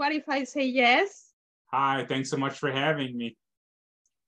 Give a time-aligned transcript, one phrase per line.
[0.00, 1.26] what if I say yes?
[1.66, 3.36] Hi, thanks so much for having me.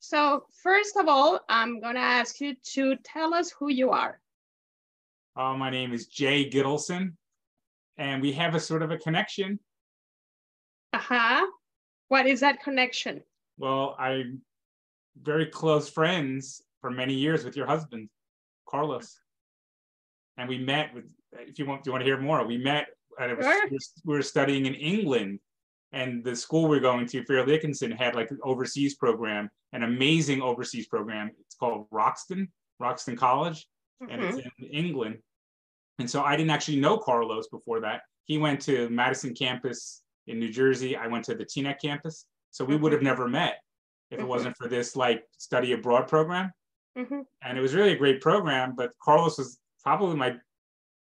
[0.00, 4.20] So first of all, I'm gonna ask you to tell us who you are.
[5.34, 7.12] Uh, my name is Jay Gittleson,
[7.96, 9.58] and we have a sort of a connection.
[10.92, 11.46] Uh-huh.
[12.08, 13.22] What is that connection?
[13.56, 14.42] Well, I'm
[15.22, 18.10] very close friends for many years with your husband,
[18.68, 19.18] Carlos.
[20.36, 22.46] And we met with, if you want, do you want to hear more?
[22.46, 23.68] We met, and it was, Sure.
[24.04, 25.38] we were studying in England,
[25.92, 29.82] and the school we are going to, Fairleigh Dickinson, had like an overseas program, an
[29.82, 31.30] amazing overseas program.
[31.40, 33.66] It's called Wroxton, Wroxton College,
[34.00, 34.38] and Mhm.
[34.38, 35.22] it's in England.
[35.98, 38.02] And so I didn't actually know Carlos before that.
[38.24, 40.96] He went to Madison campus in New Jersey.
[40.96, 42.26] I went to the Teaneck campus.
[42.50, 43.60] So we would have never met
[44.10, 44.28] if it Mhm.
[44.28, 46.52] wasn't for this like study abroad program.
[46.96, 47.26] Mhm.
[47.42, 50.38] And it was really a great program, but Carlos was probably my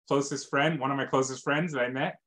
[0.06, 2.19] closest friend, one of my closest friends that I met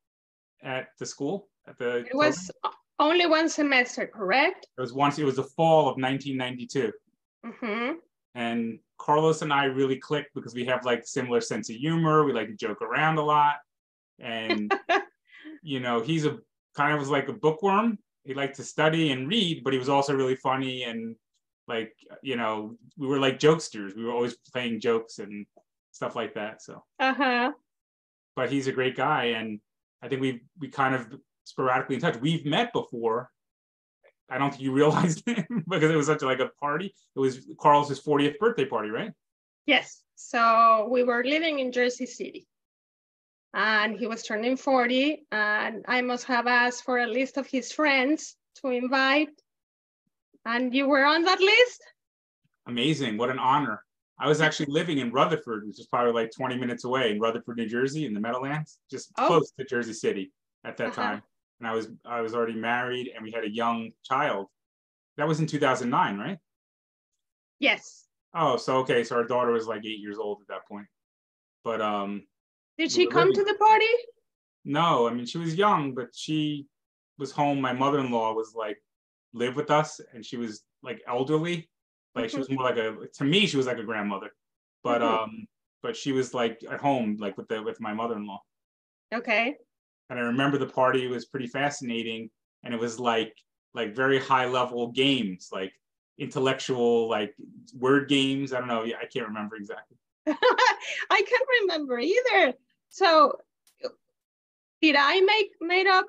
[0.62, 2.52] at the school the It was
[3.00, 4.68] only one semester, correct?
[4.78, 6.92] it was once it was the fall of 1992
[7.46, 7.94] Mm-hmm.
[8.36, 12.24] and Carlos and I really clicked because we have like similar sense of humor.
[12.24, 13.56] We like to joke around a lot,
[14.20, 14.72] and
[15.64, 16.38] you know, he's a
[16.76, 17.98] kind of was like a bookworm.
[18.24, 21.16] He liked to study and read, but he was also really funny and
[21.68, 23.96] like you know, we were like jokesters.
[23.96, 25.48] We were always playing jokes and
[25.92, 26.62] stuff like that.
[26.62, 27.54] So, Uh-huh.
[28.36, 29.60] but he's a great guy, and
[30.04, 31.08] I think we we kind of
[31.52, 32.18] sporadically in touch.
[32.20, 33.30] We've met before.
[34.30, 36.94] I don't think you realized it because it was such like a party.
[37.16, 39.12] It was Carlos's 40th birthday party, right?
[39.66, 40.02] Yes.
[40.16, 42.48] So we were living in Jersey City.
[43.54, 47.74] And he was turning 40, and I must have asked for a list of his
[47.74, 49.28] friends to invite.
[50.46, 51.84] And you were on that list?
[52.68, 53.18] Amazing.
[53.18, 53.84] What an honor.
[54.18, 57.58] I was actually living in Rutherford, which is probably like 20 minutes away in Rutherford,
[57.58, 59.28] New Jersey, in the Meadowlands, just Oh.
[59.28, 60.32] close to Jersey City
[60.64, 61.02] at that Uh-huh.
[61.02, 61.24] time.
[61.62, 64.48] And I was I was already married and we had a young child.
[65.18, 66.40] That was in 2009, right?
[67.60, 68.08] Yes.
[68.34, 70.88] Oh, so okay, so our daughter was like eight years old at that point.
[71.64, 72.24] But um
[72.80, 73.86] Did she come to the party?
[74.66, 76.66] no, I mean she was young, but she
[77.20, 77.62] was home.
[77.62, 78.82] My mother-in-law was like
[79.34, 81.70] live with us and she was like elderly.
[82.16, 84.32] Like she was more like a to me, she was like a grandmother.
[84.84, 85.24] But Mhm.
[85.24, 85.48] um,
[85.84, 88.42] but she was like at home, like with the with my mother-in-law.
[89.14, 89.58] Okay.
[90.12, 92.30] And I remember the party was pretty fascinating.
[92.64, 93.34] And it was like
[93.74, 95.72] like very high level games, like
[96.20, 97.34] intellectual, like
[97.74, 98.52] word games.
[98.52, 98.84] I don't know.
[98.84, 99.98] I can't remember exactly.
[100.28, 100.34] I
[101.10, 102.54] can't remember either.
[102.90, 103.40] So
[104.82, 106.06] did I make made up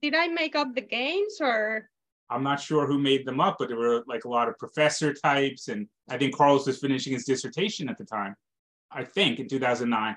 [0.00, 1.90] did I make up the games or
[2.30, 5.12] I'm not sure who made them up, but there were like a lot of professor
[5.12, 8.34] types, and I think Carlos was finishing his dissertation at the time.
[8.90, 10.16] I think in 2009.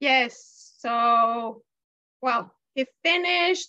[0.00, 0.72] yes.
[0.78, 1.62] So
[2.20, 3.68] well, he finished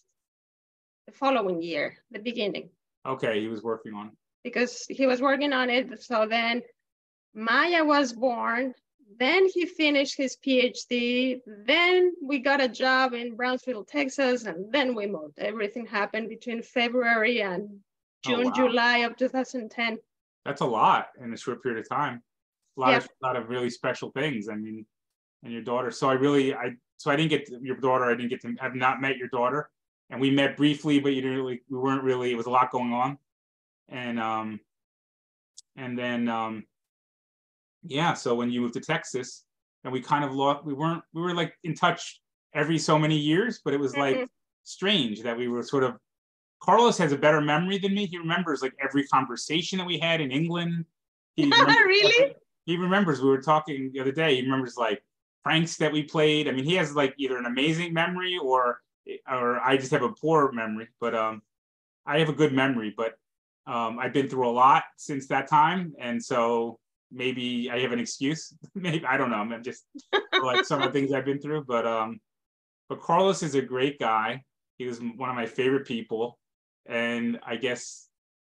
[1.05, 2.69] the following year, the beginning,
[3.05, 4.07] Okay, he was working on.
[4.07, 4.13] it.
[4.43, 6.01] because he was working on it.
[6.03, 6.61] So then
[7.33, 8.73] Maya was born.
[9.19, 11.39] Then he finished his PhD.
[11.65, 15.39] Then we got a job in Brownsville, Texas, and then we moved.
[15.39, 17.79] Everything happened between February and
[18.25, 18.51] Oh, June, wow.
[18.53, 19.97] July of 2010.
[20.43, 22.21] That's a lot in a short period of time.
[22.77, 22.97] A lot Yeah.
[22.97, 24.49] of lot of really special things.
[24.49, 24.85] I mean,
[25.43, 25.91] and your daughter.
[25.91, 28.05] So I really I so I didn't get to, your daughter.
[28.05, 29.69] I didn't get to have not met your daughter,
[30.09, 31.61] and we met briefly, but you didn't really.
[31.69, 32.31] We weren't really.
[32.31, 33.17] It was a lot going on,
[33.89, 34.59] and um,
[35.75, 36.65] and then um,
[37.83, 38.13] yeah.
[38.13, 39.45] So when you moved to Texas,
[39.83, 40.65] and we kind of lost.
[40.65, 41.03] We weren't.
[41.13, 42.21] We were like in touch
[42.53, 44.29] every so many years, but it was like Mhm.
[44.63, 45.97] strange that we were sort of.
[46.59, 48.07] Carlos has a better memory than me.
[48.07, 50.85] He remembers like every conversation that we had in England.
[51.35, 52.35] He remembers Really?
[52.65, 54.35] he remembers we were talking the other day.
[54.35, 55.01] He remembers like
[55.47, 56.49] pranks that we played.
[56.49, 58.81] I mean, he has like either an amazing memory or
[59.31, 60.89] or I just have a poor memory.
[60.99, 61.41] But um,
[62.05, 62.93] I have a good memory.
[62.95, 63.13] But
[63.65, 66.79] um, I've been through a lot since that time, and so
[67.13, 68.53] maybe I have an excuse.
[68.75, 69.37] maybe I don't know.
[69.37, 69.85] I'm just
[70.43, 71.63] like some of the things I've been through.
[71.63, 72.19] But um,
[72.89, 74.43] but Carlos is a great guy.
[74.77, 76.37] He was one of my favorite people,
[76.85, 78.09] and I guess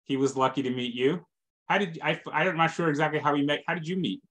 [0.04, 1.26] he was lucky to meet you.
[1.70, 2.20] How did I?
[2.34, 3.64] I'm not sure exactly how we met.
[3.66, 4.22] How did you meet?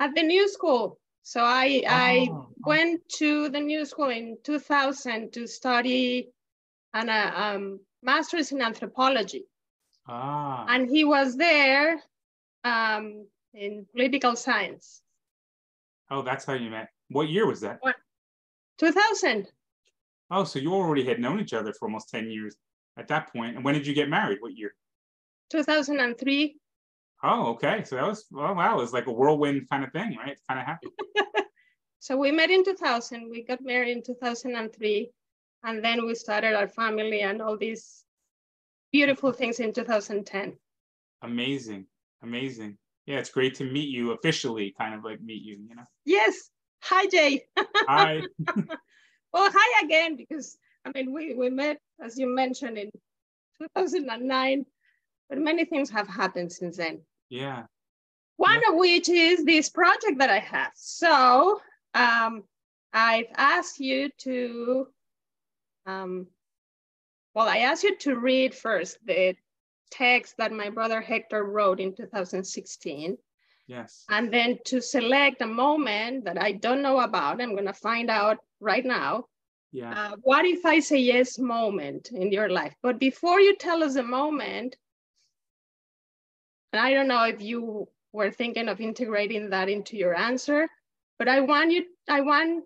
[0.00, 0.98] At the new school.
[1.26, 6.30] So I, I Oh, went to the new school in 2000 to study
[6.94, 9.44] an a um, master's in anthropology.
[10.06, 12.00] Ah, And he was there
[12.62, 15.02] um, in political science.
[16.12, 16.90] oh, that's how you met.
[17.08, 17.80] What year was that?
[18.78, 19.48] 2000.
[20.30, 22.54] Oh, so you already had known each other for almost 10 years
[22.96, 23.56] at that point.
[23.56, 24.38] And when did you get married?
[24.40, 24.76] What year?
[25.50, 26.56] 2003.
[27.22, 27.82] Oh, okay.
[27.84, 28.78] So that was, oh, wow.
[28.78, 30.32] It was like a whirlwind kind of thing, right?
[30.32, 30.92] It kind of happened.
[32.06, 33.28] So we met in 2000.
[33.28, 35.10] We got married in 2003.
[35.64, 38.04] And then we started our family and all these
[38.92, 40.56] beautiful things in 2010.
[41.22, 41.86] Amazing.
[42.22, 42.78] Amazing.
[43.06, 45.82] Yeah, it's great to meet you officially, kind of like meet you, you know?
[46.04, 46.48] Yes.
[46.82, 47.42] Hi, Jay.
[47.58, 48.20] Hi.
[49.32, 52.92] well, hi again, because I mean, we, we met, as you mentioned, in
[53.74, 54.64] 2009,
[55.28, 57.00] but many things have happened since then.
[57.28, 57.64] Yeah.
[58.36, 58.72] One yeah.
[58.72, 60.72] of which is this project that I have.
[60.74, 61.60] So
[61.94, 62.44] um,
[62.92, 64.88] I've asked you to,
[65.86, 66.26] um,
[67.34, 69.34] well, I asked you to read first the
[69.90, 73.16] text that my brother Hector wrote in 2016.
[73.66, 74.04] Yes.
[74.08, 78.10] And then to select a moment that I don't know about, I'm going to find
[78.10, 79.26] out right now.
[79.72, 79.90] Yeah.
[79.90, 82.74] Uh, what if I say yes moment in your life?
[82.82, 84.76] But before you tell us a moment,
[86.72, 90.68] and I don't know if you were thinking of integrating that into your answer,
[91.18, 92.64] but I want you, I want,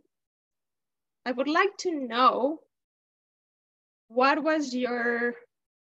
[1.27, 2.61] I would like to know
[4.09, 5.35] what was your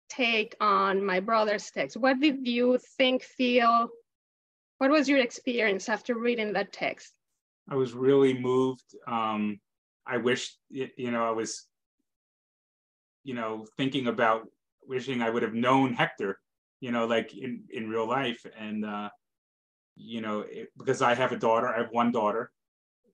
[0.09, 1.95] take on my brother's text?
[1.95, 3.87] What did you think, feel?
[4.79, 7.13] What was your experience after reading that text?
[7.69, 8.95] I was really moved.
[9.07, 9.59] Um,
[10.05, 11.67] I wish, you know, I was,
[13.23, 14.47] you know, thinking about
[14.85, 16.37] wishing I would have known Hector,
[16.81, 18.45] you know, like in, in real life.
[18.59, 19.09] And, uh,
[19.95, 22.51] you know, it, because I have a daughter, I have one daughter,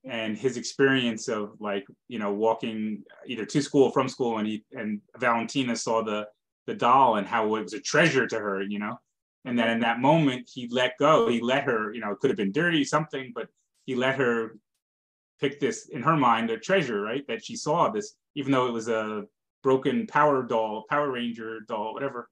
[0.04, 4.64] and his experience of like, you know, walking either to school from school, and he
[4.72, 6.28] and Valentina saw the
[6.66, 9.00] the doll and how it was a treasure to her, you know.
[9.46, 11.28] And then in that moment, he let go.
[11.30, 13.48] He let her, you know, it could have been dirty, something, but
[13.86, 14.58] he let her
[15.40, 17.26] pick this in her mind a treasure, right?
[17.28, 19.24] That she saw this, even though it was a
[19.64, 22.30] broken power doll, Power Ranger doll, whatever.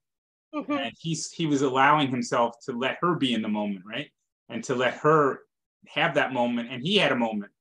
[0.55, 0.71] Mm-hmm.
[0.71, 4.09] And he's he was allowing himself to let her be in the moment, right?
[4.49, 5.41] And to let her
[5.87, 6.69] have that moment.
[6.71, 7.51] And he had a moment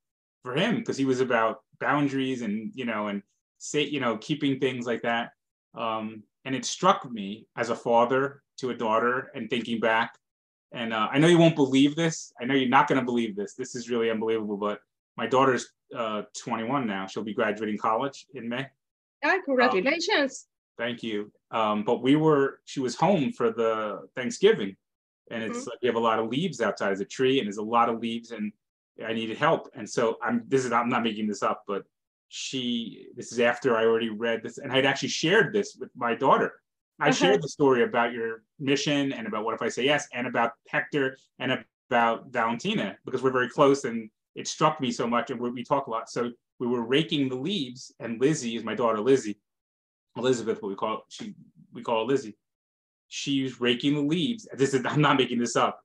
[0.42, 3.22] for him because he was about boundaries and you know and
[3.58, 5.30] say you know keeping things like that.
[5.74, 10.14] Um, and it struck me as a father to a daughter and thinking back
[10.72, 13.34] and uh, i know you won't believe this i know you're not going to believe
[13.34, 14.80] this this is really unbelievable but
[15.16, 18.66] my daughter's uh, 21 now she'll be graduating college in may
[19.24, 20.46] oh, congratulations
[20.78, 24.74] thank you um, but we were she was home for the thanksgiving
[25.30, 25.70] and it's mm-hmm.
[25.70, 27.88] like we have a lot of leaves outside of the tree and there's a lot
[27.88, 28.52] of leaves and
[29.06, 31.84] i needed help and so i'm this is i'm not making this up but
[32.36, 36.16] she this is after I already read this and I'd actually shared this with my
[36.16, 36.54] daughter.
[36.98, 37.12] I uh-huh.
[37.12, 40.50] shared the story about your mission and about what if I say yes and about
[40.68, 45.40] Hector and about Valentina because we're very close and it struck me so much and
[45.40, 46.10] we, we talk a lot.
[46.10, 49.38] So we were raking the leaves and Lizzie is my daughter Lizzie,
[50.16, 51.34] Elizabeth, what we call she
[51.72, 52.36] we call Lizzie.
[53.08, 54.48] She's raking the leaves.
[54.54, 55.80] This is I'm not making this up.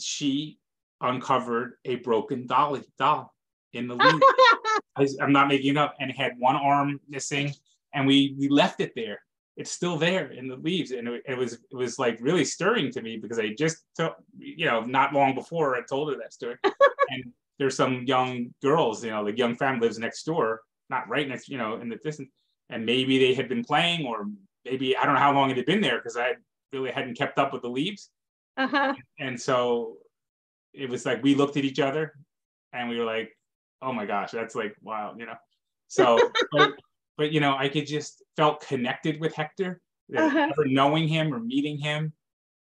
[0.00, 0.58] She
[1.00, 3.34] uncovered a broken dolly doll
[3.72, 4.24] in the leaves.
[4.96, 7.52] I, am not making it up, and it had one arm missing,
[7.94, 9.20] and we we left it there.
[9.56, 12.90] It's still there in the leaves, and it, it was it was like really stirring
[12.92, 16.32] to me because I just told, you know not long before I told her that
[16.32, 16.56] story,
[17.10, 20.60] and there's some young girls, you know, the young family lives next door,
[20.90, 22.30] not right next, you know, in the distance,
[22.70, 24.26] and maybe they had been playing, or
[24.64, 26.34] maybe I don't know how long it had been there because I
[26.72, 28.10] really hadn't kept up with the leaves,
[28.56, 28.94] uh-huh.
[29.18, 29.96] and so
[30.74, 32.12] it was like we looked at each other,
[32.72, 33.30] and we were like,
[33.82, 35.36] oh my gosh, that's like wow, you know.
[35.88, 36.18] So,
[36.52, 36.74] but,
[37.16, 39.80] but, you know, I could just felt connected with Hector,
[40.16, 40.48] uh-huh.
[40.50, 42.12] ever knowing him or meeting him,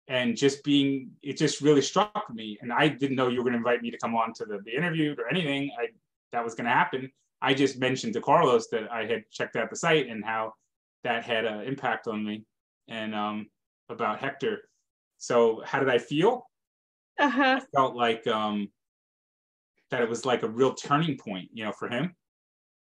[0.08, 2.58] and just being, it just really struck me.
[2.62, 4.60] And I didn't know you were going to invite me to come on to the,
[4.66, 5.72] the interview or anything.
[5.80, 5.88] I
[6.32, 7.12] that was going to happen.
[7.42, 10.54] I just mentioned to Carlos that I had checked out the site and how
[11.04, 12.46] that had an impact on me,
[12.88, 13.48] and um,
[13.90, 14.62] about Hector.
[15.18, 16.48] So, how did I feel?
[17.20, 17.60] Uh-huh.
[17.62, 18.70] I felt like um,
[19.92, 22.16] that it was like a real turning point, you know, for him.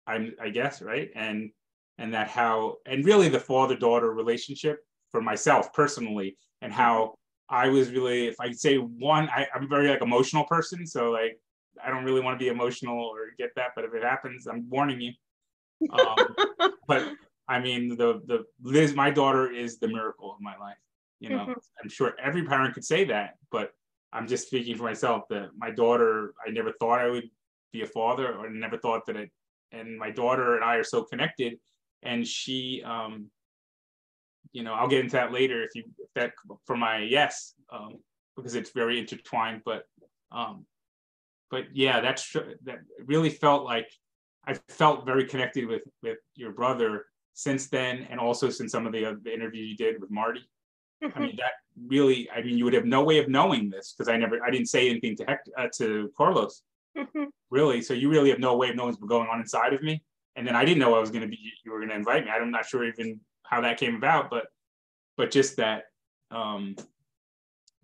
[0.06, 1.10] I'm, I guess, right?
[1.14, 1.50] And
[1.98, 4.78] and that how and really the father daughter relationship
[5.10, 7.14] for myself personally, and how
[7.48, 11.10] I was really, if I say one, I, I'm a very like emotional person, so
[11.10, 11.38] like
[11.84, 14.68] I don't really want to be emotional or get that, but if it happens, I'm
[14.68, 15.12] warning you.
[15.90, 16.16] Um,
[16.86, 17.08] but
[17.48, 20.76] I mean, the the Liz, my daughter is the miracle of my life.
[21.18, 21.52] You know, mm-hmm.
[21.82, 23.72] I'm sure every parent could say that, but
[24.12, 27.28] I'm just speaking for myself that my daughter, I never thought I would
[27.72, 29.30] be a father or never thought that it,
[29.72, 31.58] and my daughter and I are so connected.
[32.02, 33.30] And she, um,
[34.52, 36.32] you know, I'll get into that later if you, if that
[36.66, 37.96] for my yes, um,
[38.36, 39.62] because it's very intertwined.
[39.64, 39.84] But,
[40.30, 40.66] um,
[41.52, 42.32] but yeah, that's.
[42.64, 43.88] That really felt like
[44.48, 47.04] I felt very connected with with your brother
[47.34, 50.42] since then, and also since some of the, uh, the interview you did with Marty.
[51.14, 51.54] I mean, that
[51.86, 54.50] really, I mean, you would have no way of knowing this because I never, I
[54.50, 56.62] didn't say anything to Hector, uh, to Carlos,
[57.50, 57.82] really.
[57.82, 60.02] So you really have no way of knowing what's going on inside of me.
[60.36, 62.24] and then I didn't know I was going to be you were going to invite
[62.24, 62.30] me.
[62.30, 64.46] I'm not sure even how that came about, but
[65.16, 65.84] but just that
[66.30, 66.76] um,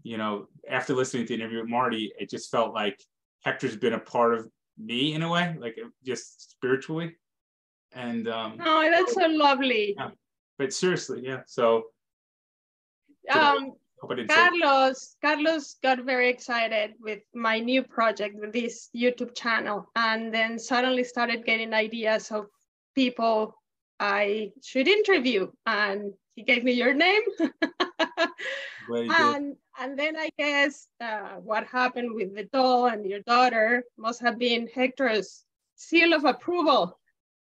[0.02, 3.02] you know, after listening to the interview with Marty, it just felt like
[3.44, 7.16] Hector's been a part of me in a way, like just spiritually.
[7.92, 9.94] And um, oh, that's so lovely.
[9.96, 10.10] Yeah.
[10.58, 11.40] But seriously, yeah.
[11.46, 11.84] So
[13.32, 13.72] um,
[14.28, 20.58] Carlos, Carlos got very excited with my new project with this YouTube channel, and then
[20.58, 22.46] suddenly started getting ideas of
[22.94, 23.54] people
[23.98, 27.22] I should interview, and he gave me your name.
[27.98, 34.20] and and then I guess uh, what happened with the doll and your daughter must
[34.20, 35.44] have been Hector's
[35.76, 36.98] seal of approval.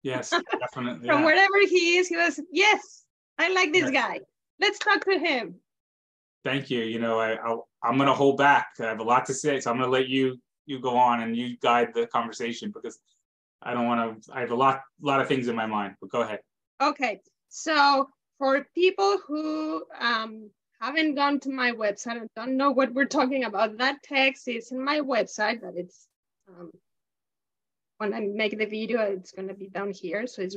[0.03, 0.31] Yes,
[0.61, 1.07] definitely.
[1.07, 1.25] From yeah.
[1.25, 3.05] wherever he is, he was yes,
[3.39, 4.03] I like this yes.
[4.03, 4.21] guy.
[4.61, 5.57] Let's talk to him
[6.45, 6.83] thank you.
[6.83, 8.69] You know, I, I am going to hold back.
[8.81, 11.23] I have a lot to say, so I'm going to let you you go on
[11.23, 12.99] and you guide the conversation because
[13.61, 14.33] I don't want to.
[14.33, 15.95] I have a lot lot of things in my mind.
[16.01, 16.41] But go ahead.
[16.81, 18.09] Okay, so
[18.43, 23.45] for people who um, haven't gone to my website and don't know what we're talking
[23.45, 25.61] about, that text is in my website.
[25.61, 26.09] but it's
[26.49, 26.73] um,
[27.99, 30.27] when I make the video, it's going to be down here.
[30.27, 30.57] So it's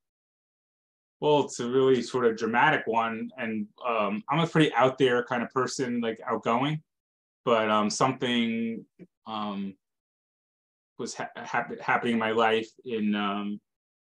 [1.21, 5.23] Well, it's a really sort of dramatic one, and um, I'm a pretty out there
[5.23, 6.81] kind of person, like outgoing.
[7.45, 8.83] But um, something
[9.27, 9.75] um,
[10.97, 11.29] was ha-
[11.79, 12.67] happening in my life.
[12.85, 13.61] In um,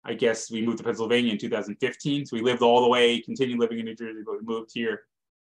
[0.04, 3.60] I guess we moved to Pennsylvania in 2015, so we lived all the way, continued
[3.60, 5.02] living in New Jersey, but we moved here,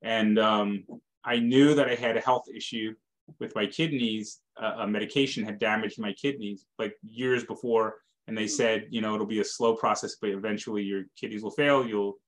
[0.02, 0.84] and um,
[1.24, 2.94] I knew that I had a health issue
[3.40, 4.40] with my kidneys.
[4.60, 7.96] Uh, a medication had damaged my kidneys like years before,
[8.28, 11.50] and they said, you know, it'll be a slow process, but eventually your kidneys will
[11.50, 11.86] fail.
[11.86, 12.18] You'll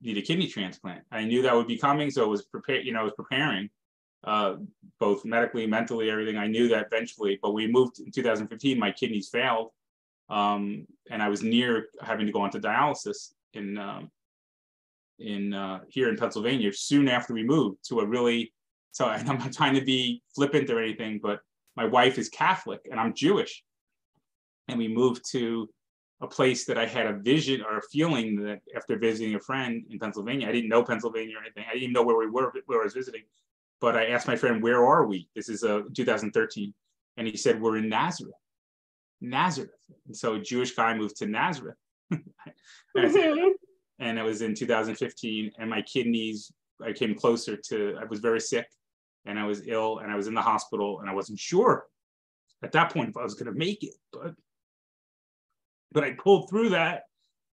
[0.00, 1.02] need a kidney transplant.
[1.10, 2.86] I knew that would be coming, so I was prepared.
[2.86, 3.68] You know, I was preparing,
[4.24, 4.56] uh,
[4.98, 6.36] both medically, mentally, everything.
[6.36, 7.38] I knew that eventually.
[7.42, 8.78] But we moved in 2015.
[8.78, 9.70] My kidneys failed,
[10.28, 14.10] um, and I was near having to go onto dialysis in um,
[15.18, 18.52] in uh, here in Pennsylvania soon after we moved to a really
[18.92, 21.40] so I'm not trying to be flippant or anything, but
[21.76, 23.62] my wife is Catholic and I'm Jewish.
[24.70, 25.68] And we moved to
[26.22, 29.84] a place that I had a vision or a feeling that after visiting a friend
[29.90, 31.64] in Pennsylvania, I didn't know Pennsylvania or anything.
[31.70, 33.22] I didn't know where we were, where I was visiting.
[33.80, 35.28] But I asked my friend, where are we?
[35.34, 36.74] This is uh, 2013.
[37.16, 38.34] And he said, we're in Nazareth.
[39.20, 39.70] Nazareth.
[40.06, 41.76] And so a Jewish guy moved to Nazareth.
[42.12, 43.48] mm-hmm
[44.00, 46.50] and it was in 2015 and my kidneys
[46.84, 48.66] i came closer to i was very sick
[49.26, 51.86] and i was ill and i was in the hospital and i wasn't sure
[52.64, 54.34] at that point if i was going to make it but
[55.92, 57.02] but i pulled through that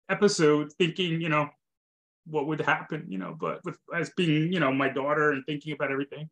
[0.09, 1.49] episode thinking you know
[2.27, 5.73] what would happen you know but with as being you know my daughter and thinking
[5.73, 6.29] about everything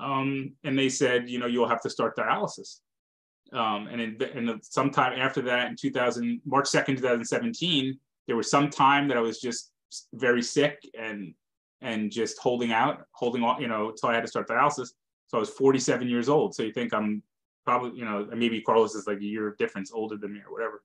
[0.00, 2.80] um and they said you know you'll have to start dialysis
[3.52, 8.70] um and in, and sometime after that in 2000 march 2nd 2017 there was some
[8.70, 9.72] time that I was just
[10.14, 11.34] very sick and
[11.80, 14.92] and just holding out, holding on, you know, until I had to start dialysis.
[15.26, 16.54] So I was 47 years old.
[16.54, 17.22] So you think I'm
[17.66, 20.52] probably, you know, maybe Carlos is like a year of difference older than me or
[20.52, 20.82] whatever.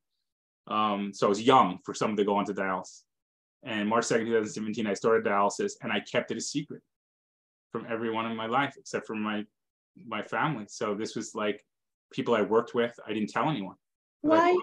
[0.69, 3.03] Um, so I was young for someone to go onto dialysis.
[3.63, 6.81] And March 2nd, 2017, I started dialysis and I kept it a secret
[7.71, 9.43] from everyone in my life except for my
[10.07, 10.65] my family.
[10.67, 11.63] So this was like
[12.11, 13.75] people I worked with, I didn't tell anyone.
[14.21, 14.51] Why?
[14.51, 14.59] Like,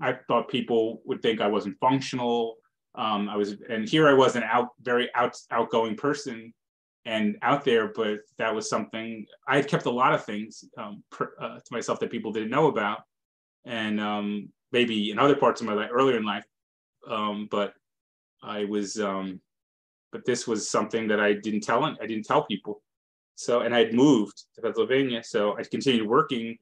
[0.00, 2.56] I thought people would think I wasn't functional.
[2.94, 6.52] Um, I was, and here I was an out, very out, outgoing person
[7.04, 11.02] and out there, but that was something I had kept a lot of things um,
[11.10, 13.00] per, uh, to myself that people didn't know about,
[13.64, 16.44] and um, maybe in other parts of my life earlier in life.
[17.08, 17.74] Um, but
[18.42, 19.40] I was, um,
[20.12, 21.84] but this was something that I didn't tell.
[21.84, 22.82] I didn't tell people.
[23.34, 26.58] So, and I had moved to Pennsylvania, so I continued working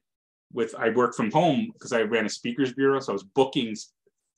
[0.53, 2.99] with I worked from home because I ran a speakers bureau.
[2.99, 3.75] So I was booking,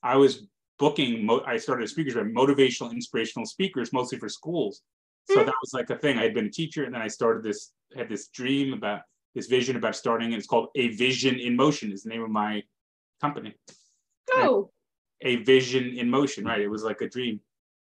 [0.02, 0.46] I was
[0.78, 1.28] booking.
[1.46, 4.82] I started a speakers bureau, motivational, inspirational speakers, mostly for schools.
[5.26, 5.46] So mm-hmm.
[5.46, 6.18] that was like a thing.
[6.18, 7.72] I had been a teacher, and then I started this.
[7.96, 9.02] Had this dream about
[9.34, 10.28] this vision about starting.
[10.28, 11.92] And it's called A Vision in Motion.
[11.92, 12.62] Is the name of my
[13.20, 13.54] company.
[14.32, 14.70] Oh.
[15.22, 16.60] A vision in motion, right?
[16.60, 17.40] It was like a dream.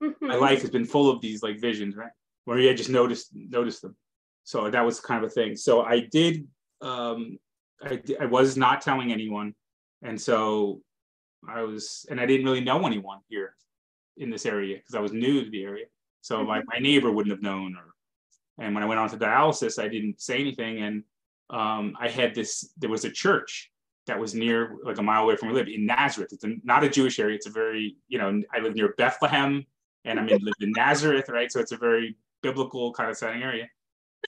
[0.04, 0.28] Mm-hmm.
[0.28, 2.12] My life has been full of these like visions, right?
[2.46, 3.96] Where I just noticed noticed them.
[4.44, 5.56] So that was kind of a thing.
[5.56, 6.46] So I did
[6.82, 7.38] um,
[7.84, 9.54] I, I was not telling anyone.
[10.02, 10.82] And so
[11.48, 13.56] I was, and I didn't really know anyone here
[14.18, 15.86] in this area because I was new to the area.
[16.22, 16.48] So mm-hmm.
[16.48, 17.76] my, my neighbor wouldn't have known.
[17.76, 20.82] Or, and when I went on to dialysis, I didn't say anything.
[20.82, 21.04] And
[21.50, 23.72] um, I had this, there was a church
[24.08, 26.34] that was near like a mile away from where we live in Nazareth.
[26.34, 27.36] It's a, not a Jewish area.
[27.36, 29.66] It's a very, you know, I live near Bethlehem
[30.06, 31.52] and I'm in lived in Nazareth, right?
[31.52, 33.68] So it's a very biblical kind of setting area.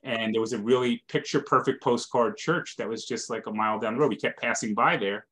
[0.03, 3.79] And there was a really picture perfect postcard church that was just like a mile
[3.79, 4.09] down the road.
[4.09, 5.25] We kept passing by there.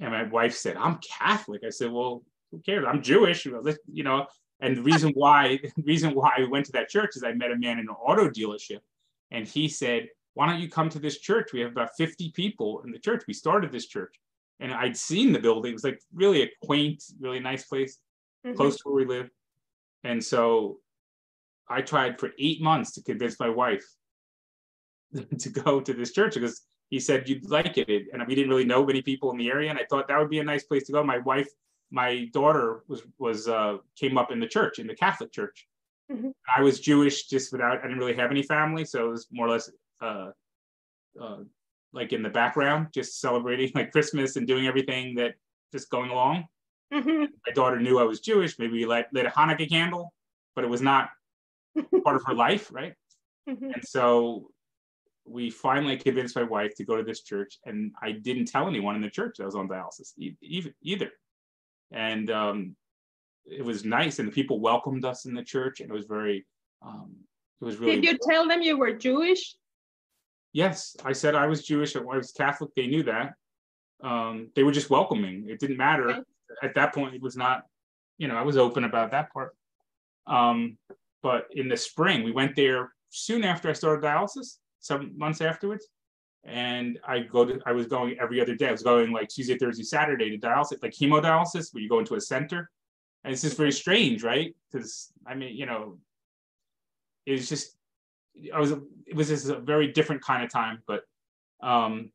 [0.00, 1.62] And my wife said, I'm Catholic.
[1.64, 2.84] I said, Well, who cares?
[2.88, 4.26] I'm Jewish, you know.
[4.60, 7.50] And the reason why, the reason why we went to that church is I met
[7.50, 8.80] a man in an auto dealership,
[9.30, 10.08] and he said,
[10.38, 11.52] why don't you come to this church?
[11.52, 13.24] We have about 50 people in the church.
[13.26, 14.14] We started this church.
[14.60, 15.70] And I'd seen the building.
[15.70, 17.98] It was like really a quaint, really nice place,
[18.46, 18.54] mm-hmm.
[18.54, 19.30] close to where we live.
[20.04, 20.78] And so
[21.68, 23.84] I tried for eight months to convince my wife
[25.40, 28.06] to go to this church because he said you'd like it.
[28.12, 29.70] And we didn't really know many people in the area.
[29.70, 31.02] And I thought that would be a nice place to go.
[31.02, 31.48] My wife,
[31.90, 35.66] my daughter was was uh, came up in the church, in the Catholic church.
[36.12, 36.28] Mm-hmm.
[36.56, 38.84] I was Jewish just without I didn't really have any family.
[38.84, 39.68] So it was more or less
[40.00, 40.30] uh,
[41.20, 41.38] uh,
[41.92, 45.34] like in the background, just celebrating like Christmas and doing everything that
[45.72, 46.46] just going along.
[46.92, 47.24] Mm-hmm.
[47.46, 48.58] My daughter knew I was Jewish.
[48.58, 50.14] Maybe we lit, lit a Hanukkah candle,
[50.54, 51.10] but it was not
[52.04, 52.94] part of her life, right?
[53.48, 53.72] Mm-hmm.
[53.72, 54.50] And so
[55.26, 58.96] we finally convinced my wife to go to this church, and I didn't tell anyone
[58.96, 60.70] in the church that I was on dialysis either.
[60.82, 61.10] either.
[61.90, 62.76] And um,
[63.46, 66.46] it was nice, and the people welcomed us in the church, and it was very.
[66.82, 67.14] Um,
[67.60, 68.00] it was really.
[68.00, 69.54] Did you tell them you were Jewish?
[70.52, 71.94] Yes, I said I was Jewish.
[71.96, 72.70] I was Catholic.
[72.74, 73.34] They knew that.
[74.02, 75.46] Um, they were just welcoming.
[75.48, 76.20] It didn't matter okay.
[76.62, 77.14] at that point.
[77.14, 77.64] It was not,
[78.16, 79.54] you know, I was open about that part.
[80.26, 80.78] Um,
[81.22, 85.86] but in the spring, we went there soon after I started dialysis, some months afterwards.
[86.44, 88.68] And I go to, I was going every other day.
[88.68, 92.14] I was going like Tuesday, Thursday, Saturday to dialysis, like hemodialysis, where you go into
[92.14, 92.70] a center.
[93.24, 94.54] And it's just very strange, right?
[94.70, 95.98] Because I mean, you know,
[97.26, 97.76] it's just
[98.54, 98.72] I was
[99.06, 101.02] it was just a very different kind of time, but
[101.62, 102.10] um,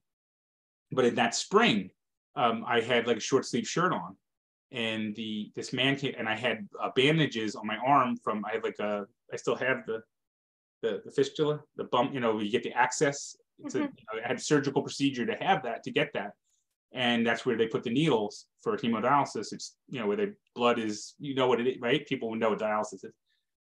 [0.92, 1.90] but in that spring,
[2.36, 4.16] um, I had like a short sleeve shirt on,
[4.72, 8.54] and the this man came and I had uh, bandages on my arm from I
[8.54, 10.02] had like a I still have the
[10.82, 13.36] the, the fistula the bump you know you get the access.
[13.60, 13.86] It's mm-hmm.
[13.86, 16.32] a, you know, I had surgical procedure to have that to get that,
[16.92, 19.54] and that's where they put the needles for hemodialysis.
[19.54, 22.06] It's you know where the blood is you know what it is right.
[22.08, 23.14] People know what dialysis is.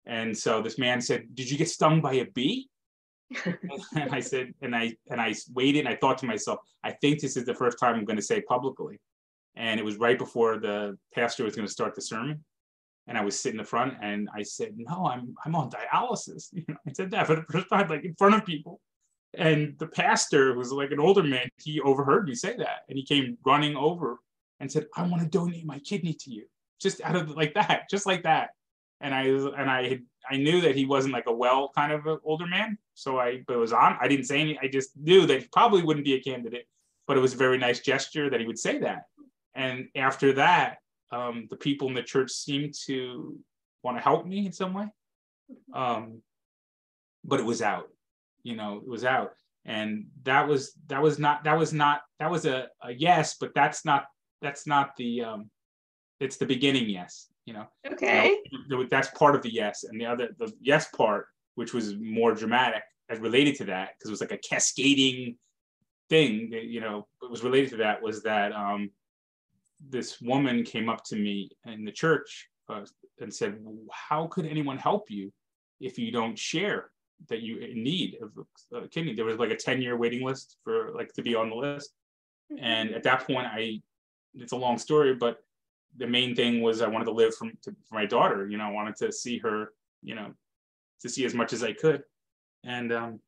[0.07, 2.69] And so this man said, "Did you get stung by a bee?"
[3.97, 5.81] and I said, and I and I waited.
[5.81, 8.23] And I thought to myself, I think this is the first time I'm going to
[8.23, 9.01] say publicly.
[9.57, 12.45] And it was right before the pastor was going to start the sermon,
[13.07, 16.49] and I was sitting in the front, and I said, "No, I'm I'm on dialysis."
[16.53, 18.81] You know, I said that for the first time, like in front of people.
[19.37, 21.49] And the pastor was like an older man.
[21.61, 24.19] He overheard me say that, and he came running over
[24.61, 26.47] and said, "I want to donate my kidney to you."
[26.81, 28.51] Just out of like that, just like that
[29.05, 32.19] and I and I I knew that he wasn't like a well kind of an
[32.25, 32.79] older man.
[32.95, 33.99] So I but it was on.
[34.01, 34.59] I didn't say anything.
[34.63, 36.67] I just knew that he probably wouldn't be a candidate.
[37.07, 39.03] But it was a very nice gesture that he would say that.
[39.55, 40.79] And after that,
[41.13, 43.39] um, the people in the church seemed to
[43.83, 44.87] want to help me in some way.
[45.75, 46.23] Um,
[47.23, 47.91] but it was out.
[48.43, 49.33] You know, it was out.
[49.67, 53.55] And that was that was not that was not that was a, a yes, but
[53.55, 54.07] that's not
[54.41, 55.51] that's not the um
[56.21, 57.67] it's the beginning yes you know?
[57.91, 58.37] Okay.
[58.51, 59.85] you know, that's part of the yes.
[59.85, 64.09] And the other the yes part which was more dramatic as related to that because
[64.09, 65.37] it was like a cascading
[66.09, 68.91] thing that, you know it was related to that was that um
[69.91, 72.85] this woman came up to me in the church uh,
[73.21, 73.59] and said
[73.91, 75.33] how could anyone help you
[75.81, 76.91] if you don't share
[77.29, 79.15] that you need of a kidney?
[79.15, 81.93] There was like a 10 year waiting list for like to be on the list.
[82.53, 82.63] Mm-hmm.
[82.63, 83.81] and at that point i
[84.35, 85.39] it's a long story but
[85.97, 88.49] the main thing was I wanted to live from to, for my daughter.
[88.49, 89.73] You know, I wanted to see her.
[90.03, 90.35] You know,
[91.01, 92.03] to see as much as I could,
[92.65, 93.21] and um,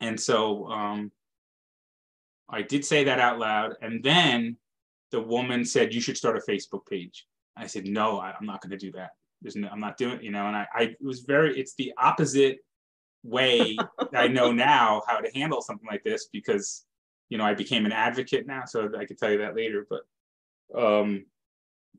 [0.00, 1.12] and so um,
[2.48, 4.56] I did say that out loud, and then
[5.10, 7.26] the woman said you should start a Facebook page.
[7.56, 9.10] I said no, I, am not going to do that.
[9.40, 10.22] There's no, I'm not doing.
[10.22, 11.58] You know, and I, I it was very.
[11.58, 12.58] It's the opposite
[13.22, 13.76] way
[14.14, 16.84] I know now how to handle something like this because
[17.28, 20.02] you know I became an advocate now, so I could tell you that later, but
[20.74, 21.24] um,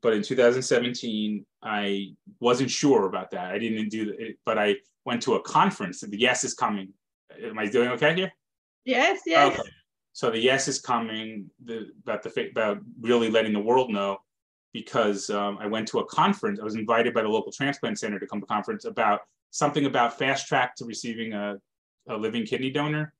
[0.00, 3.52] but in 2017, I wasn't sure about that.
[3.52, 6.00] I didn't do it, but I went to a conference.
[6.00, 6.92] The yes is coming.
[7.42, 8.32] Am I doing okay here?
[8.84, 9.58] Yes, yes.
[9.58, 9.68] Okay.
[10.12, 11.50] So the yes is coming.
[11.64, 14.18] The, about the about really letting the world know,
[14.72, 16.60] because um, I went to a conference.
[16.60, 19.86] I was invited by the local transplant center to come to a conference about something
[19.86, 21.56] about fast track to receiving a,
[22.08, 23.12] a living kidney donor.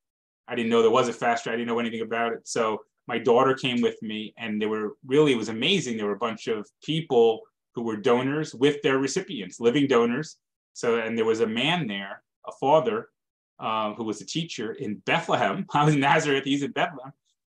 [0.46, 1.54] I didn't know there was a fast track.
[1.54, 2.48] I didn't know anything about it.
[2.48, 5.96] So my daughter came with me and there were really it was amazing.
[5.96, 7.40] There were a bunch of people
[7.74, 10.36] who were donors with their recipients living donors.
[10.74, 13.08] So and there was a man there a father
[13.58, 15.66] uh, who was a teacher in bethlehem.
[15.74, 16.44] I was in nazareth.
[16.44, 17.12] He's in bethlehem.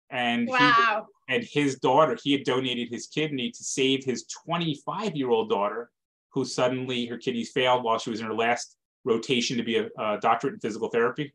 [0.10, 1.08] And wow.
[1.28, 5.50] he and his daughter, he had donated his kidney to save his 25 year old
[5.50, 5.90] daughter,
[6.30, 9.90] who suddenly her kidneys failed while she was in her last rotation to be a,
[9.98, 11.34] a doctorate in physical therapy.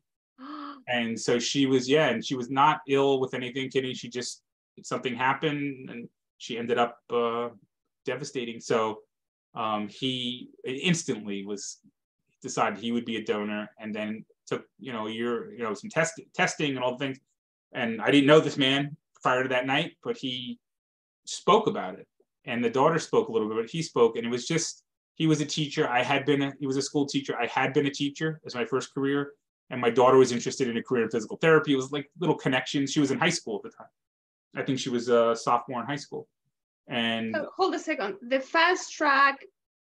[0.89, 3.95] And so she was, yeah, and she was not ill with anything kidney.
[3.95, 4.43] She just
[4.83, 7.49] something happened and she ended up uh,
[8.05, 8.61] devastating.
[8.61, 9.01] So
[9.55, 11.79] um, he instantly was
[12.41, 15.91] decided he would be a donor and then took you know your you know some
[15.91, 17.19] test, testing and all the things.
[17.73, 20.59] And i didn't know this man prior to that night but he
[21.27, 22.07] spoke about it.
[22.45, 24.85] And the daughter spoke a little bit but he spoke and it was just
[25.17, 25.89] he was a teacher.
[25.89, 27.37] I had been a, he was a school teacher.
[27.37, 29.33] I had been a teacher as my first career
[29.71, 32.37] and my daughter was interested in a career in physical therapy it was like little
[32.37, 33.87] connections she was in high school at the time
[34.57, 36.29] i think she was a sophomore in high school
[36.89, 39.39] and so hold a second the fast track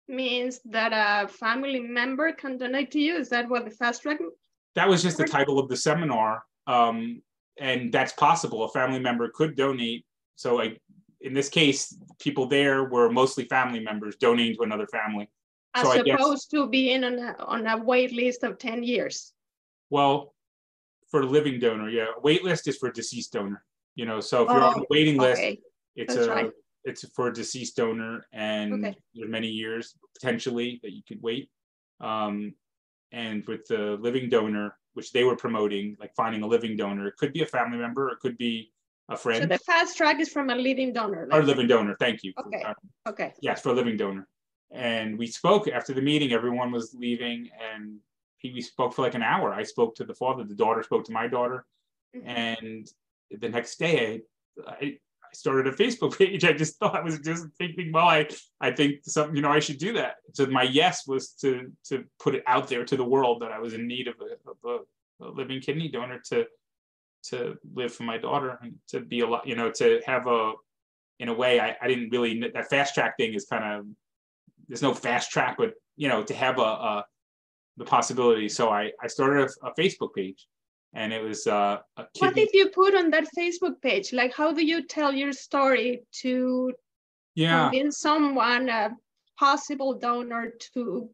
[0.09, 3.16] means that a family member can donate to you?
[3.16, 4.18] Is that what the fast track?
[4.75, 7.23] That was just the title of the seminar, um,
[7.59, 8.64] and that's possible.
[8.64, 10.07] A family member could donate.
[10.37, 10.77] So, I,
[11.21, 15.29] in this case, people there were mostly family members donating to another family.
[15.75, 19.33] As so opposed guess, to being on a, on a wait list of 10 years.
[19.93, 20.35] Well,
[21.11, 22.07] for a living donor, yeah.
[22.23, 23.63] Wait list is for a deceased donor.
[23.95, 25.43] You know, so if you're on a oh, waiting list,
[25.95, 26.51] it's That's a right
[26.85, 28.97] it's for a deceased donor and okay.
[29.15, 31.49] there's many years potentially that you could wait
[32.01, 32.55] um,
[33.13, 37.17] and with the living donor which they were promoting like finding a living donor it
[37.17, 38.71] could be a family member it could be
[39.11, 41.97] a friend so the fast track is from a living donor like or living donor
[41.99, 44.27] thank you okay for, okay yes for a living donor
[44.73, 47.99] and we spoke after the meeting everyone was leaving and
[48.43, 51.05] he we spoke for like an hour i spoke to the father the daughter spoke
[51.05, 51.65] to my daughter
[52.15, 52.29] mm-hmm.
[52.29, 52.89] and
[53.31, 54.23] the next day
[54.67, 54.99] I, I
[55.33, 56.45] I started a Facebook page.
[56.45, 58.29] I just thought I was just thinking, well, I,
[58.61, 60.17] I think something, you know, I should do that.
[60.35, 63.59] So my yes was to to put it out there to the world that I
[63.59, 64.57] was in need of a, of
[65.21, 66.47] a, a living kidney donor to
[67.31, 70.53] to live for my daughter and to be a lot, you know, to have a,
[71.21, 73.87] in a way, I, I didn't really that fast track thing is kind of
[74.69, 77.05] there's no fast track, but you know, to have a, a
[77.77, 78.49] the possibility.
[78.49, 80.47] So I I started a, a Facebook page
[80.95, 81.79] and it was uh,
[82.19, 84.13] what did you put on that facebook page?
[84.13, 86.73] Like how do you tell your story to
[87.35, 87.71] yeah.
[87.71, 88.91] convince someone a
[89.39, 91.09] possible donor to?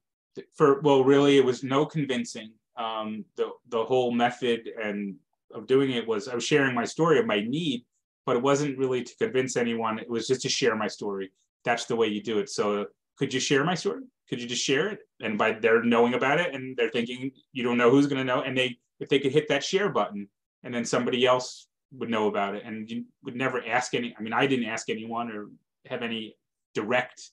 [0.54, 2.52] For well really it was no convincing.
[2.76, 5.16] Um, the the whole method and
[5.54, 7.82] of doing it was i was sharing my story of my need
[8.28, 9.98] but it wasn't really to convince anyone.
[9.98, 11.32] It was just to share my story.
[11.64, 12.50] That's the way you do it.
[12.50, 12.84] So
[13.16, 14.02] could you share my story?
[14.28, 17.62] Could you just share it and by they're knowing about it and they're thinking you
[17.62, 20.28] don't know who's going to know and they if they could hit that share button
[20.64, 24.22] and then somebody else would know about it and you would never ask any i
[24.22, 25.48] mean i didn't ask anyone or
[25.86, 26.34] have any
[26.74, 27.30] direct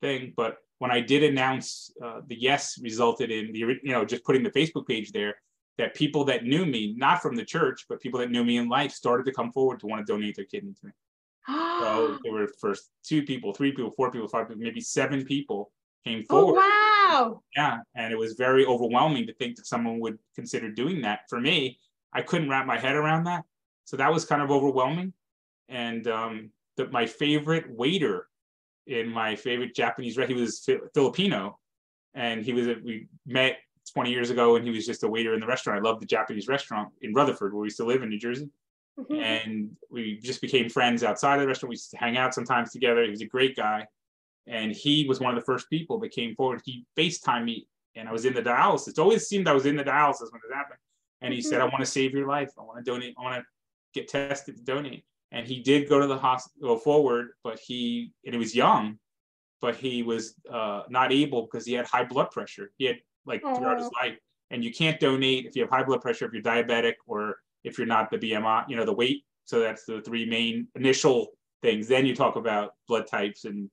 [0.00, 4.24] thing but when i did announce uh, the yes resulted in the you know just
[4.24, 5.34] putting the facebook page there
[5.78, 8.68] that people that knew me not from the church but people that knew me in
[8.68, 10.92] life started to come forward to want to donate their kidney to me.
[11.78, 15.70] So there were first two people three people four people five people maybe seven people
[16.08, 17.42] came oh, forward oh, wow.
[17.56, 17.78] Yeah.
[17.94, 21.20] And it was very overwhelming to think that someone would consider doing that.
[21.28, 21.78] For me,
[22.12, 23.44] I couldn't wrap my head around that.
[23.84, 25.12] So that was kind of overwhelming.
[25.68, 28.26] And um, the, my favorite waiter
[28.86, 31.58] in my favorite Japanese restaurant, he was Filipino.
[32.14, 33.58] And he was, a, we met
[33.92, 35.78] 20 years ago and he was just a waiter in the restaurant.
[35.78, 38.48] I love the Japanese restaurant in Rutherford, where we still live in New Jersey.
[38.98, 39.14] Mm-hmm.
[39.14, 41.70] And we just became friends outside of the restaurant.
[41.70, 43.04] We used to hang out sometimes together.
[43.04, 43.86] He was a great guy
[44.48, 46.62] and he was one of the first people that came forward.
[46.64, 48.88] He FaceTimed me, and I was in the dialysis.
[48.88, 50.78] It always seemed I was in the dialysis when it happened.
[51.20, 51.48] And he mm-hmm.
[51.48, 52.50] said, "I want to save your life.
[52.58, 53.14] I want to donate.
[53.18, 53.44] I want to
[53.94, 58.34] get tested to donate." And he did go to the hospital forward, but he and
[58.34, 58.98] he was young,
[59.60, 62.70] but he was uh, not able because he had high blood pressure.
[62.78, 63.54] He had like oh.
[63.54, 64.16] throughout his life,
[64.50, 67.76] and you can't donate if you have high blood pressure, if you're diabetic, or if
[67.76, 69.24] you're not the BMI, you know, the weight.
[69.44, 71.28] So that's the three main initial
[71.62, 71.88] things.
[71.88, 73.70] Then you talk about blood types and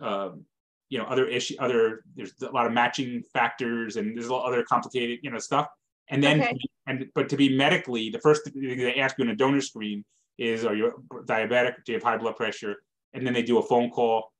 [0.00, 0.44] um,
[0.88, 4.46] you know other issue other there's a lot of matching factors and there's a lot
[4.46, 5.66] of other complicated you know stuff.
[6.08, 6.56] And then okay.
[6.86, 10.04] and but to be medically the first thing they ask you in a donor screen
[10.38, 10.92] is are you
[11.24, 11.84] diabetic?
[11.84, 12.76] Do you have high blood pressure?
[13.14, 14.32] And then they do a phone call.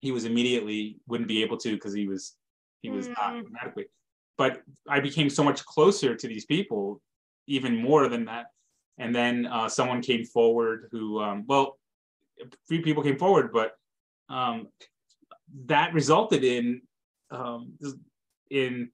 [0.00, 2.34] He was immediately wouldn't be able to because he was
[2.82, 3.14] he was mm.
[3.16, 3.86] not medically.
[4.38, 7.00] But i became so much closer to these people
[7.46, 8.46] even more than that.
[8.98, 11.78] And then uh, someone came forward who um, well
[12.68, 13.72] three people came forward but
[14.32, 14.68] um,
[15.66, 16.80] that resulted in
[17.30, 17.74] um,
[18.50, 18.90] in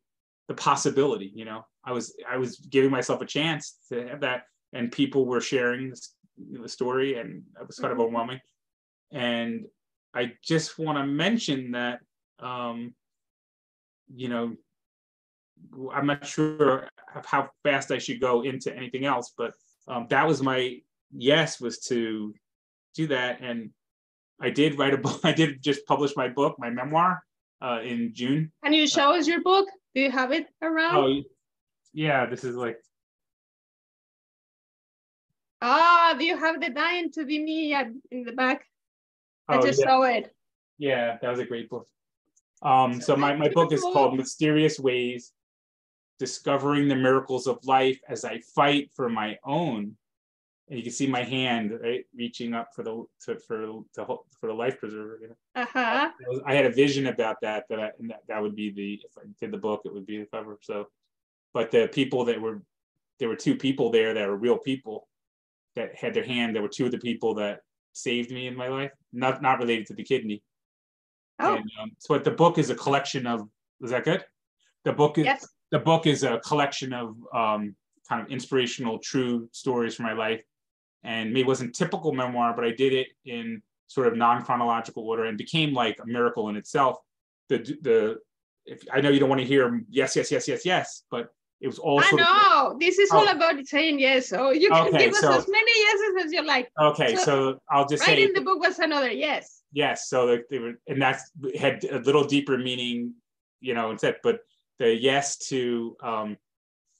[0.48, 1.32] the possibility.
[1.34, 5.24] You know, I was I was giving myself a chance to have that, and people
[5.24, 8.06] were sharing this, the story, and it was kind of mm-hmm.
[8.06, 8.40] overwhelming.
[9.12, 9.66] And
[10.14, 12.00] I just want to mention that,
[12.40, 12.94] um,
[14.14, 14.56] you know,
[15.92, 16.88] I'm not sure
[17.24, 19.52] how fast I should go into anything else, but
[19.86, 20.78] um, that was my
[21.16, 22.34] yes was to
[22.94, 23.70] do that, and
[24.40, 25.20] I did write a book.
[25.24, 27.22] I did just publish my book, my memoir,
[27.60, 28.52] uh, in June.
[28.64, 29.68] Can you show us your book?
[29.94, 30.96] Do you have it around?
[30.96, 31.22] Oh,
[31.92, 32.26] yeah.
[32.26, 32.78] This is like
[35.60, 38.64] Ah, do you have the dying to be me at, in the back?
[39.48, 39.86] I Oh, just yeah.
[39.86, 40.32] saw it.
[40.78, 41.88] Yeah, that was a great book.
[42.62, 45.32] Um, so my, my book is called Mysterious Ways,
[46.18, 49.96] Discovering the Miracles of Life as I Fight for My Own.
[50.68, 53.58] And you can see my hand, right, reaching up for the to, for
[53.94, 54.06] to,
[54.38, 55.18] for the life preserver.
[55.22, 55.36] You know?
[55.62, 56.10] Uh-huh.
[56.10, 58.70] I was- I had a vision about that that, I, and that that would be
[58.70, 60.58] the if I did the book, it would be the cover.
[60.62, 60.88] So,
[61.54, 62.62] but the people that were
[63.18, 65.08] there were two people there that were real people
[65.74, 66.54] that had their hand.
[66.54, 67.60] There were two of the people that
[67.94, 70.42] saved me in my life, not not related to the kidney.
[71.40, 73.48] Oh, And, um, so what the book is a collection of.
[73.80, 74.24] Is that good?
[74.84, 75.46] The book is yes.
[75.70, 77.74] the book is a collection of um,
[78.08, 80.42] kind of inspirational, true stories from my life,
[81.04, 85.24] and maybe it wasn't typical memoir, but I did it in sort of non-chronological order
[85.24, 86.98] and became like a miracle in itself.
[87.48, 88.18] The the
[88.66, 91.28] if I know you don't want to hear yes, yes, yes, yes, yes, but
[91.60, 92.76] it was all I sort of know.
[92.78, 93.32] This is all Oh.
[93.32, 94.28] about saying yes.
[94.28, 96.68] So you can Okay, give us so- as many yeses as you like.
[96.80, 97.16] okay.
[97.16, 99.62] So- So I'll just say Writing the book was another yes.
[99.72, 103.12] yes so they, they were and that's had a little deeper meaning
[103.60, 104.40] you know instead but
[104.78, 106.38] the yes to um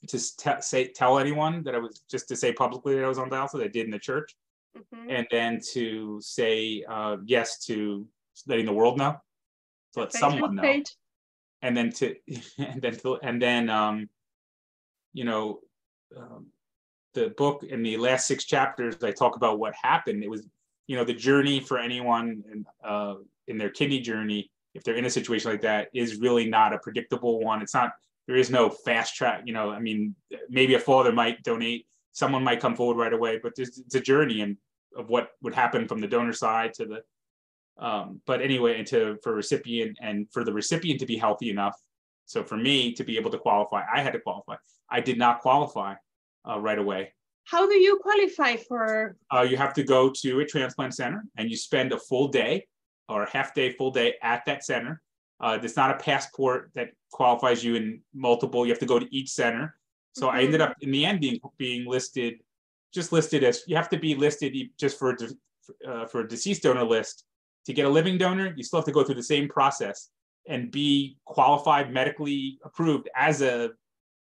[0.07, 3.19] to te- say tell anyone that i was just to say publicly that i was
[3.19, 4.35] on dialysis i did in the church.
[4.77, 5.07] Mhm.
[5.11, 8.07] and then to say uh yes to
[8.47, 9.17] letting the world know.
[9.95, 10.63] To let someone know.
[10.63, 10.95] page.
[11.63, 12.15] and then to
[12.59, 14.09] and then to, and then um
[15.15, 15.61] you know
[16.17, 16.47] um,
[17.15, 20.23] the book in the last six chapters i talk about what happened.
[20.23, 20.47] It was
[20.87, 23.15] you know the journey for anyone in, uh,
[23.49, 26.79] in their kidney journey if they're in a situation like that is really not a
[26.79, 27.63] predictable one.
[27.63, 27.93] It's not
[28.29, 30.15] there is no fast track you know i mean
[30.49, 34.01] maybe a father might donate someone might come forward right away but there's, it's a
[34.01, 34.57] journey and
[34.97, 37.01] of what would happen from the donor side to the
[37.85, 41.77] um, but anyway and to for recipient and for the recipient to be healthy enough
[42.27, 44.57] so for me to be able to qualify i had to qualify
[44.91, 45.95] i did not qualify
[46.49, 47.13] uh, right away
[47.45, 49.17] How do you qualify for?
[49.35, 52.67] uh, you have to go to a transplant center and you spend a full day
[53.09, 55.01] or a half day, full day at that center.
[55.41, 58.67] Uh, it's not a passport that qualifies you in multiple.
[58.67, 59.75] You have to go to each center.
[60.13, 62.41] So I ended up in the end being being listed,
[62.93, 65.17] just listed as you have to be listed just for a
[65.89, 67.25] uh, for a deceased donor list.
[67.67, 70.09] To get a living donor, you still have to go through the same process
[70.49, 73.71] and be qualified, medically approved as a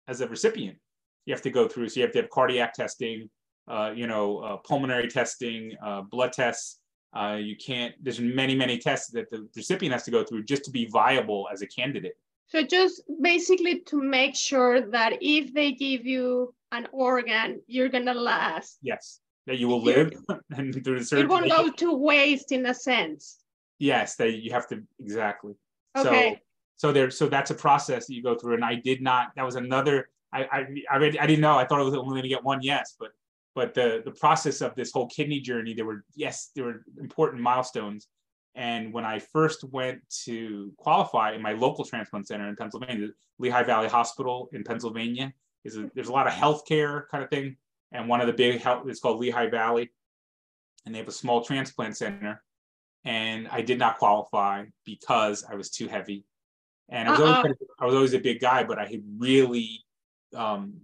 [0.08, 0.78] as a recipient.
[1.26, 1.88] You have to go through.
[1.88, 3.28] So you have to have cardiac testing,
[3.68, 6.78] uh, you know, uh, pulmonary testing, uh, blood tests.
[7.14, 7.94] Uh, you can't.
[8.02, 11.48] There's many, many tests that the recipient has to go through just to be viable
[11.52, 12.16] as a candidate.
[12.46, 18.14] So just basically to make sure that if they give you an organ, you're gonna
[18.14, 18.78] last.
[18.82, 20.12] Yes, that you will live
[20.50, 23.38] and through the It won't go to waste in a sense.
[23.78, 25.54] Yes, that you have to exactly.
[25.96, 26.34] Okay.
[26.34, 29.32] So, so there, so that's a process that you go through, and I did not.
[29.36, 30.08] That was another.
[30.32, 31.58] I, I, I, already- I didn't know.
[31.58, 33.10] I thought I was only going to get one yes, but,
[33.54, 37.42] but the the process of this whole kidney journey, there were yes, there were important
[37.42, 38.08] milestones.
[38.54, 43.62] And when I first went to qualify in my local transplant center in Pennsylvania, Lehigh
[43.62, 45.32] Valley Hospital in Pennsylvania,
[45.64, 47.56] is a, there's a lot of healthcare kind of thing,
[47.92, 49.90] and one of the big health is called Lehigh Valley,
[50.84, 52.42] and they have a small transplant center,
[53.04, 56.26] and I did not qualify because I was too heavy,
[56.90, 59.82] and I was always I was always a big guy, but I had really
[60.36, 60.74] um,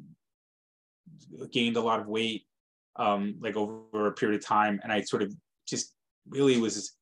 [1.53, 2.48] gained a lot of weight
[2.99, 5.35] um, like over a period of time, and I sort of
[5.67, 5.95] just
[6.29, 6.97] really was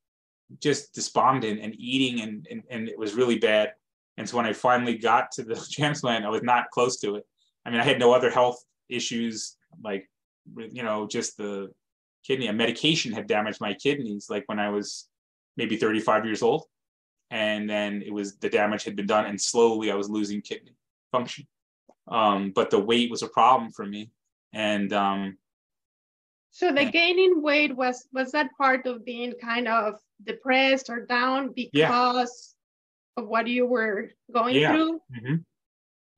[0.61, 3.73] just despondent and eating, and and, and it was really bad.
[4.19, 7.25] And so when I finally got to the transplant, I was not close to it.
[7.65, 10.09] I mean, I had no other health issues, like
[10.71, 11.71] you know, just the
[12.25, 12.47] kidney.
[12.47, 15.09] A medication had damaged my kidneys, like when I was
[15.57, 16.65] maybe 35 years old,
[17.31, 20.77] and then it was the damage had been done, and slowly I was losing kidney
[21.13, 21.47] function.
[22.09, 24.11] Um, but the weight was a problem for me,
[24.53, 25.39] and um,
[26.57, 31.53] So the gaining weight was was that part of being kind of depressed or down
[31.53, 32.55] because
[33.19, 34.73] of what you were going Yeah.
[34.73, 35.01] through?
[35.15, 35.45] Mhm.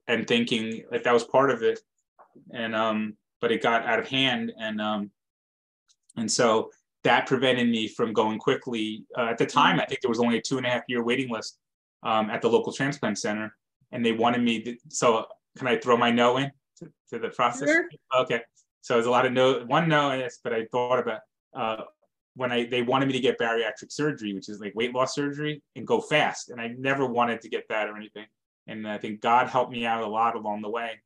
[0.07, 1.81] and thinking like that was part of it
[2.53, 5.11] and um but it got out of hand and um
[6.17, 6.71] and so
[7.03, 10.39] that prevented me from going quickly uh, at the time i think there was only
[10.39, 11.59] a two and a half year waiting list
[12.05, 13.55] um, at the local transplant center
[13.93, 15.27] and they wanted me to, so
[15.59, 17.89] can i throw my no in to, to the process Sure.
[18.23, 18.41] okay
[18.81, 21.21] so there's a lot of no one no yes but i thought about
[21.55, 21.83] uh
[22.35, 25.61] when I they wanted me to get bariatric surgery, which is like weight loss surgery,
[25.75, 26.51] and go fast.
[26.51, 28.27] And I never wanted to get that or anything
[28.69, 31.01] and I think God helped me out a lot along the way.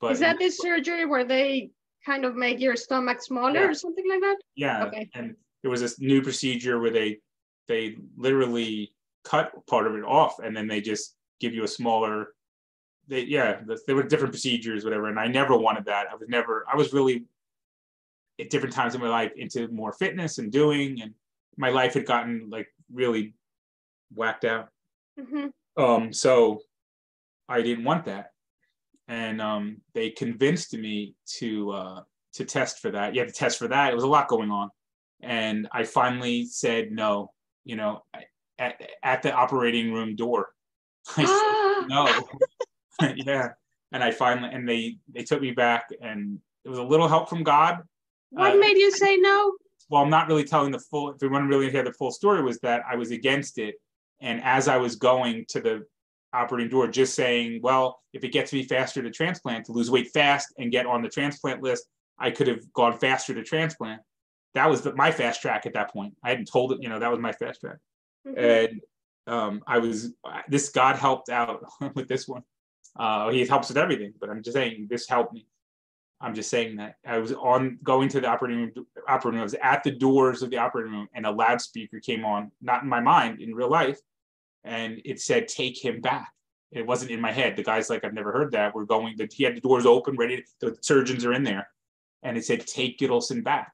[0.00, 1.70] But Is that the surgery where they
[2.06, 3.68] kind of make your stomach smaller Yeah.
[3.68, 4.36] or something like that?
[4.54, 4.84] Yeah.
[4.84, 5.10] Okay.
[5.14, 7.18] And there was this new procedure where they
[7.68, 8.92] they literally
[9.24, 12.34] cut part of it off and then they just give you a smaller
[13.12, 15.08] they yeah, there were different procedures, whatever.
[15.08, 16.06] And I never wanted that.
[16.10, 17.26] I was never I was really
[18.40, 21.12] at different times in my life into more fitness and doing and
[21.58, 23.34] my life had gotten like really
[24.14, 24.68] whacked out.
[25.18, 26.60] hmm Um, so
[27.48, 28.30] I didn't want that.
[29.08, 32.00] And um, they convinced me to uh,
[32.34, 33.14] to test for that.
[33.14, 33.92] You had to test for that.
[33.92, 34.70] It was a lot going on.
[35.20, 37.32] And I finally said no,
[37.64, 38.04] you know,
[38.58, 40.48] at, at the operating room door.
[41.18, 42.06] I said no.
[43.16, 43.48] yeah.
[43.92, 47.28] And I finally and they they took me back and it was a little help
[47.28, 47.78] from God.
[48.30, 49.52] What Uh, made you say no?
[49.90, 51.10] well, I'm not really telling the full.
[51.10, 53.74] If we want to really hear the full story, was that I was against it,
[54.20, 55.84] and as I was going to the
[56.32, 60.08] operating door, just saying, well, if it gets me faster to transplant, to lose weight
[60.14, 61.84] fast and get on the transplant list,
[62.18, 64.00] I could have gone faster to transplant.
[64.54, 66.14] That was the, my fast track at that point.
[66.24, 67.76] I hadn't told it, you know, that was my fast track,
[68.26, 68.38] Mhm.
[68.70, 68.80] and
[69.26, 70.14] um, I was
[70.48, 70.70] this.
[70.70, 71.62] God helped out
[71.94, 72.44] with this one.
[72.98, 75.46] Uh, he helps with everything, but I'm just saying this helped me.
[76.20, 78.86] I'm just saying that I was on going to the operating room.
[79.08, 79.40] Operating room.
[79.40, 82.82] I was at the doors of the operating room, and a loudspeaker came on, not
[82.82, 83.98] in my mind, in real life,
[84.62, 86.32] and it said, "Take him back."
[86.70, 87.56] It wasn't in my head.
[87.56, 89.16] The guy's like, "I've never heard that." We're going.
[89.16, 90.44] The, he had the doors open, ready.
[90.60, 91.68] The surgeons are in there,
[92.22, 93.72] and it said, "Take Gittleson back."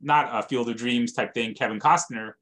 [0.00, 1.54] Not a Field of Dreams type thing.
[1.54, 2.32] Kevin Costner.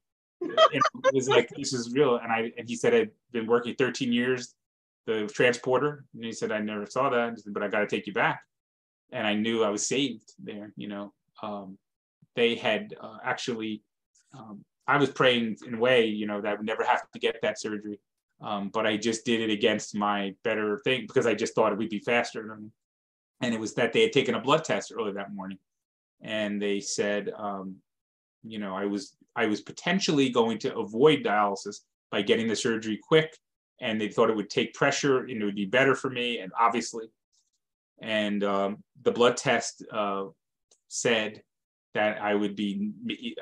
[0.40, 4.12] it was like this is real, and I and he said I'd been working 13
[4.12, 4.54] years,
[5.06, 8.12] the transporter, and he said I never saw that, but I got to take you
[8.12, 8.42] back
[9.12, 10.72] and I knew I was saved there.
[10.76, 11.12] You know,
[11.42, 11.78] um,
[12.34, 13.82] they had uh, actually,
[14.36, 17.18] um, I was praying in a way, you know, that I would never have to
[17.18, 18.00] get that surgery.
[18.40, 21.78] Um, but I just did it against my better thing because I just thought it
[21.78, 22.54] would be faster.
[22.54, 22.72] And,
[23.54, 25.58] it was that they had taken a blood test early that morning,
[26.20, 27.74] and they said, um,
[28.44, 31.80] you know, I was I was potentially going to avoid dialysis
[32.12, 33.36] by getting the surgery quick,
[33.82, 36.38] and they thought it would take pressure and it would be better for me.
[36.38, 37.06] And obviously,
[38.00, 40.26] and um, the blood test uh,
[40.88, 41.42] said
[41.94, 42.90] that I would be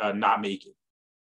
[0.01, 0.75] uh, not make it.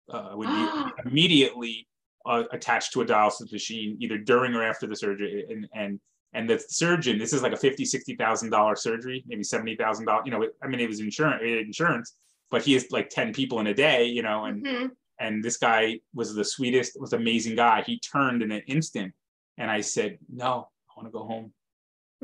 [0.09, 0.67] Uh, would be
[1.07, 1.87] immediately
[2.25, 6.01] uh, attached to a dialysis machine either during or after the surgery, and and
[6.33, 7.19] and the surgeon.
[7.19, 10.23] This is like a fifty, sixty thousand dollar surgery, maybe seventy thousand dollars.
[10.27, 12.15] You know, I mean, it was insurance, insurance,
[12.51, 14.05] but he has like ten people in a day.
[14.05, 14.91] You know, and Mhm.
[15.21, 17.83] And this guy was the sweetest, was amazing guy.
[17.83, 19.13] He turned in an instant,
[19.59, 21.53] and I said, "No, I want to go home."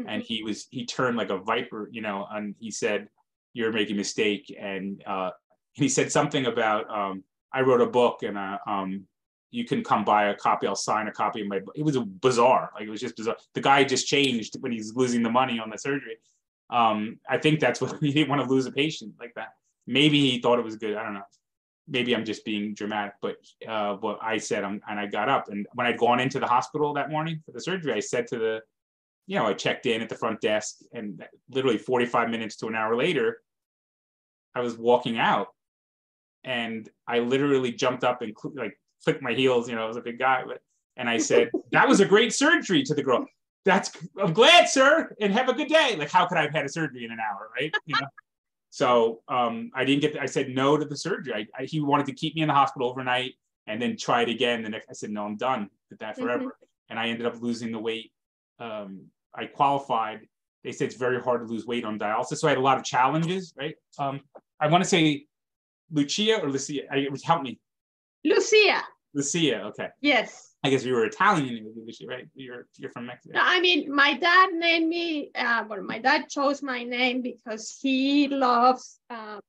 [0.06, 3.08] and he was he turned like a viper you know and he said
[3.54, 5.30] you're making a mistake and uh
[5.72, 9.06] he said something about um i wrote a book and uh, um
[9.52, 10.66] you can come buy a copy.
[10.66, 11.72] I'll sign a copy of my book.
[11.78, 13.36] It was a bizarre like it was just bizarre.
[13.54, 16.18] The guy just changed when he's losing the money on the surgery.
[16.68, 19.54] Um i think that's what he didn't want to lose a patient like that.
[19.86, 21.28] Maybe he thought it was good i don't know
[21.88, 23.36] maybe i'm just being dramatic but
[23.68, 26.46] uh what i said um, and i got up and when i'd gone into the
[26.46, 28.60] hospital that morning for the surgery i said to the
[29.26, 32.74] you know, I checked in at the front desk and literally 45 minutes to an
[32.74, 33.38] hour later,
[34.54, 35.48] I was walking out
[36.44, 39.96] and I literally jumped up and cl- like clicked my heels, you know, I was
[39.96, 40.60] a big guy, but,
[40.96, 43.26] and I said, that was a great surgery to the girl.
[43.64, 45.96] That's, I'm glad, sir, and have a good day.
[45.98, 47.74] Like, how could I have had a surgery in an hour, right?
[47.84, 48.06] You know?
[48.76, 51.32] So um, I didn't get, I said no to the surgery.
[51.32, 53.32] I, I, he wanted to keep me in the hospital overnight
[53.66, 54.62] and then try it again.
[54.62, 56.58] The next, I said, no, I'm done with that forever.
[56.90, 58.12] And I ended up losing the weight
[58.58, 60.20] um, I qualified.
[60.62, 62.76] They said it's very hard to lose weight on dialysis, so I had a lot
[62.76, 63.54] of challenges.
[63.56, 63.76] Right?
[63.98, 64.20] Um,
[64.60, 65.24] I want to say
[65.90, 66.82] Lucia or Lucia.
[66.92, 67.58] I, help me.
[68.26, 68.82] Lucia.
[69.14, 69.62] Lucia.
[69.68, 69.88] Okay.
[70.02, 70.45] Yes.
[70.66, 72.26] I guess you were Italian, Lucia, right?
[72.34, 73.34] You're you're from Mexico.
[73.38, 75.30] No, I mean, my dad named me.
[75.34, 78.98] Uh, well, my dad chose my name because he loves.
[79.10, 79.40] Um,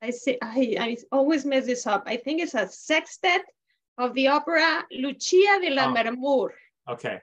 [0.00, 2.04] I say I, I always mess this up.
[2.06, 3.42] I think it's a sextet
[3.98, 5.94] of the opera Lucia de la Oh.
[5.94, 6.50] Mermur.
[6.88, 7.20] Okay.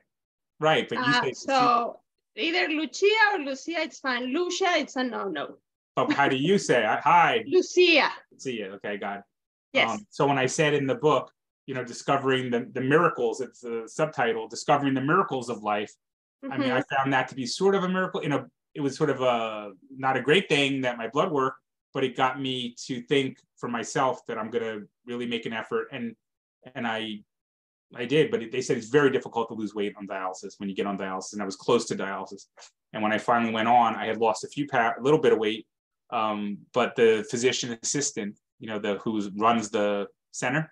[0.59, 1.99] Right, but you Uh, say so
[2.35, 4.25] either Lucia or Lucia, it's fine.
[4.33, 5.57] Lucia, it's a no-no.
[5.95, 6.83] But how do you say?
[7.03, 8.11] Hi, Lucia.
[8.31, 8.65] Lucia.
[8.75, 9.23] Okay, got it.
[9.73, 9.91] Yes.
[9.91, 11.31] Um, so when I said in the book,
[11.65, 15.91] you know, discovering the, the miracles, it's the subtitle, discovering the miracles of life.
[16.51, 16.71] I mean.
[16.71, 18.21] I found that to be sort of a miracle.
[18.21, 18.45] you know,
[18.75, 21.55] it was sort of a not a great thing that my blood work,
[21.93, 25.53] but it got me to think for myself that I'm going to really make an
[25.53, 26.15] effort, and
[26.75, 27.21] and I,
[27.95, 28.29] I did.
[28.29, 30.85] But it, they said it's very difficult to lose weight on dialysis when you get
[30.85, 32.43] on dialysis, and I was close to dialysis.
[32.93, 35.33] And when I finally went on, I had lost a few pounds, a little bit
[35.33, 35.65] of weight,
[36.11, 40.71] um, but the physician assistant, you know, the who runs the center,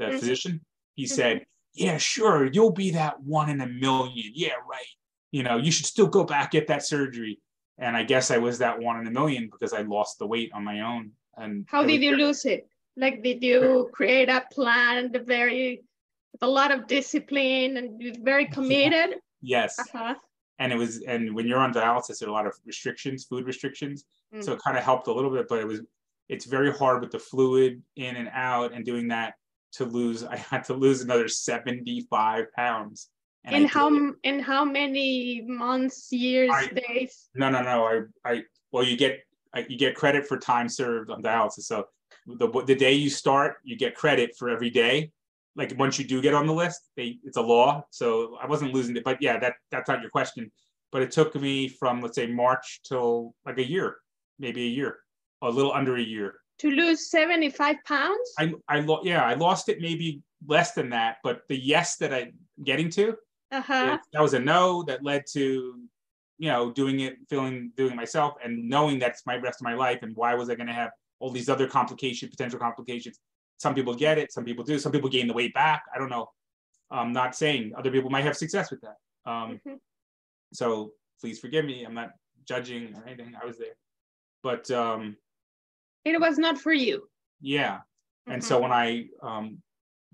[0.00, 0.18] the Mhm.
[0.18, 0.60] physician,
[0.94, 4.32] he said, "Yeah, sure, you'll be that one in a million.
[4.34, 4.92] Yeah, right.
[5.30, 7.40] You know, you should still go back get that surgery."
[7.82, 10.50] and I guess I was that one in a million because I lost the weight
[10.52, 11.12] on my own.
[11.38, 12.68] And how did you lose it?
[12.94, 15.82] Like, did you create a plan, the very,
[16.32, 19.10] with a lot of discipline and very committed?
[19.40, 20.14] Yes, Uh-huh.
[20.58, 23.46] and it was, and when you're on dialysis, there are a lot of restrictions, food
[23.46, 24.04] restrictions.
[24.34, 24.44] Mm.
[24.44, 25.80] So it kind of helped a little bit, but it was,
[26.28, 29.36] it's very hard with the fluid in and out and doing that
[29.72, 30.24] to lose.
[30.36, 33.08] I had to lose another 75 pounds.
[33.44, 37.30] And In how, in how many months, years, I- days?
[37.34, 37.84] No, no, no.
[37.86, 39.20] I, I, well, you get,
[39.54, 41.62] I- you get credit for time served on dialysis.
[41.62, 41.86] So
[42.26, 45.10] the the day you start, you get credit for every day.
[45.56, 47.84] Like once you do get on the list, they it's a law.
[47.90, 50.50] So I wasn't losing it, but yeah, that that's not your question.
[50.92, 53.96] But it took me from let's say March till like a year,
[54.38, 54.98] maybe a year,
[55.42, 56.34] a little under a year.
[56.60, 58.32] To lose 75 pounds?
[58.38, 62.12] I I lo- yeah, I lost it maybe less than that, but the yes that
[62.12, 62.32] I'm
[62.64, 63.16] getting to,
[63.50, 63.92] Uh-huh.
[63.94, 65.42] it- that was a no that led to
[66.38, 69.74] you know doing it feeling doing it myself and knowing that's my rest of my
[69.74, 73.18] life and why was i going to have all these other complications potential complications?
[73.58, 75.82] Some people get it some people do some people gain the weight back.
[75.94, 76.30] I don't know.
[76.90, 78.96] I'm not saying other people might have success with that.
[79.30, 79.78] Um, Mhm.
[80.52, 81.84] so please forgive me.
[81.84, 82.10] I'm not
[82.46, 83.34] judging or anything.
[83.40, 83.76] I was there.
[84.42, 85.16] But um,
[86.04, 87.08] It was not for you.
[87.40, 87.80] yeah
[88.26, 88.46] and Mhm.
[88.46, 89.62] so when I um,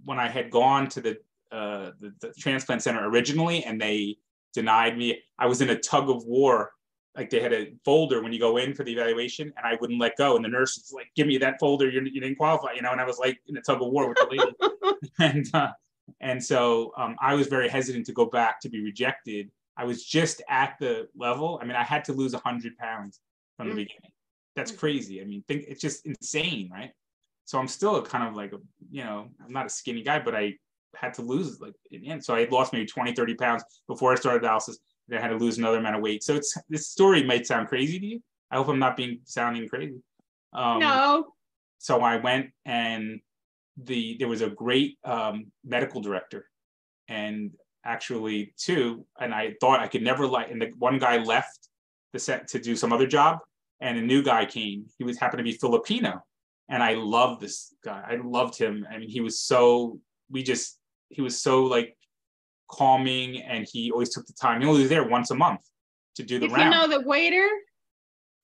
[0.04, 1.12] when I had gone to the,
[1.50, 4.16] uh, the the transplant center originally and they
[4.54, 6.72] denied me, I was in a tug of war.
[7.16, 9.98] Like they had a folder when you go in for the evaluation, and I wouldn't
[10.00, 10.36] let go.
[10.36, 11.88] And the nurse was like, "Give me that folder.
[11.90, 12.92] You're, you didn't qualify," you know.
[12.92, 14.52] And I was like in a tug of war with the lady,
[15.18, 15.72] and uh,
[16.20, 19.50] and so um, I was very hesitant to go back to be rejected.
[19.78, 21.58] I was just at the level.
[21.60, 23.20] I mean, I had to lose hundred pounds
[23.56, 23.76] from the Mm.
[23.84, 24.12] beginning.
[24.56, 24.78] That's Mm.
[24.78, 25.20] crazy.
[25.20, 26.90] I mean, think it's just insane, right?
[27.44, 28.58] So I'm still kind of like a,
[28.90, 30.54] you know, I'm not a skinny guy, but I
[30.96, 32.24] had to lose like in the end.
[32.24, 34.76] So I had lost maybe 20, 30 pounds before I started dialysis.
[35.06, 36.24] Then I had to lose another amount of weight.
[36.24, 38.22] So it's this story might sound crazy to you.
[38.50, 40.00] I hope I'm not being sounding crazy.
[40.52, 41.34] Um, no.
[41.78, 43.20] so I went and
[43.76, 46.48] the there was a great um, medical director,
[47.08, 47.52] and
[47.84, 50.50] actually two, and I thought I could never like.
[50.50, 51.68] And the one guy left
[52.12, 53.38] the set to do some other job,
[53.80, 54.86] and a new guy came.
[54.98, 56.22] He was happened to be Filipino,
[56.68, 58.02] and I loved this guy.
[58.08, 58.86] I loved him.
[58.90, 60.00] I mean, he was so
[60.30, 60.78] we just
[61.10, 61.96] he was so like
[62.70, 64.60] calming, and he always took the time.
[64.60, 65.60] He only was there once a month
[66.16, 66.64] to do the If round.
[66.64, 67.48] you know the waiter,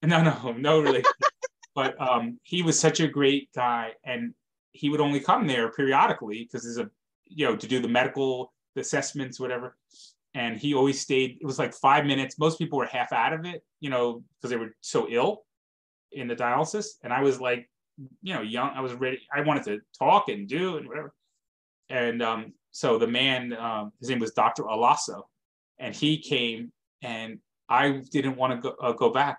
[0.03, 1.03] No, no, no, really.
[1.75, 4.35] but um, he was such a great guy, and
[4.73, 6.91] he would only come there periodically because there's a,
[7.27, 9.77] you know, to do the medical assessments, whatever.
[10.35, 11.39] And he always stayed.
[11.41, 12.39] It was like five minutes.
[12.39, 15.43] Most people were half out of it, you know, because they were so ill
[16.13, 16.87] in the dialysis.
[17.03, 17.69] And I was like,
[18.23, 18.71] you know, young.
[18.75, 19.21] I was ready.
[19.35, 21.13] I wanted to talk and do and whatever.
[21.91, 24.63] And um, so the man, um, his name was Dr.
[24.65, 25.23] Alasso,
[25.79, 26.73] and he came,
[27.03, 29.39] and I didn't want to go, uh, go back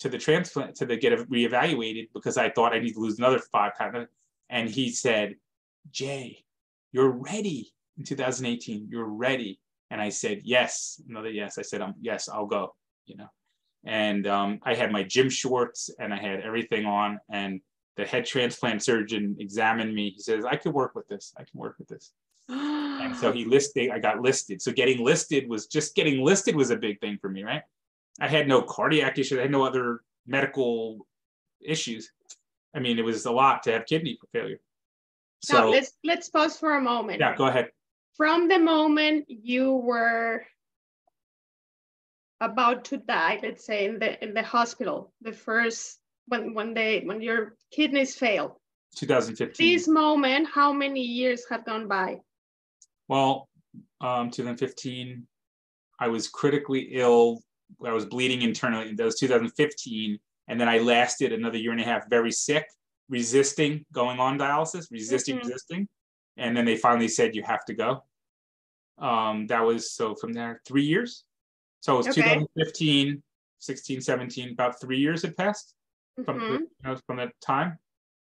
[0.00, 3.40] to the transplant to the get reevaluated because I thought I need to lose another
[3.52, 4.08] five pounds.
[4.48, 5.36] And he said,
[5.90, 6.44] Jay,
[6.92, 8.88] you're ready in 2018.
[8.90, 9.59] You're ready.
[9.90, 11.58] And I said, yes, another yes.
[11.58, 12.74] I said, um, yes, I'll go,
[13.06, 13.28] you know.
[13.84, 17.18] And um, I had my gym shorts and I had everything on.
[17.30, 17.60] And
[17.96, 20.10] the head transplant surgeon examined me.
[20.10, 21.34] He says, I could work with this.
[21.36, 22.12] I can work with this.
[22.48, 24.62] And so he listed, I got listed.
[24.62, 27.62] So getting listed was just getting listed was a big thing for me, right?
[28.20, 29.38] I had no cardiac issues.
[29.38, 31.06] I had no other medical
[31.60, 32.12] issues.
[32.74, 34.60] I mean, it was a lot to have kidney failure.
[35.50, 37.20] now So let's let's pause for a moment.
[37.20, 37.70] yeah, go ahead.
[38.20, 40.44] From the moment you were
[42.38, 47.00] about to die, let's say in the in the hospital, the first when when they
[47.00, 48.60] when your kidneys fail,
[48.96, 49.66] 2015.
[49.66, 52.18] this moment, how many years have gone by?
[53.08, 53.48] Well,
[54.02, 55.26] um, 2015,
[55.98, 57.40] I was critically ill.
[57.82, 58.92] I was bleeding internally.
[58.92, 62.66] That was 2015, and then I lasted another year and a half, very sick,
[63.08, 65.44] resisting going on dialysis, resisting, Mhm.
[65.44, 65.88] resisting,
[66.36, 68.04] and then they finally said you have to go.
[68.98, 71.24] Um, that was so from there three years.
[71.80, 72.22] So it was Okay.
[72.22, 73.22] 2015,
[73.58, 75.74] 16, 17, about three years had passed
[76.24, 76.58] from Mhm.
[76.60, 77.78] you know, from that time.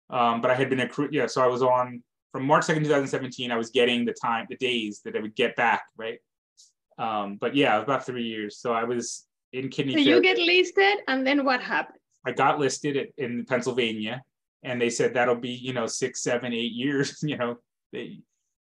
[0.10, 1.28] Um, but I had been accrued, yeah.
[1.28, 3.52] So I was on from March 2nd, 2017.
[3.52, 6.20] I was getting the time, the days that I would get back, right?
[6.98, 8.58] Um, but yeah, about three years.
[8.60, 12.00] So I was in kidney So you get listed, and then what happens?
[12.26, 14.22] I got listed at, in Pennsylvania,
[14.64, 17.20] and they said that'll be you know six, seven, eight years.
[17.24, 17.58] You know,
[17.92, 18.20] they,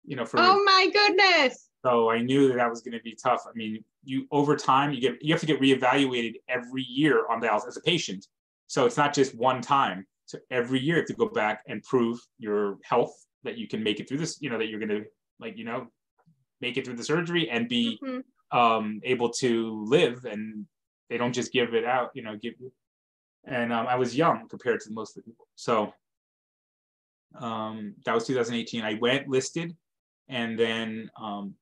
[0.05, 1.70] you know, for Oh my goodness!
[1.85, 3.43] So I knew that that was going to be tough.
[3.49, 7.41] I mean, you over time you get you have to get reevaluated every year on
[7.41, 8.27] dialysis as a patient.
[8.67, 10.07] So it's not just one time.
[10.27, 13.13] So every year you have to go back and prove your health
[13.45, 14.39] that you can make it through this.
[14.41, 15.05] You know that you're going to
[15.41, 15.89] like you know
[16.61, 18.23] make it through the surgery and be Mhm.
[18.53, 20.67] um, able to live and
[21.09, 22.55] They don't just give it out, you know, give.
[23.45, 25.49] And um, I was young compared to most of the people.
[25.57, 25.93] So
[27.35, 28.85] um, that was 2018.
[28.85, 29.77] I went listed,
[30.29, 31.55] and then um,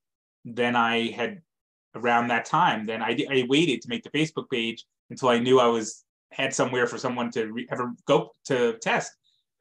[0.44, 1.42] then I had
[1.94, 2.86] around that time.
[2.86, 6.52] Then I, I waited to make the Facebook page until I knew I was had
[6.54, 9.12] somewhere for someone to re- ever go to test.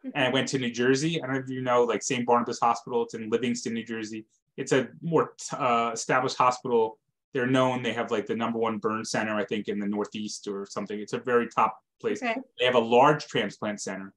[0.03, 1.21] And I went to New Jersey.
[1.21, 2.25] I don't know if you know, like St.
[2.25, 3.03] Barnabas Hospital.
[3.03, 4.25] It's in Livingston, New Jersey.
[4.55, 6.99] It's a more uh, established hospital.
[7.34, 7.84] They're known.
[7.84, 10.99] They have like the number one burn center, I think, in the Northeast or something.
[10.99, 12.21] It's a very top place.
[12.23, 12.36] Okay.
[12.59, 14.13] They have a large transplant center,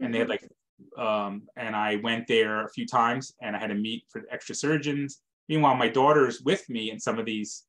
[0.00, 0.30] and they had Mhm.
[0.30, 0.48] like,
[0.96, 4.54] um, and I went there a few times, and I had to meet for extra
[4.54, 5.20] surgeons.
[5.48, 7.64] Meanwhile, my daughter's with me in some of these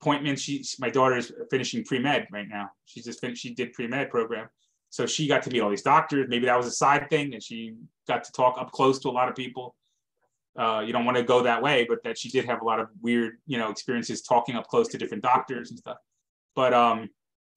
[0.00, 0.42] appointments.
[0.42, 2.70] She, my daughter's finishing pre med right now.
[2.86, 3.42] She just finished.
[3.42, 4.48] She did pre med program,
[4.90, 6.26] so she got to meet all these doctors.
[6.28, 7.74] Maybe that was a side thing, and she
[8.08, 9.74] got to talk up close to a lot of people.
[10.58, 12.78] Uh, you don't want to go that way, but that she did have a lot
[12.78, 15.96] of weird, you know, experiences talking up close to different doctors and stuff.
[16.54, 17.08] But um,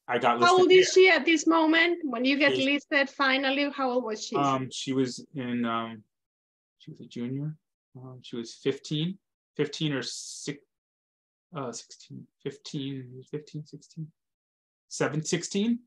[0.08, 0.47] I got listed.
[0.47, 0.80] How old there.
[0.80, 1.99] is she at this moment?
[2.03, 4.36] When you get listed finally, how old was she?
[4.36, 6.03] Um, she was in, um,
[6.80, 7.56] she was a junior.
[7.97, 9.18] Um, she was 15,
[9.56, 10.60] 15 or six,
[11.56, 14.08] uh, 16, 15, 15, 16,
[14.88, 15.80] 7, 16,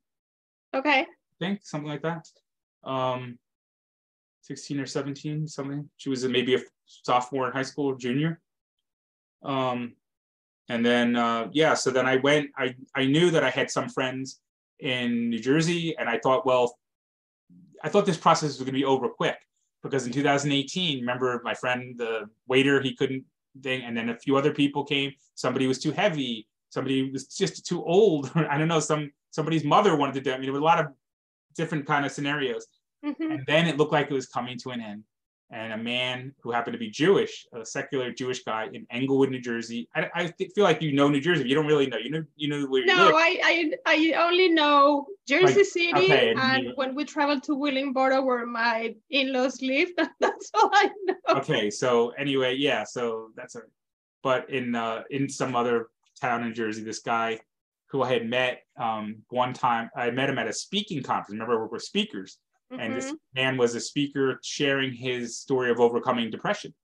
[0.74, 1.00] okay.
[1.00, 1.04] I
[1.38, 2.26] think, something like that.
[2.84, 3.38] Um,
[4.42, 5.88] 16 or 17, something.
[5.96, 8.40] She was maybe a sophomore in high school, or junior.
[9.42, 9.94] Um,
[10.68, 13.88] and then, uh, yeah, so then I went, I, I knew that I had some
[13.88, 14.40] friends
[14.80, 16.78] in New Jersey, and I thought, well,
[17.82, 19.36] I thought this process was going to be over quick
[19.82, 23.24] because in 2018, remember my friend, the waiter, he couldn't
[23.62, 25.12] thing, and then a few other people came.
[25.34, 26.48] Somebody was too heavy.
[26.70, 28.30] Somebody was just too old.
[28.50, 28.80] I don't know.
[28.80, 30.32] Some somebody's mother wanted to do.
[30.32, 30.86] I mean, there were a lot of
[31.54, 32.66] different kind of scenarios.
[33.04, 33.14] Mhm.
[33.20, 35.04] And then it looked like it was coming to an end.
[35.50, 39.40] And a man who happened to be Jewish, a secular Jewish guy in Englewood, New
[39.40, 39.88] Jersey.
[39.96, 41.48] I, I feel like you know New Jersey.
[41.48, 41.96] You don't really know.
[41.96, 43.16] You know, you know where you No.
[43.16, 48.22] I, I I only know Jersey City okay, and you- when we traveled to Willingboro
[48.24, 49.88] where my in-laws live.
[50.20, 51.14] That's all I know.
[51.40, 53.60] okay so anyway yeah so that's a
[54.22, 55.88] but in uh in some other
[56.20, 57.38] town in jersey this guy
[57.90, 61.60] who i had met um one time i met him at a speaking conference remember
[61.62, 62.38] we were speakers
[62.70, 63.18] and this Mhm.
[63.34, 66.74] man was a speaker sharing his story of overcoming depression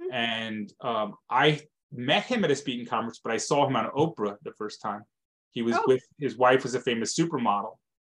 [0.00, 0.12] Mhm.
[0.12, 1.60] and um i
[1.92, 5.02] met him at a speaking conference but i saw him on oprah the first time
[5.50, 5.84] he was Oh.
[5.86, 7.76] with his wife was a famous supermodel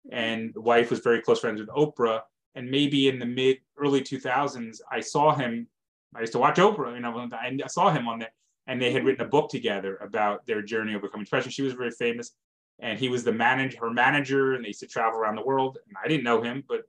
[0.07, 0.13] Mm-hmm.
[0.17, 2.23] and the wife was very close friends with Oprah.
[2.55, 5.69] And maybe in the mid early 2000s, I saw him.
[6.15, 8.33] I used to watch Oprah, you know, and I saw him on there.
[8.65, 11.51] And they had written a book together about their journey of overcoming depression.
[11.51, 12.35] She was very famous,
[12.81, 15.77] and he was the manager, her manager, and they used to travel around the world.
[15.87, 16.81] And I didn't know him, but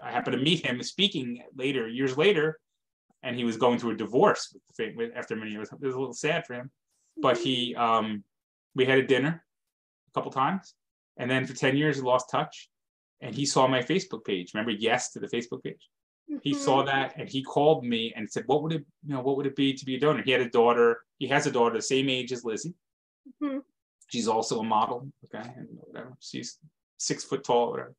[0.00, 2.58] I happened to meet him speaking later, years later,
[3.22, 5.68] and he was going through a divorce with with, after many years.
[5.70, 6.70] It was a little sad for him,
[7.20, 8.24] but he, um,
[8.74, 9.44] we had a dinner
[10.08, 10.74] a couple times,
[11.18, 12.70] and then for 10 years he lost touch
[13.20, 15.88] and he saw my facebook page remember yes to the facebook page
[16.42, 16.56] he Mhm.
[16.56, 19.46] saw that and he called me and said what would it you know what would
[19.46, 21.82] it be to be a donor he had a daughter he has a daughter the
[21.82, 22.74] same age as lizzie
[23.40, 23.62] Mhm.
[24.12, 26.12] She's also a model okay and whatever.
[26.20, 26.58] She's
[26.98, 27.94] six foot tall whatever.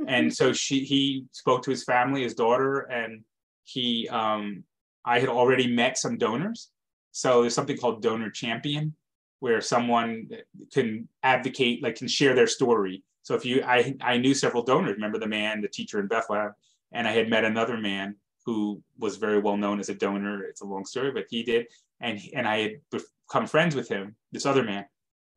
[0.00, 0.04] Mhm.
[0.08, 3.22] and so she he spoke to his family his daughter and
[3.64, 4.64] he um
[5.04, 6.70] i had already met some donors.
[7.12, 8.94] So there's something called donor champion
[9.40, 10.30] where someone
[10.72, 13.02] can advocate like can share their story.
[13.22, 14.94] So if you i i knew several donors.
[14.94, 16.52] Remember the man the teacher in bethlehem?
[16.92, 20.42] And i had met another man who was very well known as a donor.
[20.50, 21.66] It's a long story but he did.
[22.00, 24.86] And and i had become friends with him this other man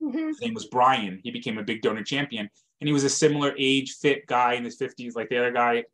[0.04, 0.28] Mhm.
[0.28, 1.20] his name was Brian.
[1.24, 2.50] He became a big donor champion,
[2.82, 5.86] and he was a similar age, fit guy in his fifties, like the other guy,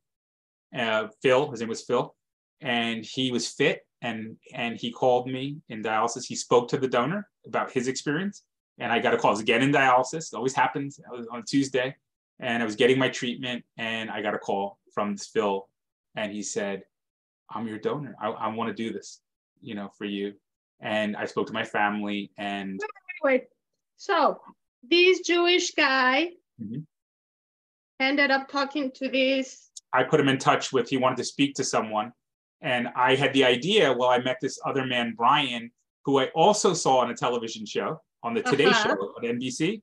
[0.74, 1.52] uh, Phil.
[1.52, 2.16] His name was Phil,
[2.62, 3.86] and he was fit.
[4.02, 6.26] and And he called me in dialysis.
[6.26, 8.44] He spoke to the donor about his experience,
[8.78, 9.32] and I got a call.
[9.32, 10.32] I was again in dialysis.
[10.32, 11.00] It always happens.
[11.06, 11.96] I was on a Tuesday,
[12.40, 15.68] and I was getting my treatment, and I got a call from this Phil,
[16.16, 16.84] and he said,
[17.50, 18.16] "I'm your donor.
[18.22, 19.22] I, I want to do this,
[19.62, 20.34] you know, for you."
[20.80, 22.80] And I spoke to my family, and
[23.22, 23.50] Wait.
[24.00, 24.40] So
[24.82, 26.86] this Jewish guy Mhm.
[28.00, 29.72] ended up talking to this.
[29.92, 32.14] I put him in touch with, he wanted to speak to someone.
[32.62, 35.72] And I had the idea, well, I met this other man, Brian,
[36.06, 38.96] who I also saw on a television show on the Today Uh-huh.
[38.96, 39.82] Show on NBC,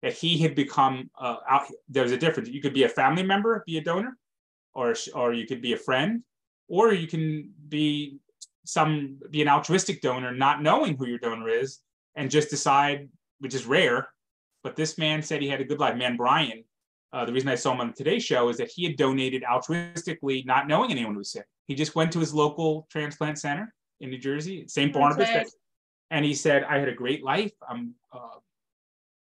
[0.00, 2.48] that he had become, uh, out, there's a difference.
[2.48, 4.16] You could be a family member, be a donor,
[4.72, 6.24] or, or you could be a friend,
[6.68, 8.20] or you can be
[8.64, 11.80] some, be an altruistic donor, not knowing who your donor is,
[12.14, 14.08] and just decide, which is rare.
[14.62, 15.96] But this man said he had a good life.
[15.96, 16.64] Man, Brian,
[17.12, 19.42] uh, the reason I saw him on the Today Show is that he had donated
[19.42, 21.46] altruistically, not knowing anyone was sick.
[21.66, 24.92] He just went to his local transplant center in New Jersey, St.
[24.92, 25.46] Barnabas, right.
[26.10, 27.52] and he said, "I had a great life.
[27.68, 28.38] I'm, uh,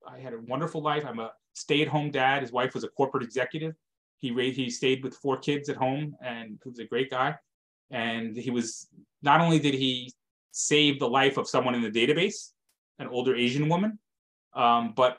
[0.08, 1.04] I had a wonderful life.
[1.06, 2.42] I'm a stay-at-home dad.
[2.42, 3.74] His wife was a corporate executive.
[4.20, 7.36] He raised, he stayed with four kids at home, and he was a great guy.
[7.92, 8.88] And he was
[9.22, 10.14] not only did he
[10.52, 12.52] save the life of someone in the database,
[13.00, 13.98] an older Asian woman,
[14.54, 15.18] um, but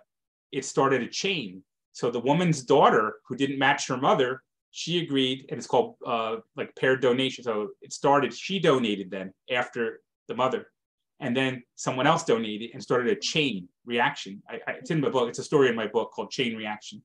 [0.53, 1.63] it started a chain.
[1.93, 6.37] So the woman's daughter, who didn't match her mother, she agreed, and it's called uh,
[6.57, 7.43] like paired donation.
[7.45, 8.33] So it started.
[8.33, 10.69] She donated then after the mother,
[11.19, 14.43] and then someone else donated and started a chain reaction.
[14.49, 15.29] I, I, it's in my book.
[15.29, 17.03] It's a story in my book called Chain Reaction.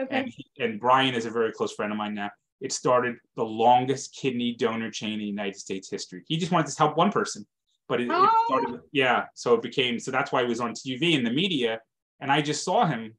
[0.00, 0.14] Okay.
[0.14, 2.30] And, and Brian is a very close friend of mine now.
[2.60, 6.22] It started the longest kidney donor chain in the United States history.
[6.26, 7.46] He just wanted to help one person,
[7.88, 8.24] but it, oh.
[8.24, 8.80] it started.
[8.80, 8.88] Oh.
[8.92, 9.98] Yeah, so it became.
[9.98, 11.80] So that's why he was on TV in the media,
[12.20, 13.14] and I just saw him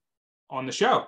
[0.50, 1.06] on the show.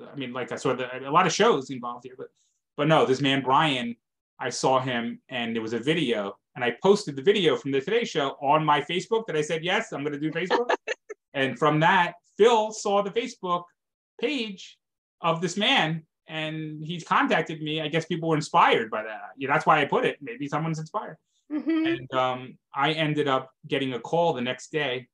[0.00, 2.28] I mean, like I saw the, a lot of shows involved here, but
[2.76, 3.96] but no, this man Brian,
[4.38, 7.80] I saw him, and there was a video, and I posted the video from the
[7.80, 10.70] Today Show on my Facebook that I said yes, I'm going to do Facebook,
[11.34, 13.64] and from that, Phil saw the Facebook
[14.20, 14.78] page
[15.22, 17.80] of this man and he's contacted me.
[17.80, 19.20] I guess people were inspired by that.
[19.36, 20.16] Yeah, that's why I put it.
[20.22, 21.16] Maybe someone's inspired.
[21.52, 21.86] Mm-hmm.
[21.86, 25.08] And um, I ended up getting a call the next day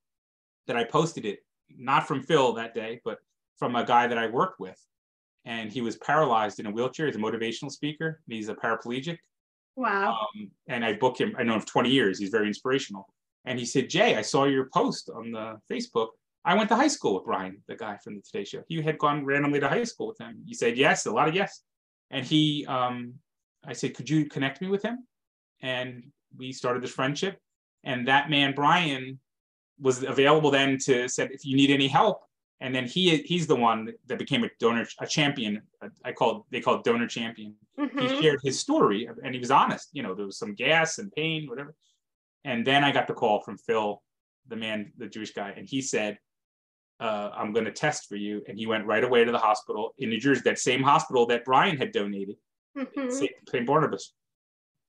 [0.66, 1.40] that I posted it,
[1.76, 3.18] not from Phil that day, but
[3.58, 4.80] from a guy that I worked with.
[5.44, 7.06] And he was paralyzed in a wheelchair.
[7.06, 8.20] He's a motivational speaker.
[8.28, 9.18] He's a paraplegic.
[9.76, 10.18] Wow.
[10.20, 11.34] Um, and I booked him.
[11.38, 12.18] I know him for 20 years.
[12.18, 13.08] He's very inspirational.
[13.44, 16.08] And he said, Jay, I saw your post on the Facebook
[16.46, 18.62] I went to high school with Brian, the guy from the Today Show.
[18.68, 20.42] You had gone randomly to high school with him.
[20.46, 21.62] You said yes, a lot of yes.
[22.12, 23.14] And he, um,
[23.66, 25.04] I said, could you connect me with him?
[25.60, 26.04] And
[26.38, 27.38] we started this friendship.
[27.84, 29.20] And that man, Brian,
[29.78, 32.22] was available then to said, if you need any help.
[32.60, 35.60] And then he he's the one that became a donor, a champion.
[36.04, 37.54] I called they called donor champion.
[37.78, 37.98] Mm-hmm.
[37.98, 39.90] He shared his story and he was honest.
[39.92, 41.74] You know, there was some gas and pain, whatever.
[42.44, 44.02] And then I got the call from Phil,
[44.48, 46.16] the man, the Jewish guy, and he said,
[47.00, 48.42] uh, I'm going to test for you.
[48.48, 51.44] And he went right away to the hospital in New Jersey, that same hospital that
[51.44, 52.36] Brian had donated,
[52.78, 53.10] mm-hmm.
[53.10, 53.66] St.
[53.66, 54.14] Barnabas.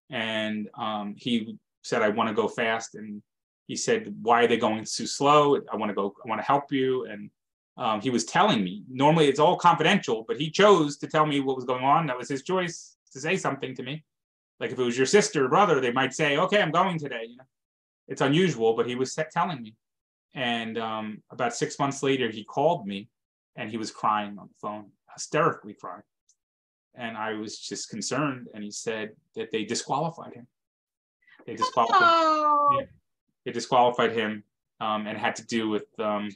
[0.10, 2.96] And um, he said, I want to go fast.
[2.96, 3.22] And
[3.68, 5.60] he said, Why are they going too slow?
[5.72, 7.06] I want to go, I want to help you.
[7.06, 7.30] And
[7.78, 11.40] um, he was telling me, normally it's all confidential, but he chose to tell me
[11.40, 12.08] what was going on.
[12.08, 14.04] That was his choice to say something to me.
[14.60, 17.26] Like if it was your sister or brother, they might say, Okay, I'm going today.
[17.30, 17.44] You know,
[18.08, 19.76] it's unusual, but he was telling me.
[20.34, 23.10] And um, about six months later, he called me
[23.56, 26.04] and he was crying on the phone, hysterically crying.
[26.98, 28.48] And I was just concerned.
[28.54, 30.48] And he said that they disqualified him.
[31.46, 32.78] They disqualified, oh.
[32.78, 32.86] yeah,
[33.46, 34.44] they disqualified him
[34.82, 36.30] um, and had to do with um,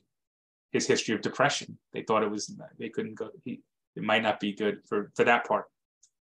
[0.71, 1.77] his history of depression.
[1.91, 3.59] They thought it was, they couldn't go, he,
[3.95, 5.65] it might not be good for, for that part.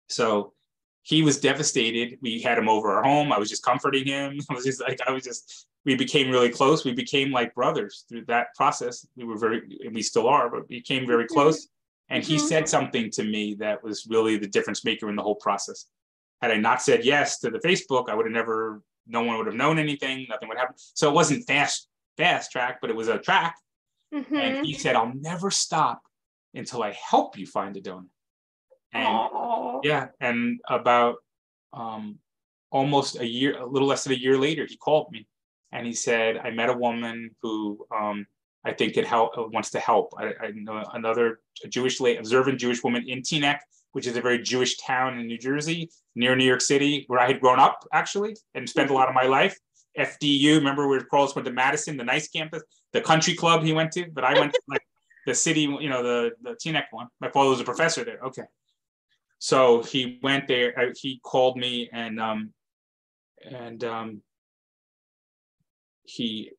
[0.08, 0.54] So
[1.02, 2.18] he was devastated.
[2.22, 3.32] We had him over our home.
[3.32, 4.38] I was just comforting him.
[4.50, 6.84] I was just like, I was just we became really close.
[6.84, 9.06] We became like brothers through that process.
[9.16, 9.62] We were very,
[9.92, 11.34] we still are, but we became very mm-hmm.
[11.34, 11.68] close.
[12.12, 12.46] And he mm-hmm.
[12.46, 15.86] said something to me that was really the difference maker in the whole process.
[16.42, 19.46] Had I not said yes to the Facebook, I would have never, no one would
[19.46, 20.26] have known anything.
[20.28, 20.74] Nothing would happen.
[20.76, 21.88] So it wasn't fast,
[22.18, 23.56] fast track, but it was a track.
[24.14, 24.36] Mm-hmm.
[24.36, 26.02] And he said, I'll never stop
[26.52, 28.08] until I help you find a donor.
[28.92, 29.80] And Aww.
[29.82, 31.16] yeah, and about
[31.72, 32.18] um,
[32.70, 35.26] almost a year, a little less than a year later, he called me
[35.72, 38.26] and he said, "I met a woman who um,
[38.64, 40.12] I think it help, uh, wants to help.
[40.16, 43.58] I, I know another Jewish, observant Jewish woman in Teaneck,
[43.92, 47.26] which is a very Jewish town in New Jersey, near New York City, where I
[47.26, 49.58] had grown up actually and spent a lot of my life.
[49.98, 53.92] FDU, remember where Carlos went to Madison, the nice campus, the country club he went
[53.92, 54.82] to, but I went to like
[55.26, 57.08] the city, you know, the the Teaneck one.
[57.20, 58.18] My father was a professor there.
[58.24, 58.44] Okay,
[59.38, 60.78] so he went there.
[60.78, 62.54] Uh, he called me and um,
[63.44, 64.22] and um,
[66.04, 66.52] he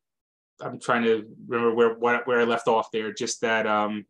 [0.60, 3.12] I'm trying to remember where what, where I left off there.
[3.12, 4.04] Just that um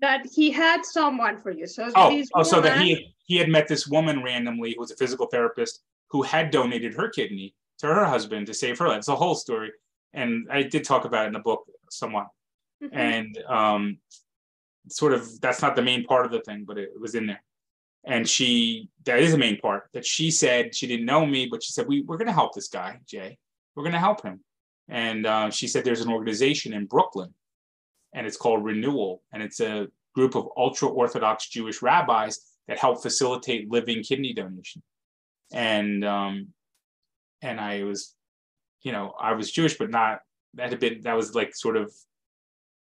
[0.00, 1.66] that he had someone for you.
[1.66, 4.96] So oh, oh so that he he had met this woman randomly who was a
[4.96, 8.98] physical therapist who had donated her kidney to her husband to save her life.
[8.98, 9.72] It's a whole story,
[10.12, 12.28] and I did talk about it in the book somewhat.
[12.82, 12.96] Mm-hmm.
[12.96, 13.98] And um,
[14.88, 17.26] sort of that's not the main part of the thing, but it, it was in
[17.26, 17.42] there.
[18.04, 21.62] And she that is the main part that she said she didn't know me, but
[21.62, 23.38] she said we we're going to help this guy Jay.
[23.74, 24.40] We're going to help him
[24.90, 27.32] and uh, she said there's an organization in Brooklyn,
[28.12, 33.00] and it's called Renewal, and it's a group of ultra Orthodox Jewish rabbis that help
[33.00, 34.82] facilitate living kidney donation.
[35.52, 36.48] And um,
[37.40, 38.14] and I was,
[38.82, 40.20] you know, I was Jewish, but not
[40.54, 41.92] that had been that was like sort of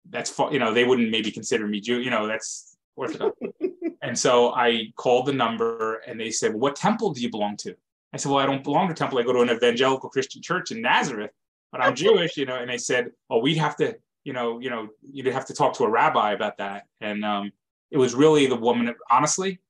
[0.08, 3.38] that's you know they wouldn't maybe consider me Jew, you know, that's Orthodox.
[4.02, 7.56] and so I called the number, and they said, well, "What temple do you belong
[7.58, 7.74] to?"
[8.12, 9.18] I said, "Well, I don't belong to temple.
[9.18, 11.30] I go to an evangelical Christian church in Nazareth."
[11.76, 12.56] But I'm Jewish, you know.
[12.56, 15.76] And they said, oh, we'd have to, you know, you know, you'd have to talk
[15.76, 16.84] to a rabbi about that.
[17.00, 17.52] And um,
[17.90, 19.60] it was really the woman, honestly,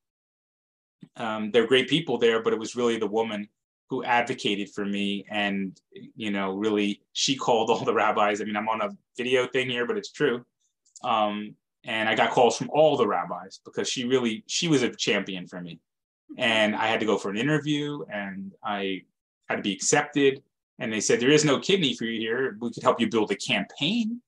[1.16, 3.48] um, they're great people there, but it was really the woman
[3.88, 5.80] who advocated for me and
[6.16, 9.70] you know really she called all the rabbis i mean i'm on a video thing
[9.70, 10.44] here but it's true
[11.04, 11.54] um,
[11.84, 15.46] and i got calls from all the rabbis because she really she was a champion
[15.46, 15.78] for me
[16.36, 19.00] and i had to go for an interview and i
[19.48, 20.42] had to be accepted
[20.78, 23.30] and they said there is no kidney for you here we could help you build
[23.30, 24.20] a campaign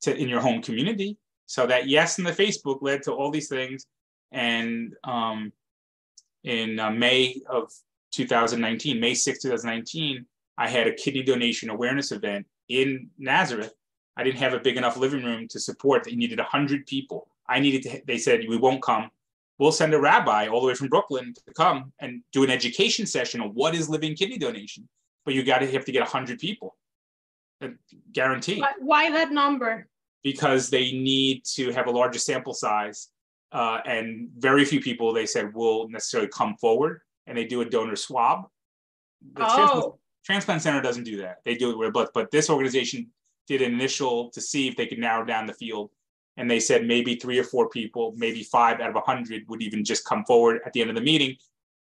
[0.00, 1.16] to in your home community
[1.46, 3.86] so that yes in the facebook led to all these things
[4.32, 5.52] and um,
[6.44, 7.70] in uh, may of
[8.16, 10.24] 2019, May 6, 2019,
[10.58, 13.74] I had a kidney donation awareness event in Nazareth.
[14.16, 16.04] I didn't have a big enough living room to support.
[16.04, 17.28] They needed 100 people.
[17.46, 19.10] I needed to, they said, we won't come.
[19.58, 23.06] We'll send a rabbi all the way from Brooklyn to come and do an education
[23.06, 24.88] session on what is living kidney donation.
[25.26, 26.76] But you got to have to get 100 people,
[28.12, 28.64] guaranteed.
[28.78, 29.88] Why that number?
[30.22, 33.08] Because they need to have a larger sample size.
[33.52, 37.64] Uh, and very few people, they said, will necessarily come forward and they do a
[37.64, 38.46] donor swab.
[39.34, 39.56] The oh.
[39.56, 41.38] transplant, transplant center doesn't do that.
[41.44, 43.08] They do it with blood, but this organization
[43.46, 45.90] did an initial to see if they could narrow down the field.
[46.36, 49.62] And they said maybe three or four people, maybe five out of a hundred would
[49.62, 51.36] even just come forward at the end of the meeting.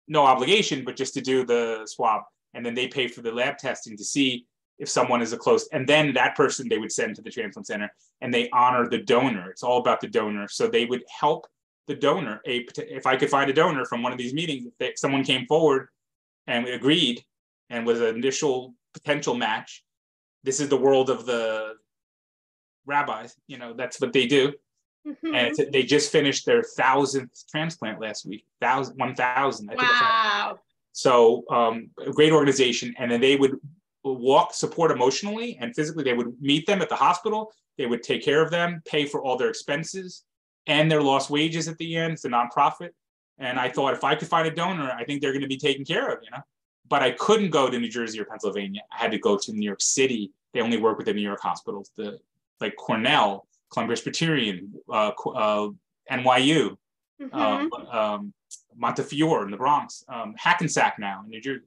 [0.09, 2.22] No obligation, but just to do the swab.
[2.55, 4.47] And then they pay for the lab testing to see
[4.78, 7.66] if someone is a close, and then that person they would send to the transplant
[7.66, 7.90] center
[8.20, 9.51] and they honor the donor.
[9.51, 10.49] It's all about the donor.
[10.49, 11.47] So they would help
[11.86, 14.99] the donor a if I could find a donor from one of these meetings that
[14.99, 15.88] someone came forward
[16.47, 17.24] and we agreed
[17.70, 19.82] and was an initial potential match.
[20.44, 21.74] This is the world of the
[22.84, 23.34] rabbis.
[23.47, 24.53] You know that's what they do,
[25.07, 25.34] mm-hmm.
[25.34, 28.44] and they just finished their thousandth transplant last week.
[28.61, 29.70] Thousand, one thousand.
[29.74, 30.59] Wow.
[30.97, 33.61] So um, a great organization, and then they would
[34.03, 36.03] walk support emotionally and physically.
[36.03, 37.53] They would meet them at the hospital.
[37.76, 40.24] They would take care of them, pay for all their expenses
[40.66, 42.14] and their lost wages at the end.
[42.14, 42.92] It's a nonprofit.
[43.36, 45.59] And I thought if I could find a donor, I think they're going to be
[45.59, 46.40] taken care of, you know.
[46.88, 48.80] But I couldn't go to New Jersey or Pennsylvania.
[48.90, 50.32] I had to go to New York City.
[50.55, 52.18] They only work with the New York hospitals, the
[52.59, 55.68] like Cornell, Columbia Presbyterian, uh, uh,
[56.11, 56.78] NYU,
[57.20, 57.34] mm-hmm.
[57.34, 58.32] um, um,
[58.77, 61.64] Montefiore in the Bronx, um, Hackensack now in New Jersey.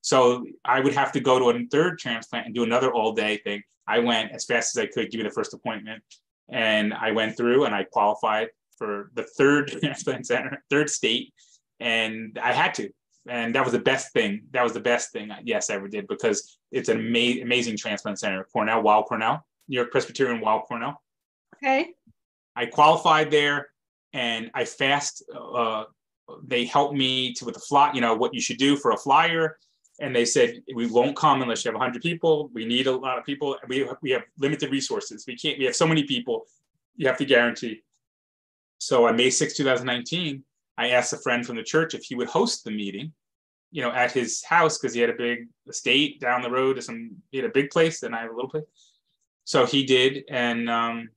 [0.00, 3.38] So I would have to go to a third transplant and do another all day
[3.38, 3.62] thing.
[3.88, 6.02] I went as fast as I could, give me the first appointment
[6.48, 8.48] and I went through and I qualified
[8.78, 11.32] for the third transplant center, third state,
[11.80, 12.90] and I had to.
[13.28, 14.42] And that was the best thing.
[14.52, 18.20] That was the best thing, yes, I ever did because it's an ama- amazing transplant
[18.20, 18.46] center.
[18.52, 21.02] Cornell, Weill Cornell, New York Presbyterian Weill Cornell.
[21.56, 21.92] Okay.
[22.54, 23.68] I qualified there,
[24.12, 25.24] and I fast.
[25.34, 25.84] Uh,
[26.44, 27.92] they helped me to with the fly.
[27.92, 29.58] You know what you should do for a flyer.
[29.98, 32.50] And they said we won't come unless you have 100 people.
[32.52, 33.56] We need a lot of people.
[33.66, 35.24] We, we have limited resources.
[35.26, 36.46] We can't we have so many people.
[36.96, 37.82] You have to guarantee.
[38.78, 40.44] So on may 6 2019
[40.78, 43.10] i asked a friend from the church if he would host the meeting
[43.70, 47.16] you know at his house because he had a big estate down the road some
[47.30, 48.64] he had a big place and i have a little place.
[49.44, 50.24] So he did.
[50.28, 51.08] And um,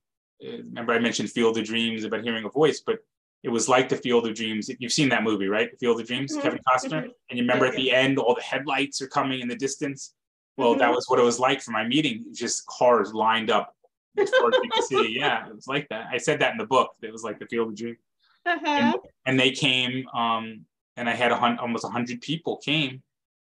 [0.42, 3.00] remember i mentioned field of dreams about hearing a voice but
[3.42, 4.70] it was like the Field of Dreams.
[4.78, 5.70] You've seen that movie, right?
[5.70, 6.42] The Field of Dreams, mm-hmm.
[6.42, 7.02] Kevin Costner.
[7.02, 7.10] Mm-hmm.
[7.30, 10.14] And you remember at the end, all the headlights are coming in the distance.
[10.56, 10.80] Well, mm-hmm.
[10.80, 12.26] that was what it was like for my meeting.
[12.32, 13.74] Just cars lined up
[14.18, 15.16] as you can see.
[15.18, 16.08] Yeah, it was like that.
[16.12, 16.90] I said that in the book.
[17.02, 17.98] It was like the Field of Dreams.
[18.46, 18.66] Uh-huh.
[18.66, 18.94] And,
[19.26, 20.64] and, they came, um,
[20.96, 23.02] and I had a hun- almost 100 people came,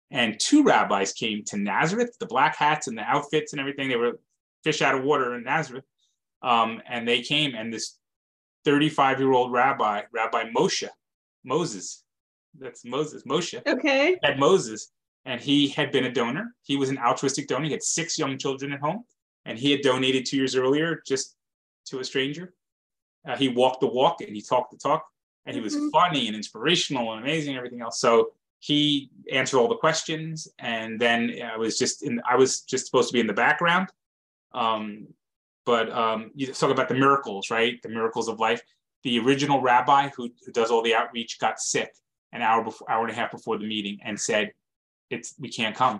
[0.09, 3.89] and two rabbis came to Nazareth, the black hats and the outfits and everything.
[3.89, 4.19] They were
[4.63, 5.85] fish out of water in Nazareth.
[6.41, 7.97] Um, and they came, and this
[8.67, 10.89] 35 year old rabbi, Rabbi Moshe,
[11.45, 12.03] Moses.
[12.59, 13.65] That's Moses, Moshe.
[13.65, 14.19] Okay.
[14.21, 14.91] Had Moses,
[15.23, 16.53] and he had been a donor.
[16.63, 17.63] He was an altruistic donor.
[17.67, 19.05] He had six young children at home,
[19.45, 21.37] and he had donated two years earlier just
[21.85, 22.53] to a stranger.
[23.25, 25.05] Uh, he walked the walk and he talked the talk,
[25.45, 25.87] and he was mm-hmm.
[25.91, 28.01] funny and inspirational and amazing, and everything else.
[28.01, 32.21] So he answered all the questions, and then I was just in.
[32.29, 33.87] I was just supposed to be in the background.
[34.53, 35.07] Um,
[35.67, 37.79] but um, you talk about the miracles, right?
[37.83, 38.61] The miracles of life.
[39.03, 41.91] The original rabbi who, who does all the outreach got sick
[42.31, 44.53] an hour before, hour and a half before the meeting, and said,
[45.09, 45.99] "It's we can't come."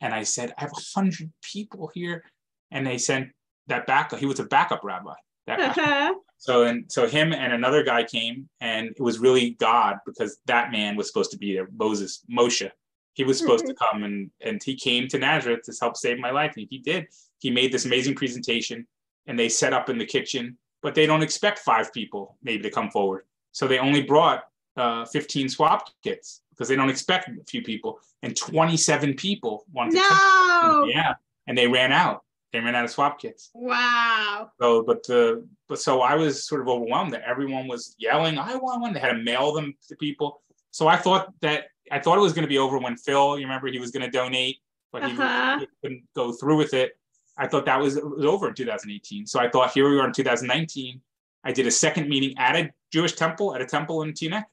[0.00, 2.22] And I said, "I have a hundred people here,"
[2.70, 3.30] and they sent
[3.66, 4.20] that backup.
[4.20, 5.14] He was a backup rabbi.
[5.48, 5.58] That.
[6.38, 10.72] So and so him and another guy came, and it was really God because that
[10.72, 11.68] man was supposed to be there.
[11.76, 12.68] Moses, Moshe,
[13.14, 16.30] he was supposed to come and and he came to Nazareth to help save my
[16.30, 17.06] life, and he did.
[17.42, 18.86] He made this amazing presentation
[19.26, 22.70] and they set up in the kitchen, but they don't expect five people maybe to
[22.70, 23.24] come forward.
[23.50, 24.44] So they only brought
[24.76, 27.98] uh, 15 swab kits because they don't expect a few people.
[28.22, 30.84] And 27 people wanted no!
[30.84, 30.90] to.
[30.94, 31.14] Yeah.
[31.48, 32.22] And they ran out.
[32.52, 33.50] They ran out of swab kits.
[33.54, 34.52] Wow.
[34.60, 35.36] So, but uh,
[35.68, 39.00] but so I was sort of overwhelmed that everyone was yelling, "I want one!" They
[39.00, 40.42] had to mail them to people.
[40.70, 43.46] So I thought that I thought it was going to be over when Phil, you
[43.46, 44.58] remember, he was going to donate,
[44.92, 45.60] but he, Uh-huh.
[45.60, 46.92] he couldn't go through with it.
[47.36, 49.26] I thought that was, was over in 2018.
[49.26, 51.00] So I thought here we are in 2019.
[51.44, 54.44] I did a second meeting at a Jewish temple, at a temple in Teaneck,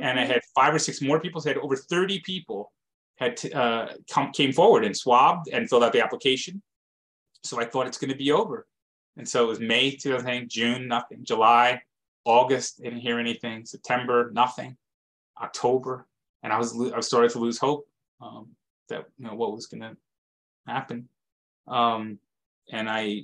[0.00, 0.28] and I Mhm.
[0.28, 1.40] had five or six more people.
[1.40, 2.72] So I had over 30 people
[3.16, 6.60] had t- uh, come, came forward and swabbed and filled out the application.
[7.44, 8.66] So I thought it's going to be over.
[9.16, 11.24] And so it was May 2008, June, nothing.
[11.24, 11.82] July,
[12.24, 13.64] August, didn't hear anything.
[13.64, 14.76] September, nothing.
[15.40, 16.06] October,
[16.42, 17.88] and I was I started to lose hope
[18.20, 18.54] um,
[18.88, 19.96] that you know what was going to
[20.66, 21.08] happen.
[21.66, 22.18] Um,
[22.70, 23.22] and I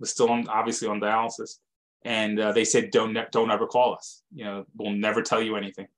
[0.00, 1.58] was still on obviously on dialysis,
[2.04, 4.22] and uh, they said don't don't ever call us.
[4.34, 5.88] You know, we'll never tell you anything.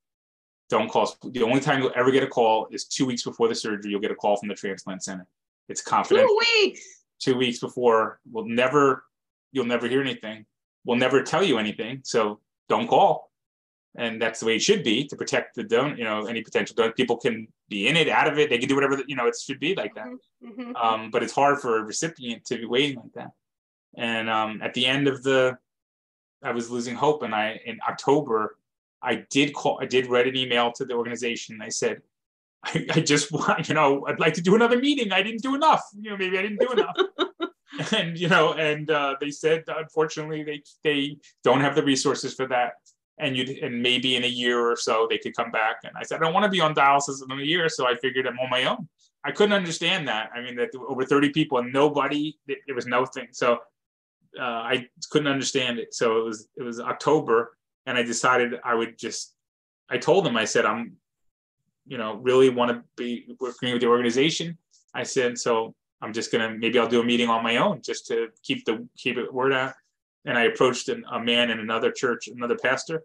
[0.69, 1.17] Don't call us.
[1.25, 3.91] The only time you'll ever get a call is two weeks before the surgery.
[3.91, 5.27] You'll get a call from the transplant center.
[5.69, 6.81] It's confidential Two weeks.
[7.19, 8.21] two weeks before.
[8.31, 9.05] We'll never,
[9.53, 10.47] you'll never hear anything.
[10.85, 12.01] We'll never tell you anything.
[12.05, 12.39] So
[12.69, 13.30] don't call.
[13.97, 16.75] And that's the way it should be to protect the don, you know, any potential
[16.77, 16.93] donor.
[16.93, 18.49] People can be in it, out of it.
[18.49, 20.07] They can do whatever, you know, it should be like that.
[20.45, 20.77] Mhm.
[20.77, 23.31] Um, but it's hard for a recipient to be waiting like that.
[23.97, 25.59] And um, at the end of the,
[26.43, 27.23] I was losing hope.
[27.23, 28.57] And I, in October,
[29.03, 31.61] I did call, I did write an email to the organization.
[31.61, 32.03] I said,
[32.65, 35.13] I, I just want, you know, I'd like to do another meeting.
[35.13, 35.83] I didn't do enough.
[35.99, 36.97] You know, maybe I didn't do enough.
[37.93, 42.47] and you know, and uh, they said unfortunately they they don't have the resources for
[42.49, 42.73] that.
[43.21, 45.77] And you and maybe in a year or so they could come back.
[45.85, 47.95] And I said I don't want to be on dialysis in a year, so I
[47.97, 48.89] figured I'm on my own.
[49.25, 50.31] I couldn't understand that.
[50.35, 53.29] I mean, that over 30 people and nobody, there was nothing.
[53.33, 53.59] So
[54.41, 55.93] uh, I couldn't understand it.
[55.95, 57.57] So it was it was October,
[57.87, 59.35] and I decided I would just.
[59.93, 60.97] I told them I said I'm
[61.91, 64.57] you know, really want to be working with the organization.
[64.95, 68.07] I said, so I'm just gonna maybe I'll do a meeting on my own just
[68.07, 69.75] to keep the keep it word out.
[70.25, 73.03] And I approached an, a man in another church, another pastor,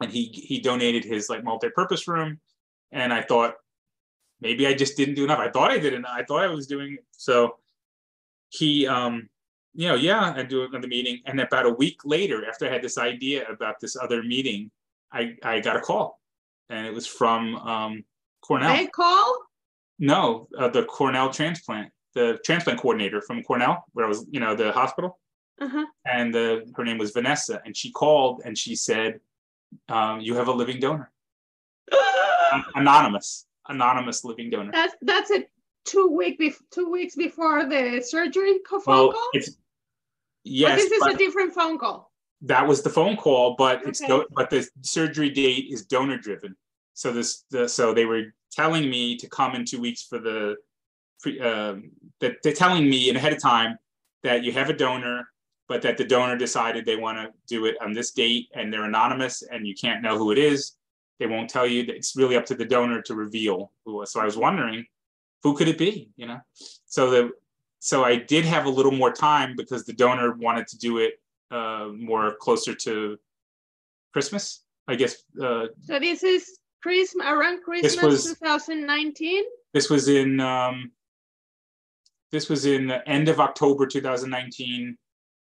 [0.00, 2.40] and he he donated his like multi-purpose room.
[2.92, 3.54] And I thought
[4.40, 5.38] maybe I just didn't do enough.
[5.38, 6.12] I thought I did enough.
[6.14, 7.04] I thought I was doing it.
[7.12, 7.56] so.
[8.50, 9.28] He um
[9.74, 12.82] you know yeah I do another meeting, and about a week later, after I had
[12.82, 14.70] this idea about this other meeting,
[15.12, 16.20] I I got a call
[16.70, 18.04] and it was from um,
[18.40, 18.76] Cornell.
[18.76, 19.38] They call?
[19.98, 24.54] No, uh, the Cornell transplant, the transplant coordinator from Cornell, where I was, you know,
[24.54, 25.18] the hospital,
[25.60, 25.84] Uh-huh.
[26.04, 29.20] and the, her name was Vanessa, and she called and she said,
[29.88, 31.10] um, "You have a living donor,
[32.52, 35.44] An- anonymous, anonymous living donor." that's that's a
[35.84, 39.28] two week bef- two weeks before the surgery phone Well, call?
[39.32, 39.52] it's Or
[40.44, 42.10] yes, this is a different phone call.
[42.42, 46.56] that was the phone call, but it's do- but the surgery date is donor driven.
[46.94, 50.56] So this the so they were telling me to come in two weeks for the
[51.20, 51.90] pre, um,
[52.20, 53.78] that they're telling me in ahead of time
[54.22, 55.28] that you have a donor,
[55.68, 58.84] but that the donor decided they want to do it on this date and they're
[58.84, 60.76] anonymous and you can't know who it is.
[61.18, 61.84] They won't tell you.
[61.88, 63.92] It's really up to the donor to reveal who.
[63.92, 64.12] it was.
[64.12, 64.84] So I was wondering,
[65.42, 66.10] who could it be?
[66.16, 66.40] You know,
[66.86, 67.30] so the
[67.78, 71.20] so I did have a little more time because the donor wanted to do it
[71.50, 73.18] uh, more closer to
[74.12, 75.16] Christmas, I guess.
[75.40, 79.44] Uh, So this is Christmas around Christmas was- 2019.
[79.72, 80.92] this was in um,
[82.32, 84.96] this was in the end of October 2019,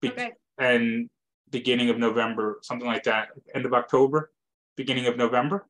[0.02, 0.32] be- Okay.
[0.58, 1.08] and
[1.50, 3.28] beginning of November, something like that.
[3.54, 4.32] End of October,
[4.76, 5.66] beginning of November.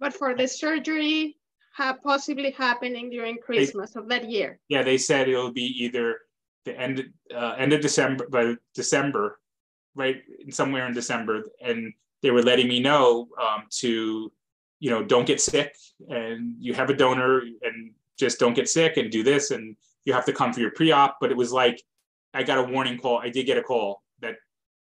[0.00, 1.36] But for the surgery
[1.74, 4.60] ha- possibly happening during Christmas of that year.
[4.68, 6.20] Yeah, they said it'll be either
[6.64, 9.40] the end uh, end of December, by December,
[9.94, 14.32] right, somewhere in December, and they were letting me know um, to,
[14.80, 15.74] you know, don't get sick,
[16.08, 20.12] and you have a donor, and just don't get sick, and do this, and you
[20.12, 21.18] have to come for your pre-op.
[21.20, 21.82] But it was like,
[22.34, 23.18] I got a warning call.
[23.18, 24.34] I did get a call that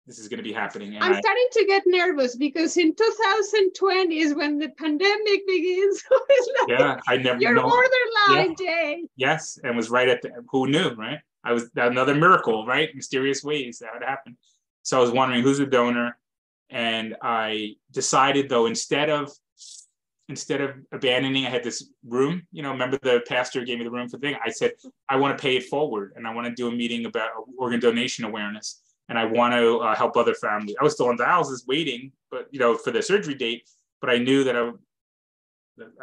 [0.08, 4.18] this is going to be happening, I'm I, starting to get nervous because in 2020
[4.18, 6.02] is when the pandemic begins.
[6.60, 7.62] Like yeah, I never you're know.
[7.62, 9.04] borderline, Jay.
[9.16, 11.18] Yes, and was right at the who knew, right?
[11.44, 12.88] I was another miracle, right?
[12.94, 14.36] Mysterious ways that would happen.
[14.82, 16.18] So I was wondering who's the donor,
[16.68, 19.30] and I decided though instead of
[20.28, 22.46] instead of abandoning, I had this room.
[22.52, 24.36] You know, remember the pastor gave me the room for the thing.
[24.44, 24.72] I said
[25.08, 27.80] I want to pay it forward, and I want to do a meeting about organ
[27.80, 30.76] donation awareness, and I want to uh, help other families.
[30.80, 33.68] I was still on dialysis, waiting, but you know, for the surgery date.
[34.00, 34.70] But I knew that I,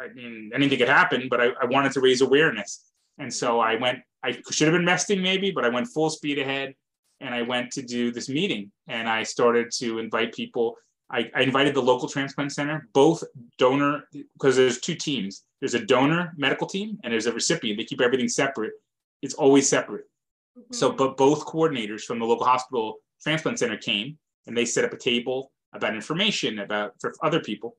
[0.02, 1.28] I mean, anything could happen.
[1.30, 2.84] But I, I wanted to raise awareness,
[3.18, 4.00] and so I went.
[4.22, 6.74] I should have been resting maybe, but I went full speed ahead,
[7.20, 10.76] and I went to do this meeting, and I started to invite people.
[11.10, 13.22] I, I invited the local transplant center, both
[13.58, 15.44] donor, because there's two teams.
[15.60, 17.78] There's a donor medical team and there's a recipient.
[17.78, 18.72] They keep everything separate.
[19.22, 20.06] It's always separate.
[20.72, 20.96] So, Mhm.
[20.96, 24.96] but both coordinators from the local hospital transplant center came and they set up a
[24.96, 27.76] table about information about for other people.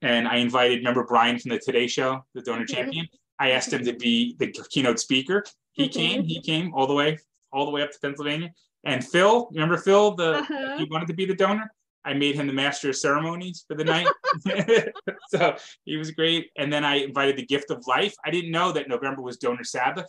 [0.00, 2.74] And I invited, remember Brian from the Today Show, the donor Mhm.
[2.74, 3.08] champion?
[3.38, 5.44] I asked him to be the keynote speaker.
[5.72, 5.92] He Mhm.
[5.92, 7.18] came, he came all the way,
[7.52, 8.54] all the way up to Pennsylvania.
[8.84, 10.78] And Phil, remember Phil, the Uh-huh.
[10.78, 11.72] he wanted to be the donor.
[12.04, 14.06] I made him the master of ceremonies for the night.
[15.28, 16.50] so he was great.
[16.56, 18.14] And then I invited the gift of life.
[18.24, 20.06] I didn't know that November was donor Sabbath.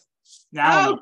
[0.52, 1.00] Now Oh.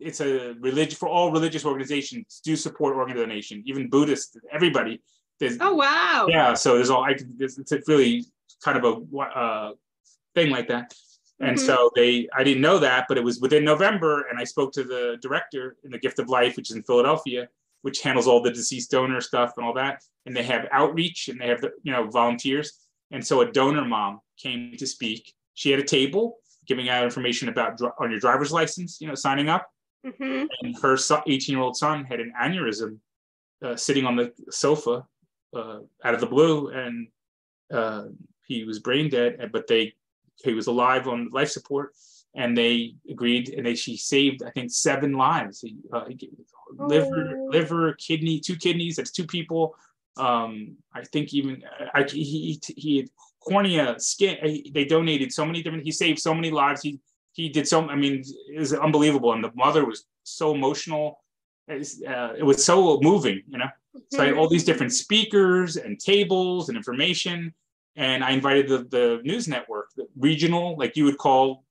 [0.00, 5.00] it's a religion for all religious organizations do support organ donation, even Buddhists, everybody.
[5.40, 6.26] There's, Oh wow.
[6.28, 7.36] yeah, so there's all I can.
[7.38, 7.58] It's,
[7.88, 8.24] really
[8.64, 9.72] kind of a uh,
[10.34, 10.94] thing like that.
[11.40, 11.60] And Mhm.
[11.60, 14.82] so they, I didn't know that, but it was within November, and I spoke to
[14.82, 17.48] the director in the Gift of Life, which is in Philadelphia,
[17.82, 20.02] which handles all the deceased donor stuff and all that.
[20.26, 22.72] And they have outreach, and they have the, you know volunteers.
[23.10, 25.32] And so a donor mom came to speak.
[25.54, 29.48] She had a table giving out information about on your driver's license, you know, signing
[29.48, 29.68] up.
[30.04, 32.98] hmm And her 18 year old son had an aneurysm,
[33.64, 35.06] uh, sitting on the sofa,
[35.56, 37.08] uh, out of the blue, and
[37.72, 38.04] uh,
[38.46, 39.50] he was brain dead.
[39.52, 39.94] But they
[40.44, 41.94] he was alive on life support,
[42.40, 45.56] and they agreed, and they she saved I think seven lives.
[45.92, 46.04] Uh,
[46.92, 47.48] liver, Oh.
[47.56, 48.94] liver, kidney, two kidneys.
[48.96, 49.62] That's two people.
[50.26, 50.50] Um,
[50.98, 51.52] I think even
[51.98, 53.08] I, he he, he had
[53.46, 54.34] cornea, skin.
[54.74, 55.84] They donated so many different.
[55.90, 56.80] He saved so many lives.
[56.86, 56.92] He
[57.38, 57.78] he did so.
[57.94, 58.14] I mean,
[58.54, 61.04] it was unbelievable, and the mother was so emotional.
[61.68, 62.76] It was, uh, it was so
[63.10, 63.70] moving, you know.
[64.12, 67.52] So I had all these different speakers and tables and information,
[67.96, 71.64] and I invited the the news network, the regional, like you would call.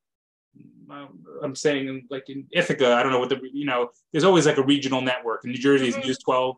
[0.91, 1.07] Uh,
[1.43, 3.89] I'm saying like in Ithaca, I don't know what the you know.
[4.11, 5.43] There's always like a regional network.
[5.45, 6.05] In New Jersey, it's Mhm.
[6.05, 6.55] News 12.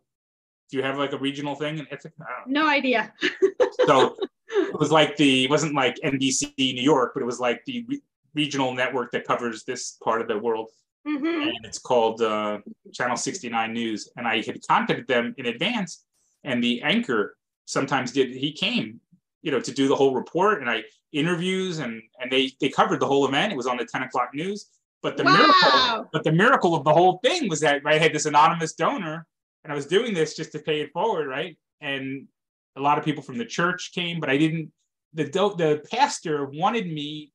[0.70, 2.14] Do you have like a regional thing in Ithaca?
[2.22, 3.14] I don't know No idea.
[3.88, 4.16] so
[4.50, 7.86] it was like the it wasn't like NBC New York, but it was like the
[7.88, 8.02] re-
[8.36, 10.70] regional network that covers this part of the world,
[11.06, 12.60] hmm and it's called uh,
[12.94, 14.10] Channel 69 News.
[14.16, 16.04] And I had contacted them in advance,
[16.44, 19.00] and the anchor sometimes did he came,
[19.42, 23.00] you know, to do the whole report, and I interviews, and and they they covered
[23.00, 23.52] the whole event.
[23.52, 24.68] It was on the 10 o'clock news.
[25.02, 28.26] But the miracle, but the miracle of the whole thing was that I had this
[28.26, 29.26] anonymous donor,
[29.64, 31.58] and I was doing this just to pay it forward, right?
[31.80, 32.28] And
[32.76, 34.72] a lot of people from the church came, but I didn't.
[35.14, 37.32] The the pastor wanted me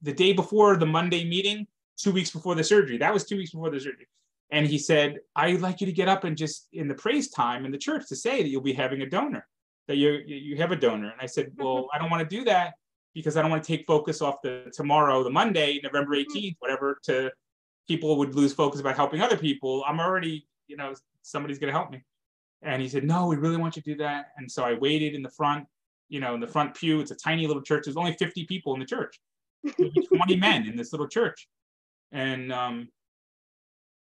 [0.00, 2.98] the day before the Monday meeting, two weeks before the surgery.
[2.98, 4.06] That was two weeks before the surgery,
[4.52, 7.64] and he said, "I'd like you to get up and just in the praise time
[7.64, 9.44] in the church to say that you'll be having a donor,
[9.88, 12.44] that you you have a donor." And I said, "Well, I don't want to do
[12.44, 12.74] that
[13.14, 16.98] because I don't want to take focus off the tomorrow, the Monday, November 18th, whatever,
[17.04, 17.32] to
[17.88, 19.82] people would lose focus about helping other people.
[19.88, 22.04] I'm already, you know, somebody's going to help me.
[22.62, 24.26] And he said, No, we really want you to do that.
[24.36, 25.66] And so I waited in the front,
[26.08, 27.00] you know, in the front pew.
[27.00, 27.84] It's a tiny little church.
[27.84, 29.18] There's only 50 people in the church,
[29.78, 31.48] maybe 20 men in this little church.
[32.12, 32.88] And um,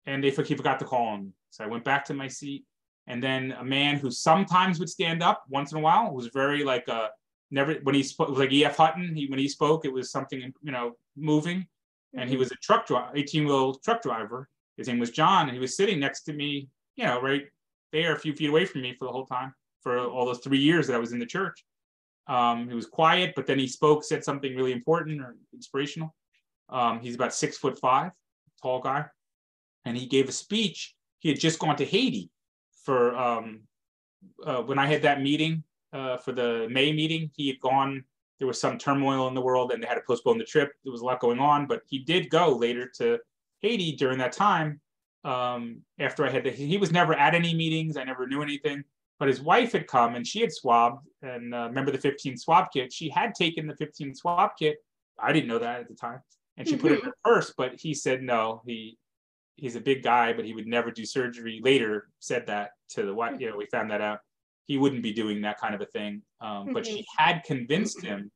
[0.06, 1.34] and they he forgot to call him.
[1.50, 2.64] So I went back to my seat.
[3.08, 6.62] And then a man who sometimes would stand up once in a while was very
[6.62, 7.08] like uh
[7.50, 8.76] never when he spoke was like E.F.
[8.76, 9.14] Hutton.
[9.14, 11.66] He when he spoke, it was something, you know, moving.
[12.14, 14.48] And he was a truck driver, 18 wheel truck driver.
[14.76, 17.44] His name was John, and he was sitting next to me, you know, right
[17.92, 19.52] there, a few feet away from me for the whole time,
[19.82, 21.64] for all those three years that I was in the church.
[22.28, 26.14] Um, he was quiet, but then he spoke, said something really important or inspirational.
[26.68, 28.12] Um, he's about six foot five,
[28.62, 29.06] tall guy,
[29.84, 30.94] and he gave a speech.
[31.18, 32.30] He had just gone to Haiti
[32.88, 33.60] for um,
[34.46, 35.62] uh, when I had that meeting
[35.92, 37.30] uh, for the May meeting.
[37.36, 38.02] He had gone.
[38.38, 40.72] There was some turmoil in the world, and they had to postpone the trip.
[40.84, 43.18] There was a lot going on, but he did go later to
[43.60, 44.80] Haiti during that time.
[45.22, 47.98] Um, after I had the, he was never at any meetings.
[47.98, 48.84] I never knew anything.
[49.18, 51.06] But his wife had come and she had swabbed.
[51.20, 52.90] And uh, remember the 15 swab kit?
[52.90, 54.78] She had taken the 15 swab kit.
[55.18, 56.20] I didn't know that at the time,
[56.56, 57.52] and she put it in her purse.
[57.54, 58.62] But he said no.
[58.64, 58.96] He
[59.58, 61.60] he's a big guy, but he would never do surgery.
[61.62, 63.40] Later, said that to the wife.
[63.40, 64.20] You know, we found that out.
[64.66, 66.22] He wouldn't be doing that kind of a thing.
[66.40, 68.30] Um, but she had convinced him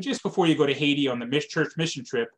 [0.00, 2.28] just before you go to Haiti on the Miss Church mission trip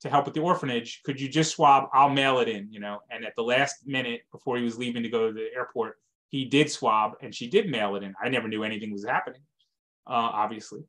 [0.00, 1.02] to help with the orphanage.
[1.04, 1.88] Could you just swab?
[1.92, 2.72] I'll mail it in.
[2.72, 3.00] You know.
[3.10, 6.44] And at the last minute before he was leaving to go to the airport, he
[6.46, 8.14] did swab and she did mail it in.
[8.22, 9.42] I never knew anything was happening,
[10.06, 10.84] uh, obviously.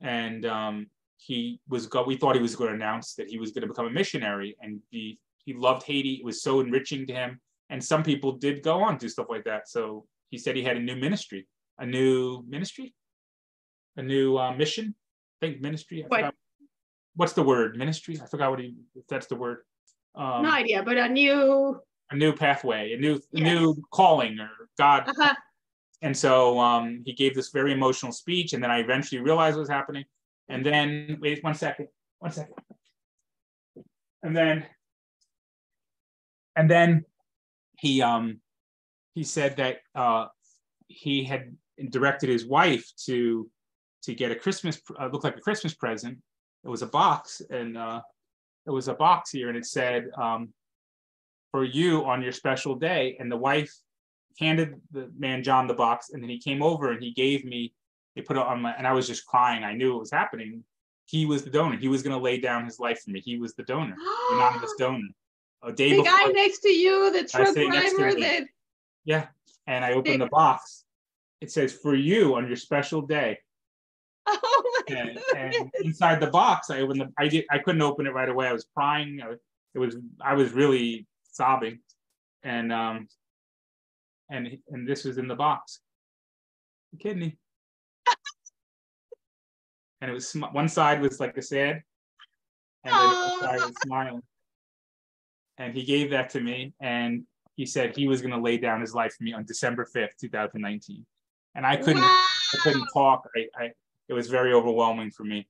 [0.00, 0.86] And um,
[1.18, 2.04] he was go.
[2.04, 4.56] We thought he was going to announce that he was going to become a missionary,
[4.60, 6.14] and he he loved Haiti.
[6.14, 7.40] It was so enriching to him.
[7.70, 9.68] And some people did go on do stuff like that.
[9.68, 11.46] So he said he had a new ministry,
[11.78, 12.94] a new ministry,
[13.96, 14.94] a new uh, mission.
[15.40, 16.04] I think ministry.
[16.04, 16.18] I What?
[16.20, 16.34] forgot.
[17.16, 17.76] What's the word?
[17.76, 18.18] Ministry.
[18.22, 18.74] I forgot what he.
[18.94, 19.58] If that's the word.
[20.14, 21.80] Um, no idea, but a new.
[22.10, 23.44] a new pathway, a new Yes.
[23.54, 25.34] new calling, or God Uh-huh.
[26.02, 29.60] and so um, he gave this very emotional speech, and then I eventually realized what
[29.62, 30.04] was happening.
[30.48, 31.88] And then, wait one second,
[32.18, 32.54] one second.
[34.22, 34.66] And then
[36.56, 37.04] and then
[37.78, 38.40] he um
[39.14, 40.26] he said that uh
[40.88, 41.56] he had
[41.90, 43.50] directed his wife to
[44.02, 46.18] to get a Christmas uh, looked like a Christmas present.
[46.64, 48.00] It was a box, and uh,
[48.66, 50.52] it was a box here, and it said um,
[51.50, 53.16] for you on your special day.
[53.18, 53.72] And the wife
[54.38, 57.74] handed the man John the box, and then he came over and he gave me.
[58.14, 59.64] They put it on my, and I was just crying.
[59.64, 60.64] I knew it was happening.
[61.06, 61.76] He was the donor.
[61.76, 63.20] He was going to lay down his life for me.
[63.20, 63.96] He was the donor,
[64.32, 65.08] anonymous donor.
[65.62, 68.46] A day the before, guy next to you, the truck driver that
[69.04, 69.26] yeah.
[69.66, 70.84] And I opened the box.
[71.40, 73.38] It says for you on your special day.
[74.26, 75.24] oh my and, goodness.
[75.36, 78.46] and inside the box i opened the i did i couldn't open it right away
[78.46, 79.38] i was crying I was,
[79.74, 81.80] it was i was really sobbing
[82.44, 83.08] and um
[84.30, 85.80] and and this was in the box
[86.94, 87.36] a kidney
[90.00, 91.82] and it was sm- one side was like a sad
[92.84, 94.22] and then the other side was smiling
[95.58, 97.24] and he gave that to me and
[97.56, 100.16] he said he was going to lay down his life for me on december 5th
[100.20, 101.04] 2019
[101.54, 102.04] and i couldn't
[102.52, 103.28] I couldn't talk.
[103.36, 103.70] I, I
[104.08, 105.48] it was very overwhelming for me.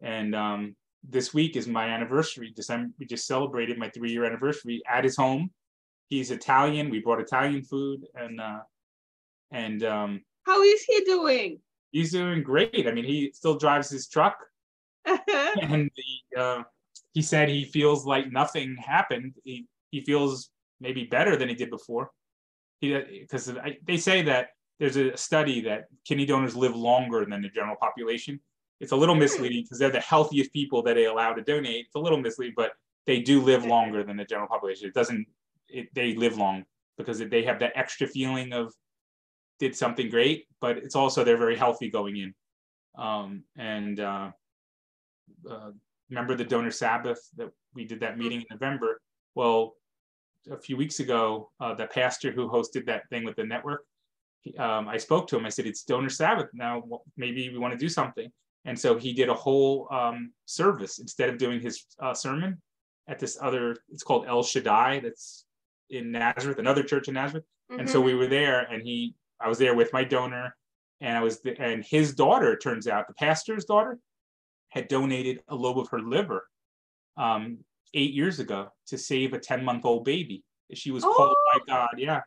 [0.00, 0.76] And um,
[1.08, 2.52] this week is my anniversary.
[2.54, 5.50] December we just celebrated my three year anniversary at his home.
[6.08, 6.90] He's Italian.
[6.90, 8.60] We brought Italian food and uh,
[9.50, 11.60] and um, How is he doing?
[11.90, 12.86] he's doing great.
[12.86, 14.36] I mean, he still drives his truck,
[15.06, 16.62] and the, uh,
[17.12, 19.34] he said he feels like nothing happened.
[19.44, 20.50] He he feels
[20.80, 22.10] maybe better than he did before.
[22.80, 23.52] He because
[23.86, 24.48] they say that
[24.80, 28.40] there's a study that kidney donors live longer than the general population.
[28.80, 31.86] It's a little misleading because they're the healthiest people that they allow to donate.
[31.86, 32.72] It's a little misleading, but
[33.06, 34.88] they do live longer than the general population.
[34.88, 35.26] It doesn't.
[35.68, 36.64] It, they live long
[36.98, 38.72] because they have that extra feeling of
[39.58, 42.34] did something great, but it's also they're very healthy going in.
[42.98, 44.30] Um, and uh,
[45.48, 45.70] uh,
[46.12, 49.00] remember the donor Sabbath that we did that meeting in November.
[49.34, 49.74] Well,
[50.50, 53.82] a few weeks ago, uh, the pastor who hosted that thing with the network,
[54.42, 55.46] he- um, I spoke to him.
[55.46, 56.82] I said, "It's donor Sabbath now.
[56.86, 58.30] Well, maybe we want to do something."
[58.64, 62.60] And so he did a whole um, service instead of doing his uh, sermon
[63.08, 63.76] at this other.
[63.88, 65.00] It's called El Shaddai.
[65.00, 65.46] That's
[65.90, 67.44] in Nazareth, another church in Nazareth.
[67.70, 68.04] And so Mhm.
[68.04, 70.54] we were there, and he, I was there with my donor,
[71.00, 72.52] and I was, the, and his daughter.
[72.52, 73.98] it Turns out the pastor's daughter
[74.72, 76.48] had donated a lobe of her liver
[77.18, 77.58] um,
[77.92, 80.42] eight years ago to save a ten month old baby.
[80.72, 82.22] She was called by God, yeah.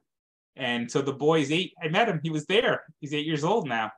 [0.55, 1.73] And so the boy's eight.
[1.83, 2.19] I met him.
[2.23, 2.83] He was there.
[3.01, 3.91] He's eight years old now,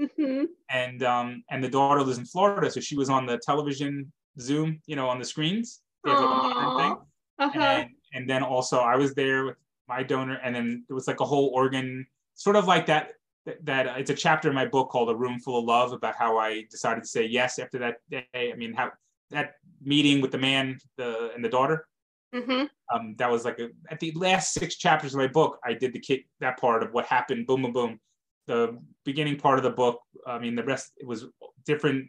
[0.00, 0.46] Mhm.
[0.68, 4.80] and um, and the daughter lives in Florida, so she was on the television Zoom,
[4.86, 5.80] you know, on the screens.
[6.04, 6.96] They have like a modern thing
[7.38, 7.60] Uh-huh.
[7.60, 11.20] and and then also I was there with my donor, and then it was like
[11.20, 13.12] a whole organ, sort of like that.
[13.44, 15.92] That, that uh, it's a chapter in my book called "A Room Full of Love"
[15.92, 18.24] about how I decided to say yes after that day.
[18.34, 18.92] I mean, how
[19.30, 21.86] that meeting with the man, the and the daughter.
[22.34, 22.68] Mhm.
[22.92, 25.58] Um, that was like a, at the last six chapters of my book.
[25.64, 27.46] I did the kid that part of what happened.
[27.46, 28.00] Boom, boom, boom.
[28.46, 30.00] The beginning part of the book.
[30.26, 31.26] I mean, the rest it was
[31.66, 32.08] different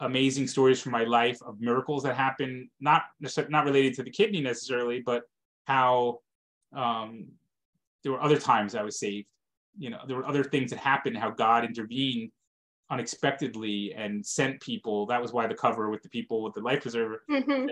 [0.00, 4.10] amazing stories from my life of miracles that happened, not necessarily not related to the
[4.10, 5.22] kidney necessarily, but
[5.66, 6.18] how
[6.74, 7.28] um,
[8.02, 9.28] there were other times I was saved.
[9.76, 12.30] You know, there were other things that happened, how God intervened
[12.90, 15.06] unexpectedly and sent people.
[15.06, 17.68] That was why the cover with the people with the life preserver Mhm.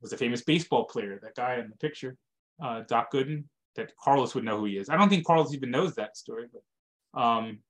[0.00, 2.16] was a famous baseball player, that guy in the picture,
[2.62, 3.44] uh, Doc Gooden,
[3.76, 4.88] that Carlos would know who he is.
[4.88, 7.62] I don't think Carlos even knows that story, but um,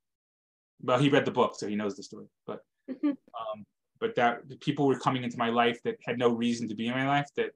[0.80, 2.26] well, he read the book, so he knows the story.
[2.46, 3.16] But Mhm.
[3.38, 3.66] um,
[4.00, 6.86] but that the people were coming into my life that had no reason to be
[6.86, 7.50] in my life that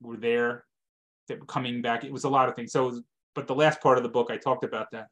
[0.00, 0.64] were there,
[1.28, 2.04] that were coming back.
[2.04, 2.72] It was a lot of things.
[2.72, 3.02] So, was,
[3.34, 5.08] but the last part of the book, I talked about that,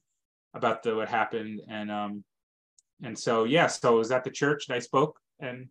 [0.55, 2.24] about the what happened, and um,
[3.02, 5.68] and so yeah, so was at the church and I spoke, and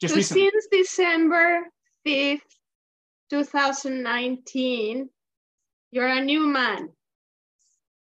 [0.00, 1.60] just So recently, since December
[2.06, 2.40] 5th,
[3.30, 5.08] 2019,
[5.90, 6.88] you're a new man.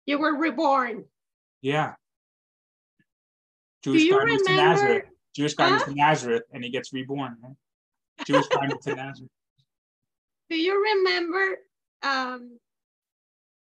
[0.06, 1.06] You were reborn.
[1.61, 1.94] yeah.
[3.84, 5.03] Jewish you guy moves to Nazareth.
[5.36, 5.86] Jewish guy Huh?
[5.86, 7.36] to Nazareth, and he gets reborn.
[7.44, 7.56] Right?
[8.26, 9.30] Jewish guy to Nazareth.
[10.49, 11.57] Do you remember
[12.02, 12.60] um,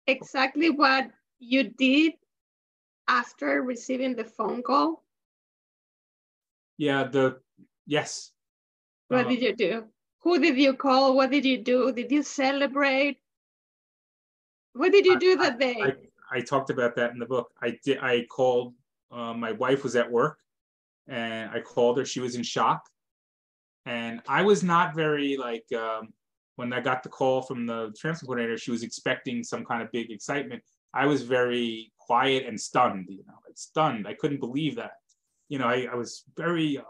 [0.06, 1.10] exactly what
[1.44, 2.14] you did
[3.08, 5.04] after receiving the phone call?
[6.76, 7.40] Yeah, the
[7.86, 8.32] yes.
[9.08, 9.84] What Uh, did you do?
[10.20, 11.14] Who did you call?
[11.14, 11.92] What did you do?
[11.92, 13.18] Did you celebrate?
[14.72, 15.76] What did you do that day?
[15.80, 17.52] I, I talked about that in the book.
[17.60, 17.98] I did.
[17.98, 18.74] I called.
[19.10, 20.38] Uh, my wife was at work,
[21.06, 22.04] and I called her.
[22.04, 22.82] She was in shock,
[23.86, 26.12] and I was not very like um,
[26.56, 28.58] when I got the call from the transport coordinator.
[28.58, 30.64] She was expecting some kind of big excitement.
[30.94, 33.06] I was very quiet and stunned.
[33.08, 34.06] You know, like stunned.
[34.06, 34.92] I couldn't believe that.
[35.48, 36.82] You know, I, I was very uh,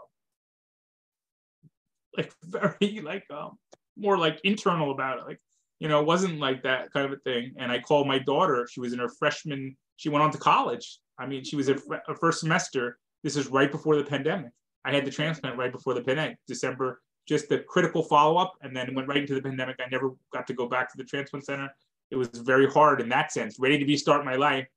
[2.17, 3.57] like very like um,
[3.97, 5.25] more like internal about it.
[5.25, 5.39] Like
[5.79, 7.53] You know, it wasn't like that kind of a thing.
[7.57, 8.67] And I called my daughter.
[8.71, 9.75] She was in her freshman.
[9.97, 10.99] She went on to college.
[11.17, 11.77] I mean, she was a,
[12.07, 12.97] a first semester.
[13.23, 14.51] This is right before the pandemic.
[14.83, 18.75] I had the transplant right before the pandemic, December, just the critical follow up, and
[18.75, 19.77] then went right into the pandemic.
[19.79, 21.69] I never got to go back to the transplant center.
[22.11, 24.67] It was very hard in that sense, ready to restart my life,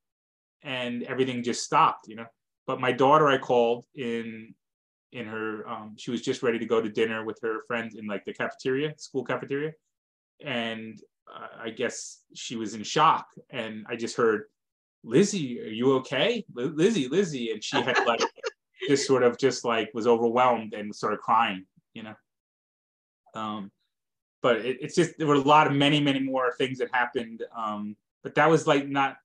[0.63, 2.25] and everything just stopped, you know.
[2.67, 4.53] But my daughter, I called in
[5.11, 8.05] in her um, she was just ready to go to dinner with her friends in
[8.05, 9.71] like the cafeteria school cafeteria.
[10.43, 10.99] And
[11.33, 14.43] uh, i guess she was in shock and i just heard
[15.03, 16.43] lizzie are you okay?
[16.57, 18.21] L- lizzie lizzie and she had like
[18.87, 22.15] just sort of just like was overwhelmed and started crying you know?
[23.35, 23.71] Um
[24.41, 27.43] but it, it's just there were a lot of many many more things that happened
[27.55, 29.17] um but that was like not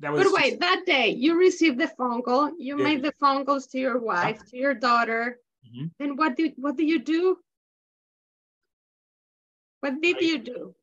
[0.00, 2.84] that was but wait, just, that day you received the phone call, you yeah.
[2.84, 5.40] made the phone calls to your wife, to your daughter.
[5.66, 6.04] Mm-hmm.
[6.04, 7.38] And what did what did you do?
[9.80, 10.74] What did I, you do?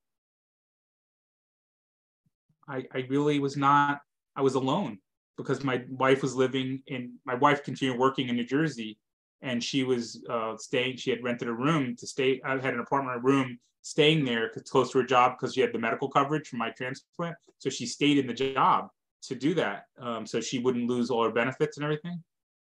[2.68, 4.02] I, I really was not,
[4.36, 5.00] I was alone
[5.38, 8.98] because my wife was living in, my wife continued working in New Jersey
[9.42, 12.80] and she was uh, staying, she had rented a room to stay, I had an
[12.80, 16.48] apartment, a room staying there close to her job because she had the medical coverage
[16.48, 17.36] from my transplant.
[17.60, 18.90] So she stayed in the job
[19.22, 22.24] to do that um, so she wouldn't lose all her benefits and everything.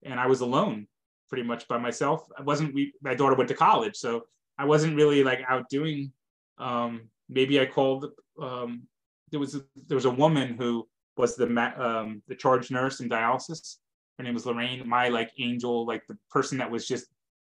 [0.03, 0.89] And I was alone
[1.29, 2.27] pretty much by myself.
[2.37, 4.23] I wasn't, we, my daughter went to college, so
[4.59, 6.11] I wasn't really like out doing,
[6.59, 8.07] um, maybe I called,
[8.43, 8.83] um,
[9.31, 11.47] there was, a, there was a woman who was the,
[11.81, 13.77] um, the charge nurse in dialysis.
[14.19, 17.07] Her name was Lorraine, my like angel, like the person that was just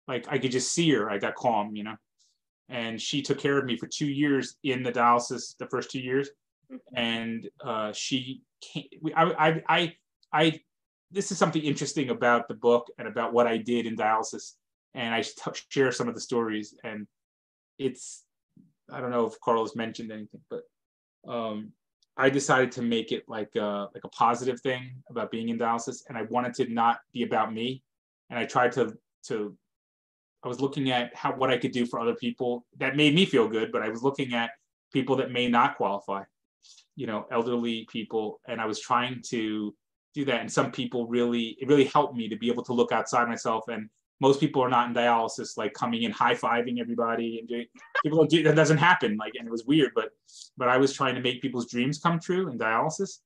[0.06, 1.10] like, I could just see her.
[1.10, 1.96] I got calm, you know?
[2.70, 6.00] And she took care of me for two years in the dialysis, the first two
[6.00, 6.30] years
[6.96, 8.86] and uh, she came,
[9.16, 9.96] I, I, I,
[10.32, 10.60] I,
[11.12, 14.54] this is something interesting about the book and about what I did in dialysis.
[14.96, 17.08] And I t- share some of the stories and
[17.78, 18.24] it's,
[18.92, 20.64] I don't know if Carlos mentioned anything, but
[21.28, 21.72] um,
[22.18, 26.04] I decided to make it like a, like a positive thing about being in dialysis.
[26.10, 27.84] And I wanted to not be about me.
[28.30, 28.96] And I tried to,
[29.28, 29.56] to,
[30.44, 33.26] I was looking at how, what I could do for other people that made me
[33.26, 34.52] feel good, but I was looking at
[34.92, 36.24] people that may not qualify
[36.96, 38.40] you know elderly people.
[38.48, 39.74] And i was trying to
[40.14, 40.42] do that.
[40.42, 43.64] And some people really it really helped me to be able to look outside myself.
[43.68, 43.90] And
[44.22, 47.66] most people are not in dialysis like coming in high-fiving everybody and doing
[48.04, 49.18] people do that doesn't happen.
[49.18, 50.10] Like and it was weird but
[50.58, 53.20] but i was trying to make people's dreams come true in dialysis.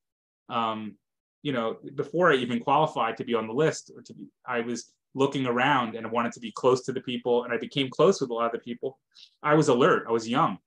[0.50, 0.96] Um
[1.44, 4.60] you know before i even qualified to be on the list or to be i
[4.62, 8.22] was looking around and wanted to be close to the people and i became close
[8.22, 9.00] with a lot of the people
[9.42, 10.58] i was alert i was young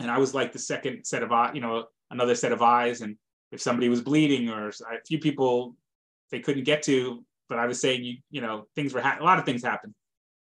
[0.00, 3.00] and i was like the second set of eyes, you know another set of eyes.
[3.00, 3.16] And
[3.52, 4.72] if somebody was bleeding or a
[5.06, 5.76] few people
[6.30, 9.22] they couldn't get to, but I was saying, you, you know, things were, ha- a
[9.22, 9.94] lot of things happened.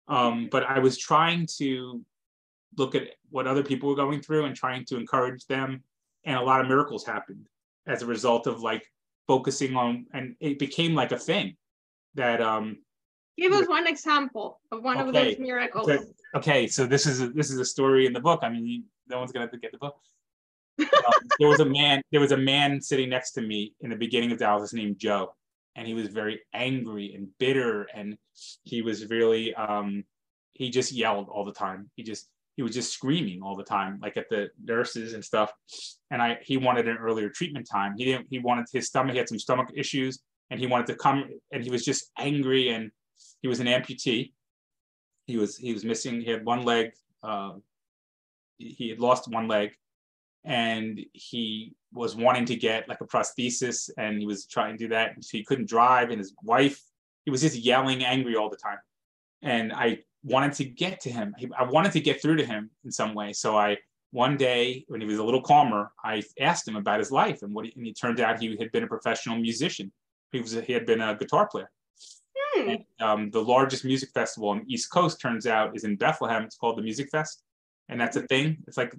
[0.09, 2.05] Um, but I was trying to
[2.77, 5.83] look at what other people were going through and trying to encourage them.
[6.25, 7.47] And a lot of miracles happened
[7.87, 8.85] as a result of like
[9.27, 11.57] focusing on, and it became like a thing
[12.15, 12.77] that, um,
[13.39, 15.09] Give us one example of one okay.
[15.09, 15.89] of those miracles.
[15.89, 16.05] Okay.
[16.36, 18.40] okay, so this is a, this is a story in the book.
[18.43, 19.97] I mean, you, no one's gonna get the book
[20.81, 23.97] um, there was a man there was a man sitting next to me in the
[23.97, 25.35] beginning of dialysis named Joe
[25.77, 28.16] and he was very angry and bitter and
[28.65, 30.05] he was really um,
[30.52, 33.98] he just yelled all the time he just he was just screaming all the time
[34.02, 35.51] like at the nurses and stuff
[36.11, 39.19] and i he wanted an earlier treatment time he didn't he wanted his stomach he
[39.19, 40.20] had some stomach issues
[40.51, 42.90] and he wanted to come and he was just angry and
[43.43, 44.33] he was an amputee.
[45.27, 46.93] He was he was missing he had one leg
[47.23, 47.53] uh,
[48.59, 49.73] he had lost one leg
[50.45, 54.89] and he was wanting to get like a prosthesis and he was trying to do
[54.89, 56.81] that so he couldn't drive and his wife
[57.25, 58.79] he was just yelling angry all the time.
[59.43, 61.35] And i wanted to get to him.
[61.59, 63.33] I wanted to get through to him in some way.
[63.33, 63.79] So i
[64.12, 67.55] one day when he was a little calmer i asked him about his life and
[67.55, 69.93] what he, and it turned out he had been a professional musician.
[70.33, 71.71] He was he had been a guitar player
[72.55, 72.68] hmm.
[72.70, 76.44] and, um, the largest music festival on the east coast turns out is in bethlehem
[76.44, 77.43] it's called the Musikfest
[77.90, 78.56] and that's a thing.
[78.68, 78.94] It's like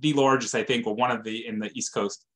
[0.00, 2.26] the largest, I think, or one of the in the East Coast.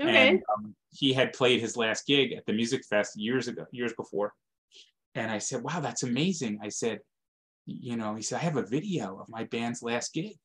[0.00, 0.28] Okay.
[0.28, 4.32] And um, he had played his last gig at the Musikfest years ago, years before.
[5.16, 7.00] And I said, "Wow, that's amazing." I said,
[7.66, 10.36] "You know," he said, "I have a video of my band's last gig."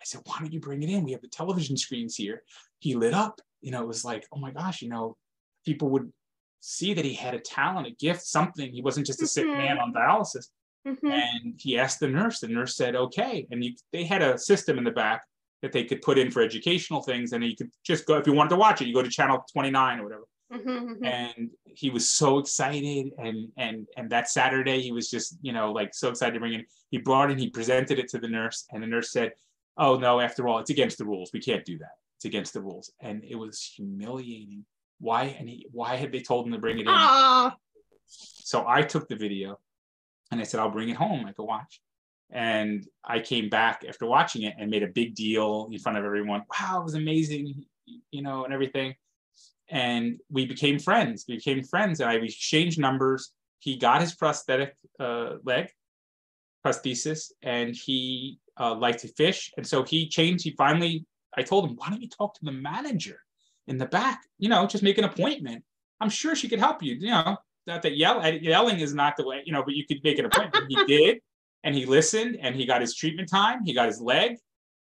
[0.00, 1.02] I said, "Why don't you bring it in?
[1.02, 2.44] We have the television screens here."
[2.78, 3.40] He lit up.
[3.60, 5.16] You know, it was like, "Oh my gosh!" You know,
[5.66, 6.12] people would
[6.64, 8.72] see that he had a talent, a gift, something.
[8.72, 9.58] He wasn't just a sick mm-hmm.
[9.58, 10.46] man on dialysis.
[10.86, 11.10] Mm-hmm.
[11.10, 12.40] And he asked the nurse.
[12.40, 15.22] The nurse said, "Okay." And you, they had a system in the back
[15.62, 18.32] that they could put in for educational things, and you could just go if you
[18.32, 18.88] wanted to watch it.
[18.88, 20.24] You go to channel twenty nine or whatever.
[20.52, 21.04] Mm-hmm, mm-hmm.
[21.04, 25.72] And he was so excited, and and and that Saturday he was just you know
[25.72, 26.64] like so excited to bring in.
[26.90, 29.32] He brought in, he presented it to the nurse, and the nurse said,
[29.76, 31.30] oh no, after all, it's against the rules.
[31.32, 31.96] We can't do that.
[32.16, 32.92] It's against the rules.
[33.00, 34.64] And it was humiliating.
[34.98, 35.36] Why?
[35.38, 36.88] And he, why had they told him to bring it in?
[36.88, 37.56] Ah,
[38.06, 39.58] So I took the video
[40.30, 41.26] and I said, I'll bring it home.
[41.26, 41.80] I could watch.
[42.30, 46.04] And I came back after watching it and made a big deal in front of
[46.04, 46.42] everyone.
[46.58, 47.64] Wow, it was amazing,
[48.10, 48.94] you know, and everything.
[49.70, 51.24] And we became friends.
[51.28, 53.32] We became friends and I exchanged numbers.
[53.60, 55.68] He got his prosthetic uh, leg
[56.64, 59.52] prosthesis and he uh, liked to fish.
[59.56, 61.06] And so he changed, he finally,
[61.36, 63.20] I told him, why don't you talk to the manager
[63.66, 64.22] in the back?
[64.38, 65.64] You know, just make an appointment.
[66.00, 66.94] I'm sure she could help you.
[66.94, 67.36] You know,
[67.66, 70.26] not that yell, yelling is not the way, you know, but you could make an
[70.26, 70.66] appointment.
[70.68, 71.18] he did.
[71.62, 73.64] And he listened and he got his treatment time.
[73.64, 74.36] He got his leg.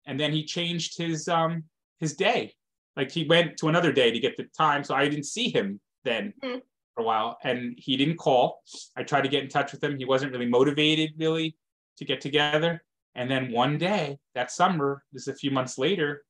[0.06, 1.64] And then he changed his um
[1.98, 2.54] his day.
[2.96, 4.82] Like he went to another day to get the time.
[4.84, 6.62] So I didn't see him then Mhm.
[6.94, 7.38] for a while.
[7.44, 8.62] And he didn't call.
[8.96, 9.98] I tried to get in touch with him.
[9.98, 11.54] He wasn't really motivated really
[11.98, 12.82] to get together.
[13.14, 16.24] And then one day that summer, this is a few months later,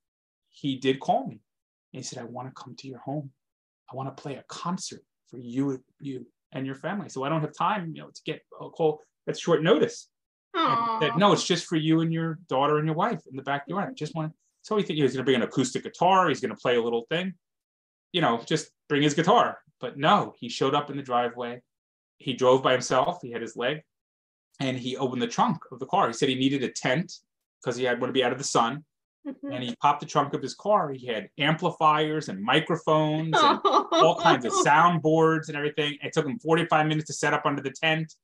[0.48, 1.40] he did call me.
[1.92, 3.30] And he said, I want to come to your home.
[3.92, 7.08] I want to play a concert for you, you and your family.
[7.08, 9.00] So I don't have time, you know, to get a call.
[9.26, 10.08] That's short notice.
[10.54, 11.00] And he aw.
[11.00, 13.88] said, no, it's just for you and your daughter and your wife in the backyard.
[13.90, 14.32] I just want.
[14.62, 16.28] So he think he was going to bring an acoustic guitar.
[16.28, 17.34] He's going to play a little thing,
[18.12, 19.58] you know, just bring his guitar.
[19.80, 21.62] But no, he showed up in the driveway.
[22.18, 23.20] He drove by himself.
[23.22, 23.80] He had his leg,
[24.60, 26.08] and he opened the trunk of the car.
[26.08, 27.12] He said he needed a tent
[27.60, 28.84] because he had want to be out of the sun.
[29.26, 29.54] Mhm.
[29.54, 30.90] And he popped the trunk of his car.
[30.92, 35.98] He had amplifiers and microphones and all kinds of soundboards and everything.
[36.02, 38.14] It took him 45 minutes to set up under the tent.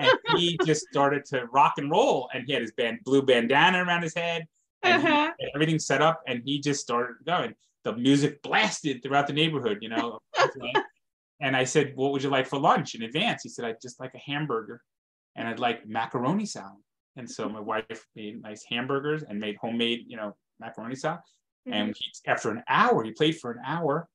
[0.00, 2.28] And he just started to rock and roll.
[2.32, 4.46] And he had his band blue bandana around his head
[4.82, 5.32] and Uh-huh.
[5.40, 7.54] had everything set up and he just started going.
[7.84, 10.18] The music blasted throughout the neighborhood, you know.
[11.40, 13.42] and I said, What would you like for lunch in advance?
[13.42, 14.80] He said, I'd just like a hamburger
[15.36, 16.80] and I'd like macaroni salad.
[17.16, 21.20] And so my wife made nice hamburgers and made homemade, you know, macaroni salad.
[21.66, 24.08] And he, after an hour, he played for an hour.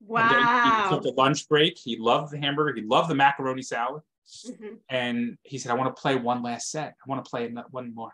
[0.00, 0.88] And then he wow.
[0.90, 1.78] took a lunch break.
[1.78, 2.74] He loved the hamburger.
[2.74, 4.02] He loved the macaroni salad.
[4.46, 4.78] Mhm.
[4.90, 6.94] And he said, I want to play one last set.
[7.04, 8.12] I want to play one more.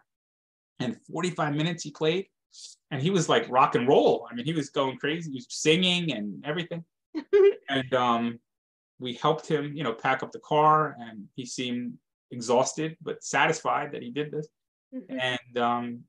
[0.80, 2.26] And 45 minutes he played.
[2.90, 4.28] And he was like rock and roll.
[4.30, 5.30] I mean, he was going crazy.
[5.30, 6.84] He was singing and everything.
[7.68, 8.38] and um,
[8.98, 10.96] we helped him, you know, pack up the car.
[11.00, 11.94] And he seemed
[12.30, 14.48] exhausted, but satisfied that he did this
[14.94, 15.20] Mhm.
[15.20, 16.04] and um,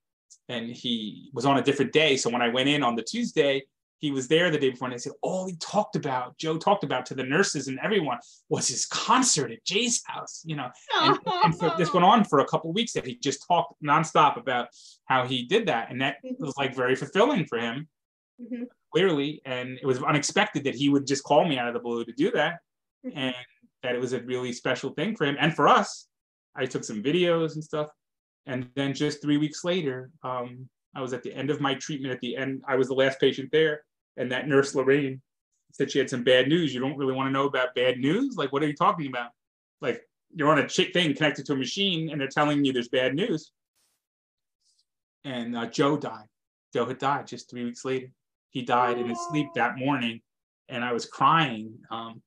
[0.50, 2.18] and he was on a different day.
[2.18, 3.64] So when I went in on the Tuesday,
[4.00, 6.84] he was there the day before, and I said, all he talked about, Joe talked
[6.84, 8.20] about to the nurses and everyone
[8.50, 10.70] was his concert at Jay's house, you know.
[11.02, 13.74] And, and for, this went on for a couple of weeks that he just talked
[13.84, 14.68] nonstop about
[15.06, 17.88] how he did that, and that was like very fulfilling for him,
[18.40, 18.66] Mhm.
[18.94, 19.42] clearly.
[19.46, 22.12] And it was unexpected that he would just call me out of the blue to
[22.12, 22.60] do that
[23.06, 23.14] Mhm.
[23.16, 23.36] and
[23.82, 26.08] that it was a really special thing for him and for us.
[26.54, 27.90] I took some videos and stuff,
[28.46, 32.14] and then just three weeks later, um, I was at the end of my treatment.
[32.14, 33.82] At the end, I was the last patient there,
[34.18, 35.22] and that nurse Lorraine
[35.72, 36.74] said she had some bad news.
[36.74, 38.36] You don't really want to know about bad news?
[38.38, 39.32] Like, what are you talking about?
[39.82, 40.02] Like,
[40.34, 43.16] you're on a chick thing connected to a machine, and they're telling you there's bad
[43.16, 43.52] news.
[45.24, 46.28] And uh, Joe died.
[46.74, 48.08] Joe had died just three weeks later.
[48.52, 50.22] He died in his sleep that morning,
[50.70, 51.74] and I was crying.
[51.90, 52.22] Um,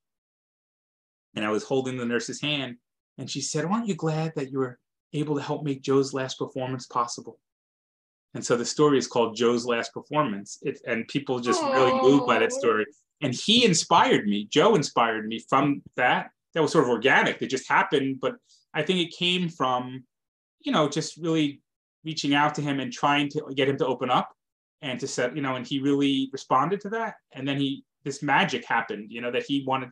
[1.35, 2.77] and I was holding the nurse's hand,
[3.19, 4.79] and she said, "Aren't you glad that you were
[5.13, 7.39] able to help make Joe's last performance possible?"
[8.35, 10.59] And so the story is called Joe's Last Performance.
[10.63, 12.87] It, and people just really moved by that story.
[13.23, 14.47] And he inspired me.
[14.51, 16.31] Joe inspired me from that.
[16.55, 17.41] That was sort of organic.
[17.43, 18.37] It just happened, but
[18.75, 20.05] I think it came from,
[20.61, 21.63] you know, just really
[22.05, 24.31] reaching out to him and trying to get him to open up
[24.83, 27.15] and to set, you know, and he really responded to that.
[27.33, 29.91] And then he, this magic happened, you know, that he wanted,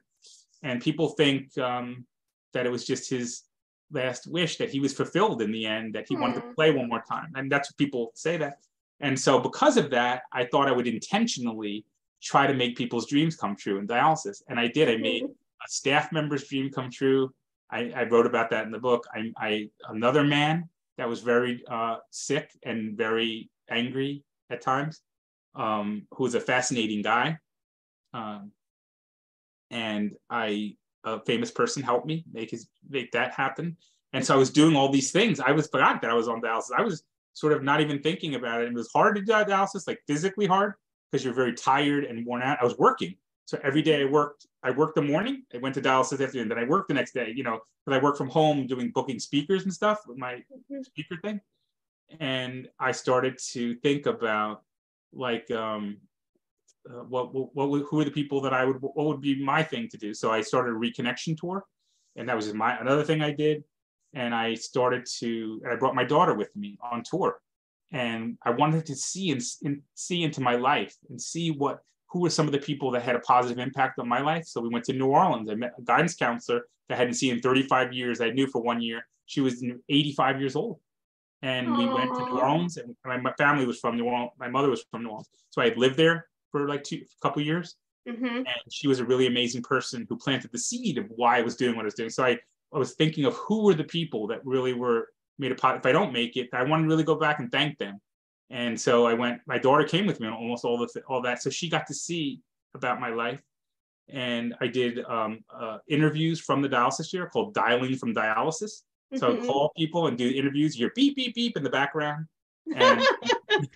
[0.62, 2.06] and people think um,
[2.52, 3.42] that it was just his
[3.90, 6.54] last wish that he was fulfilled in the end, that he wanted to Hmm.
[6.54, 7.32] play one more time.
[7.36, 8.58] And that's what people say that.
[9.00, 11.84] And so because of that, I thought I would intentionally
[12.22, 14.42] try to make people's dreams come true in dialysis.
[14.48, 14.88] And I did.
[14.88, 17.32] I made a staff member's dream come true.
[17.70, 19.06] I, I wrote about that in the book.
[19.12, 20.68] I, I another man
[20.98, 25.02] that was very uh, sick and very angry at times,
[25.54, 27.38] um, who was a fascinating guy.
[28.14, 28.52] Um,
[29.70, 30.76] and I,
[31.06, 33.76] a famous person, helped me make his make that happen.
[34.12, 35.40] And so I was doing all these things.
[35.40, 36.70] I was forgot that I was on dialysis.
[36.76, 38.68] I was sort of not even thinking about it.
[38.68, 40.74] It was hard to do dialysis, like physically hard,
[41.10, 42.58] because you're very tired and worn out.
[42.60, 43.14] I was working.
[43.46, 46.58] So every day I worked, I worked the morning, I went to dialysis afternoon, then
[46.58, 49.62] I worked the next day, you know, because I work from home doing booking speakers
[49.62, 50.84] and stuff with my Mhm.
[50.84, 51.40] speaker thing.
[52.18, 54.64] And I started to think about
[55.12, 56.00] like um
[56.88, 59.62] uh, what, what what who are the people that I would what would be my
[59.62, 60.14] thing to do.
[60.14, 61.64] So I started a reconnection tour,
[62.16, 63.64] and that was my another thing I did.
[64.14, 67.38] And I started to and I brought my daughter with me on tour,
[67.92, 72.20] and I wanted to see and, and see into my life and see what who
[72.20, 74.46] were some of the people that had a positive impact on my life.
[74.46, 75.50] So we went to New Orleans.
[75.50, 78.20] I met a guidance counselor that I hadn't seen in 35 years.
[78.20, 79.06] I knew for one year.
[79.26, 80.78] She was 85 years old.
[81.42, 81.78] And Aww.
[81.78, 84.30] we went to New Orleans, and my family was from New Orleans.
[84.38, 86.26] My mother was from New Orleans, so I had lived there
[86.56, 87.76] for like two, a couple years.
[88.08, 88.24] Mm-hmm.
[88.24, 91.56] And she was a really amazing person who planted the seed of why I was
[91.56, 92.10] doing what I was doing.
[92.10, 92.38] So I,
[92.72, 95.08] I was thinking of who were the people that really were
[95.38, 95.76] made a pot.
[95.76, 98.00] If I don't make it, I want to really go back and thank them.
[98.48, 99.40] And so I went.
[99.46, 101.94] My daughter came with me on almost all the all that, so she got to
[101.94, 102.40] see
[102.74, 103.42] about my life.
[104.08, 108.82] And I did um, uh, interviews from the dialysis chair called "Dialing from Dialysis."
[109.16, 109.42] So mm-hmm.
[109.42, 110.78] I call people and do interviews.
[110.78, 112.26] You're beep beep beep in the background,
[112.72, 113.02] and,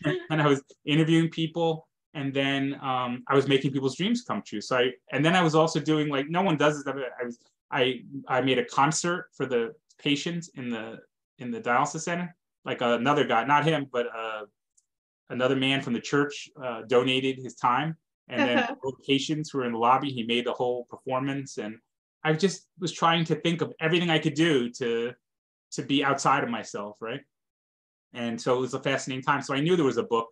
[0.31, 4.61] and I was interviewing people and then um, I was making people's dreams come true.
[4.61, 6.95] So I and then I was also doing like no one does this.
[6.95, 7.39] I was
[7.71, 10.99] I I made a concert for the patients in the
[11.39, 12.35] in the dialysis center.
[12.65, 14.43] Like another guy, not him, but uh,
[15.31, 17.97] another man from the church uh, donated his time,
[18.29, 20.11] and then the patients were in the lobby.
[20.11, 21.79] He made the whole performance, and
[22.25, 25.13] I just was trying to think of everything I could do to
[25.73, 27.21] to be outside of myself, right?
[28.13, 29.41] And so it was a fascinating time.
[29.41, 30.27] So I knew there was a book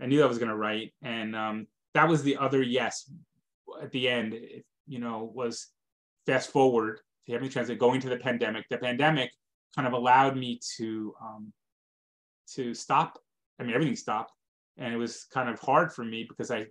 [0.00, 3.10] I knew I was going to write, and um, that was the other yes
[3.80, 4.34] at the end.
[4.34, 5.68] It, you know, was
[6.26, 8.66] fast forward to Heavenly Transit going to the pandemic.
[8.68, 9.30] The pandemic
[9.74, 11.52] kind of allowed me to um,
[12.54, 13.18] to stop.
[13.58, 14.32] I mean, everything stopped,
[14.76, 16.66] and it was kind of hard for me because I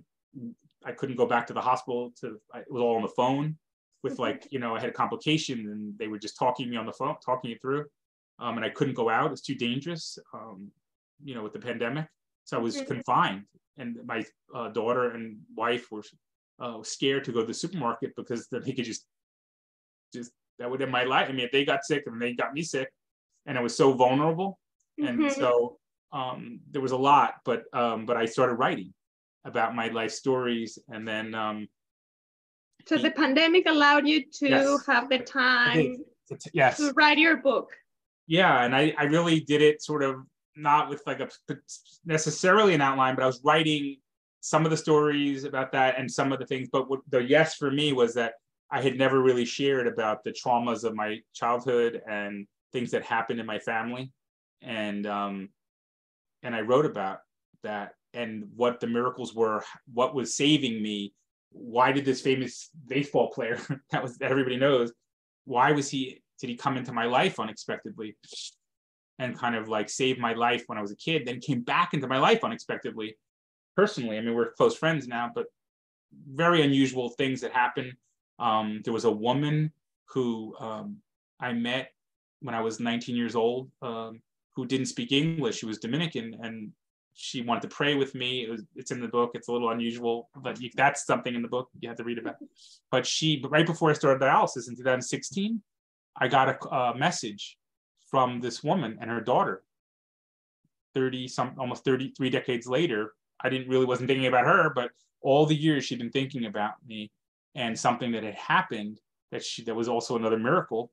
[0.85, 2.11] I couldn't go back to the hospital.
[2.21, 3.57] To it was all on the phone
[4.03, 4.21] with mm-hmm.
[4.21, 6.93] like you know I had a complication and they were just talking me on the
[6.93, 7.85] phone, talking it through,
[8.39, 9.31] um, and I couldn't go out.
[9.31, 10.17] It's too dangerous.
[10.33, 10.71] Um,
[11.23, 12.07] you know, with the pandemic.
[12.45, 12.85] So I was mm-hmm.
[12.85, 13.43] confined,
[13.77, 16.03] and my uh, daughter and wife were
[16.59, 19.05] uh, scared to go to the supermarket because then they could just,
[20.13, 21.29] just that would have my life.
[21.29, 22.89] I mean, if they got sick and they got me sick,
[23.45, 24.59] and I was so vulnerable,
[24.99, 25.23] mm-hmm.
[25.23, 25.77] and so
[26.11, 27.35] um, there was a lot.
[27.45, 28.93] But um, but I started writing
[29.45, 31.33] about my life stories, and then.
[31.33, 31.67] Um,
[32.85, 34.85] so the pandemic allowed you to yes.
[34.87, 36.03] have the time
[36.53, 36.77] yes.
[36.77, 37.69] to write your book.
[38.27, 40.15] Yeah, and I, I really did it sort of
[40.55, 41.29] not with like a
[42.05, 43.97] necessarily an outline, but I was writing
[44.41, 46.69] some of the stories about that and some of the things.
[46.71, 48.33] But what the yes for me was that
[48.69, 53.39] I had never really shared about the traumas of my childhood and things that happened
[53.39, 54.11] in my family,
[54.61, 55.49] and um,
[56.41, 57.19] and I wrote about
[57.63, 59.63] that and what the miracles were,
[59.93, 61.13] what was saving me.
[61.51, 63.59] Why did this famous baseball player
[63.91, 64.91] that was everybody knows?
[65.45, 66.21] Why was he?
[66.39, 68.17] Did he come into my life unexpectedly?
[69.19, 71.93] And kind of like saved my life when I was a kid, then came back
[71.93, 73.17] into my life unexpectedly.
[73.75, 75.45] Personally, I mean, we're close friends now, but
[76.31, 77.95] very unusual things that happen.
[78.39, 79.71] Um, there was a woman
[80.05, 80.97] who um,
[81.39, 81.91] I met
[82.41, 84.21] when I was 19 years old um,
[84.55, 85.57] who didn't speak English.
[85.57, 86.71] She was Dominican and
[87.13, 88.43] she wanted to pray with me.
[88.43, 89.31] It was, it's in the book.
[89.33, 92.17] It's a little unusual, but you, that's something in the book you have to read
[92.17, 92.35] about.
[92.91, 95.61] But she, right before I started dialysis in 2016,
[96.19, 97.57] I got a, a message
[98.13, 99.63] from this woman and her daughter.
[100.93, 103.13] 30 some almost 33 decades later
[103.43, 104.91] i didn't really wasn't thinking about her but
[105.21, 107.09] all the years she'd been thinking about me
[107.55, 108.99] and something that had happened
[109.31, 110.91] that she that was also another miracle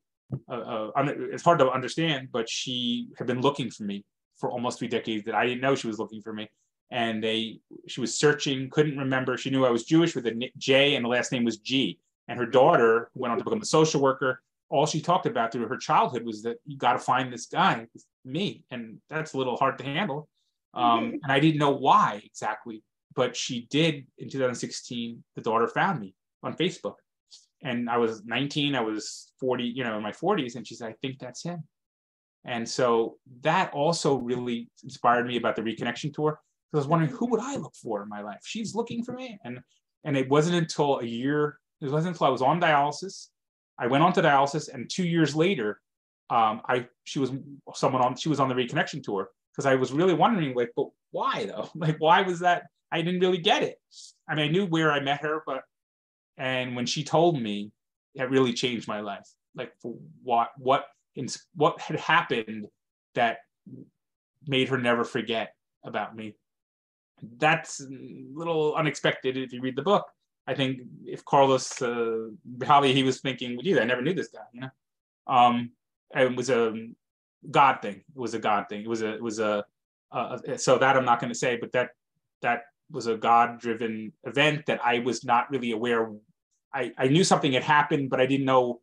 [0.48, 0.90] uh, uh,
[1.34, 4.02] it's hard to understand but she had been looking for me
[4.38, 6.48] for almost three decades that i didn't know she was looking for me.
[6.92, 9.36] And they she was searching couldn't remember.
[9.36, 12.00] She knew i was jewish with a j and the last name was g.
[12.28, 15.66] And her daughter went on to become a social worker all she talked about through
[15.66, 17.86] her childhood was that you got to find this guy,
[18.24, 20.28] me, and that's a little hard to handle.
[20.72, 21.16] Um, mm-hmm.
[21.24, 22.82] And I didn't know why exactly,
[23.14, 25.22] but she did in 2016.
[25.34, 26.14] The daughter found me
[26.44, 26.94] on Facebook,
[27.62, 28.76] and I was 19.
[28.76, 31.64] I was 40, you know, in my 40s, and she said, "I think that's him."
[32.44, 36.38] And so that also really inspired me about the reconnection tour
[36.70, 38.40] because I was wondering who would I look for in my life.
[38.44, 39.58] She's looking for me, and
[40.04, 41.58] and it wasn't until a year.
[41.80, 43.29] It wasn't until I was on dialysis
[43.80, 45.80] I went on to dialysis, and two years later,
[46.28, 47.32] um, I she was
[47.74, 50.88] someone on she was on the reconnection tour because I was really wondering like, but
[51.10, 51.68] why though?
[51.74, 52.64] Like, why was that?
[52.92, 53.78] I didn't really get it.
[54.28, 55.62] I mean, I knew where I met her, but
[56.36, 57.72] and when she told me,
[58.14, 59.28] it really changed my life.
[59.54, 59.72] Like,
[60.22, 60.84] what what
[61.54, 62.66] what had happened
[63.14, 63.38] that
[64.46, 65.54] made her never forget
[65.84, 66.34] about me.
[67.38, 67.88] That's a
[68.34, 70.06] little unexpected if you read the book,
[70.50, 74.40] I think if Carlos uh, probably he was thinking, well, I never knew this guy,
[74.52, 74.70] you know.
[75.28, 75.70] Um,
[76.12, 76.74] it was a
[77.48, 77.96] God thing.
[77.96, 78.82] It was a God thing.
[78.82, 79.64] It was a it was a
[80.10, 81.90] uh, so that I'm not going to say, but that
[82.42, 86.10] that was a God-driven event that I was not really aware.
[86.74, 88.80] I I knew something had happened, but I didn't know.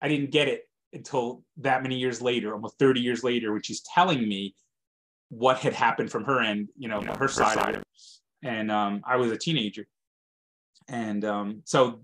[0.00, 0.62] I didn't get it
[0.94, 4.54] until that many years later, almost 30 years later, which is telling me
[5.28, 7.88] what had happened from her end, you know, her, her side, side of it.
[8.42, 9.86] And um, I was a teenager,
[10.88, 12.00] and um, so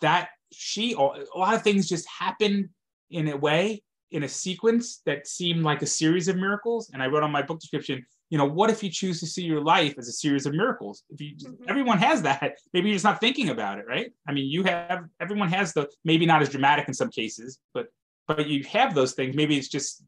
[0.00, 2.68] that she a lot of things just happened
[3.10, 6.90] in a way in a sequence that seemed like a series of miracles.
[6.92, 9.42] And I wrote on my book description, you know, what if you choose to see
[9.42, 11.02] your life as a series of miracles?
[11.10, 11.64] If you, mm-hmm.
[11.68, 14.10] everyone has that, maybe you're just not thinking about it, right?
[14.28, 17.88] I mean, you have, everyone has the, maybe not as dramatic in some cases, but,
[18.28, 19.34] but you have those things.
[19.34, 20.04] Maybe it's just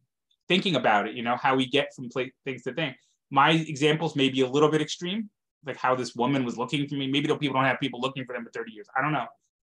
[0.49, 2.95] thinking about it, you know, how we get from play, things to thing.
[3.31, 5.29] My examples may be a little bit extreme,
[5.67, 7.07] like how this woman was looking for me.
[7.07, 8.87] Maybe people don't have people looking for them for 30 years.
[8.97, 9.27] I don't know.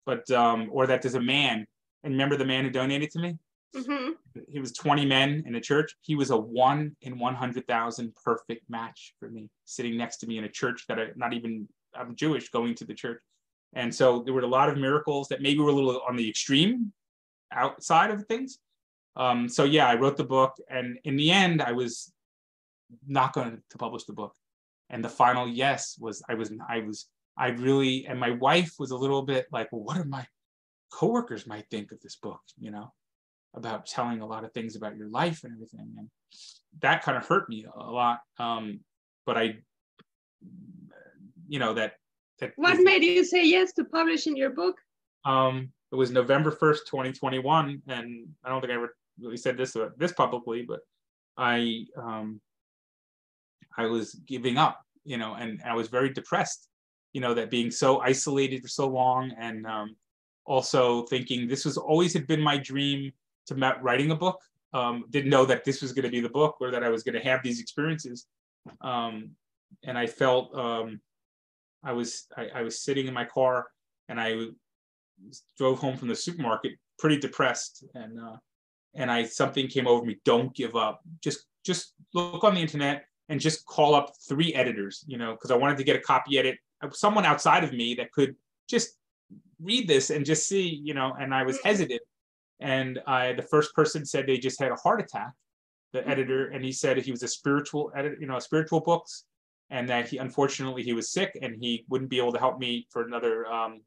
[0.06, 1.66] But, um, or that there's a man,
[2.02, 3.38] and remember the man who donated to me?
[3.74, 4.12] Mm-hmm.
[4.48, 5.94] He was 20 men in a church.
[6.00, 10.44] He was a one in 100,000 perfect match for me, sitting next to me in
[10.44, 13.22] a church that I not even I'm Jewish going to the church.
[13.72, 16.28] And so there were a lot of miracles that maybe were a little on the
[16.28, 16.92] extreme
[17.52, 18.58] outside of things.
[19.16, 22.12] Um, so yeah, I wrote the book, and in the end, I was
[23.06, 24.34] not going to publish the book.
[24.90, 27.08] And the final yes was I was I was
[27.38, 30.26] I really and my wife was a little bit like, well, what are my
[30.92, 32.92] coworkers might think of this book, you know?
[33.54, 36.08] about telling a lot of things about your life and everything and
[36.80, 38.80] that kind of hurt me a lot um,
[39.26, 39.54] but i
[41.48, 41.94] you know that
[42.38, 44.76] that what is, made you say yes to publishing your book
[45.24, 49.74] um it was november 1st 2021 and i don't think i ever really said this
[49.74, 50.80] uh, this publicly but
[51.36, 52.40] i um
[53.80, 56.68] i was giving up you know and i was very depressed
[57.12, 59.96] you know that being so isolated for so long and um
[60.46, 63.12] also thinking this was always had been my dream
[63.46, 64.40] to writing a book.
[64.72, 67.02] Um, didn't know that this was going to be the book or that I was
[67.02, 68.26] going to have these experiences.
[68.80, 69.30] Um,
[69.84, 71.00] and I felt um,
[71.84, 73.66] I was I, I, was sitting in my car
[74.08, 74.46] and I
[75.56, 78.36] drove home from the supermarket pretty depressed and uh,
[78.94, 80.20] and I something came over me.
[80.24, 81.00] Don't give up.
[81.22, 85.02] Just just look on the internet and just call up three editors.
[85.06, 86.58] You know, because I wanted to get a copy edit.
[86.92, 88.36] Someone outside of me that could
[88.68, 88.90] just
[89.62, 90.68] read this and just see.
[90.84, 92.02] You know, and I was hesitant
[92.60, 95.32] and I, the first person said they just had a heart attack,
[95.92, 96.10] the mm-hmm.
[96.10, 99.24] editor, and he said he was a spiritual editor, you know, spiritual books,
[99.70, 102.86] and that he unfortunately he was sick and he wouldn't be able to help me
[102.90, 103.80] for another um,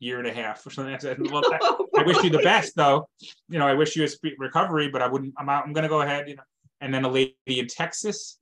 [0.00, 0.92] year and a half or something.
[0.92, 1.42] I said, well,
[1.96, 3.08] I wish you the best though.
[3.48, 4.08] You know, I wish you a
[4.38, 5.34] recovery, but I wouldn't.
[5.38, 6.28] I'm out, I'm going to go ahead.
[6.28, 6.42] You know,
[6.80, 8.38] and then a lady in Texas,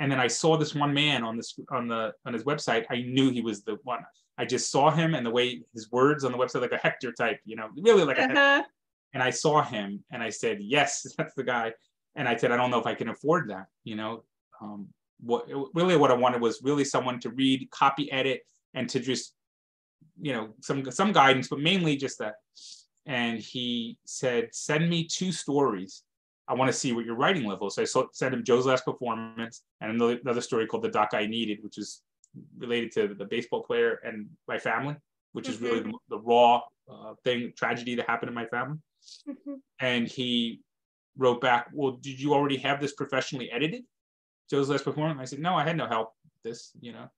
[0.00, 2.86] and then I saw this one man on this on the on his website.
[2.90, 4.00] I knew he was the one.
[4.38, 7.12] I just saw him and the way his words on the website, like a Hector
[7.12, 8.62] type, you know, really like uh-huh
[9.12, 11.72] and I saw him and I said, yes, that's the guy.
[12.16, 13.66] And I said, I don't know if I can afford that.
[13.84, 14.24] You know,
[14.60, 14.88] um,
[15.20, 18.42] what really what I wanted was really someone to read, copy, edit,
[18.74, 19.34] and to just,
[20.20, 22.34] you know, some some guidance, but mainly just that.
[23.06, 26.02] And he said, send me two stories.
[26.50, 27.76] I want to see what your writing level is.
[27.76, 31.10] So I saw, sent him Joe's last performance and another, another story called The Doc
[31.12, 32.02] I Needed, which is
[32.58, 34.96] related to the baseball player and my family,
[35.32, 35.54] which mm-hmm.
[35.54, 35.92] is really mm-hmm.
[36.08, 38.78] the, the raw uh, thing, tragedy that happened in my family.
[39.28, 39.54] Mm-hmm.
[39.78, 40.60] And he
[41.16, 43.84] wrote back, Well, did you already have this professionally edited?
[44.50, 45.20] Joe's last performance?
[45.20, 47.08] I said, No, I had no help with this, you know.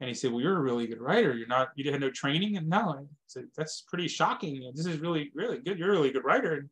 [0.00, 1.36] And he said, Well, you're a really good writer.
[1.36, 2.56] You're not, you had no training.
[2.56, 4.68] And no, I said, That's pretty shocking.
[4.74, 5.78] This is really, really good.
[5.78, 6.54] You're a really good writer.
[6.54, 6.68] And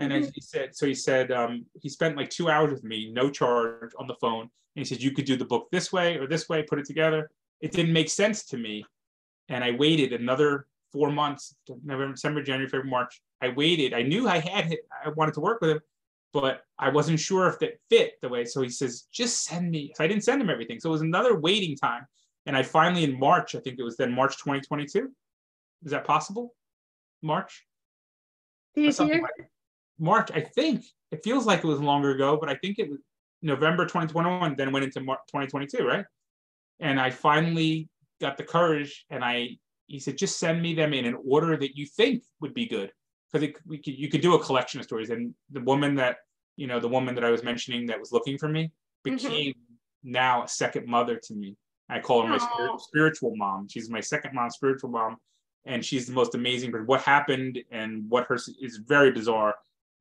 [0.00, 0.30] mm-hmm.
[0.34, 3.92] he said, so he said, um, he spent like two hours with me, no charge
[3.98, 4.42] on the phone.
[4.42, 6.86] And he said, you could do the book this way or this way, put it
[6.86, 7.30] together.
[7.60, 8.84] It didn't make sense to me.
[9.48, 11.54] And I waited another four months,
[11.84, 13.20] November, December, January, February, March.
[13.40, 13.94] I waited.
[13.94, 14.80] I knew I had, it.
[15.04, 15.80] I wanted to work with him,
[16.32, 18.44] but I wasn't sure if it fit the way.
[18.44, 19.92] So he says, just send me.
[19.94, 20.80] So I didn't send him everything.
[20.80, 22.06] So it was another waiting time.
[22.46, 25.10] And I finally, in March, I think it was then March 2022.
[25.84, 26.54] Is that possible?
[27.22, 27.64] March?
[28.74, 29.22] This year?
[29.22, 29.48] Like
[29.98, 30.84] March, I think.
[31.10, 32.98] It feels like it was longer ago, but I think it was
[33.40, 36.04] November 2021, then went into March 2022, right?
[36.80, 37.88] And I finally
[38.20, 41.76] got the courage and I he said, just send me them in an order that
[41.76, 42.90] you think would be good.
[43.32, 45.10] Because we could, you could do a collection of stories.
[45.10, 46.18] And the woman that,
[46.56, 48.64] you know, the woman that I was mentioning that was looking for me
[49.06, 49.14] mm-hmm.
[49.14, 50.12] became mm-hmm.
[50.12, 51.56] now a second mother to me.
[51.90, 53.68] I call her my spirit, spiritual mom.
[53.68, 55.16] She's my second mom, spiritual mom.
[55.66, 56.70] And she's the most amazing.
[56.70, 59.54] But what happened and what her is very bizarre.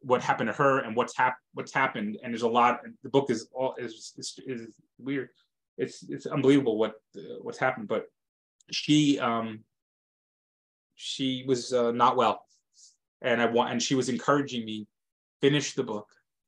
[0.03, 2.17] What happened to her and what's hap- what's happened.
[2.23, 2.81] And there's a lot.
[3.03, 5.30] The book is all is, is, is weird.
[5.77, 7.88] It's it's unbelievable what uh, what's happened.
[7.88, 8.05] But
[8.71, 9.63] she um
[10.95, 12.45] she was uh, not well,
[13.21, 14.88] and I want and she was encouraging me
[15.41, 16.07] finish the book,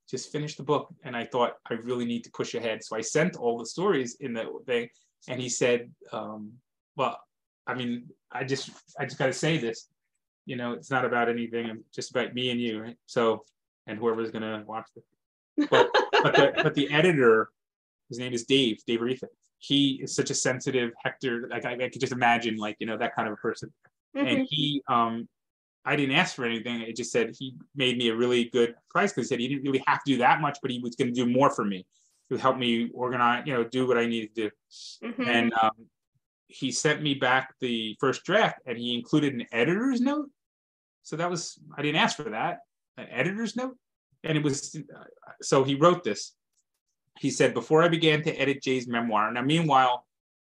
[0.10, 0.94] just finish the book.
[1.03, 4.18] And I thought I really need to push ahead, so I sent all the stories
[4.19, 4.90] in the thing,
[5.27, 6.52] and he said, um,
[6.95, 7.19] "Well,
[7.68, 8.69] I mean, I just
[8.99, 9.88] I just got to say this,
[10.45, 11.67] you know, it's not about anything.
[11.67, 12.97] It's just about me and you, right?
[13.05, 13.45] So,
[13.88, 15.03] and whoever's gonna watch it.
[15.69, 17.49] But but the but the editor
[18.09, 19.27] his name is Dave, Dave Aretha.
[19.57, 21.47] He is such a sensitive Hector.
[21.49, 23.73] Like I, I could just imagine, like you know, that kind of a person.
[24.15, 24.31] Mhm.
[24.31, 25.27] And he, um,
[25.85, 26.81] I didn't ask for anything.
[26.81, 29.63] It just said he made me a really good price because he said he didn't
[29.63, 31.85] really have to do that much, but he was going to do more for me
[32.31, 34.51] to help me organize, you know, do what I needed to do.
[35.03, 35.27] Mhm.
[35.27, 35.88] And um,
[36.47, 40.30] he sent me back the first draft, and he included an editor's note.
[41.06, 42.60] So that was I didn't ask for that,
[42.98, 43.77] an editor's note,
[44.23, 44.76] and it was
[45.41, 46.34] so he wrote this.
[47.19, 49.32] He said, before I began to edit Jay's memoir.
[49.32, 50.06] Now, meanwhile,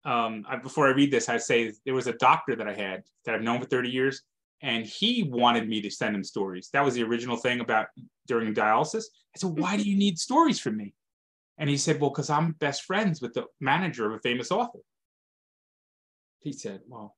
[0.07, 3.03] um, I, before I read this, I say there was a doctor that I had
[3.27, 4.23] that I've known for 30 years,
[4.63, 6.71] and he wanted me to send him stories.
[6.73, 7.89] That was the original thing about
[8.27, 9.05] during dialysis.
[9.35, 10.95] I said, why do you need stories from me?
[11.59, 14.79] And he said, well, because I'm best friends with the manager of a famous author.
[16.41, 17.15] He said, well,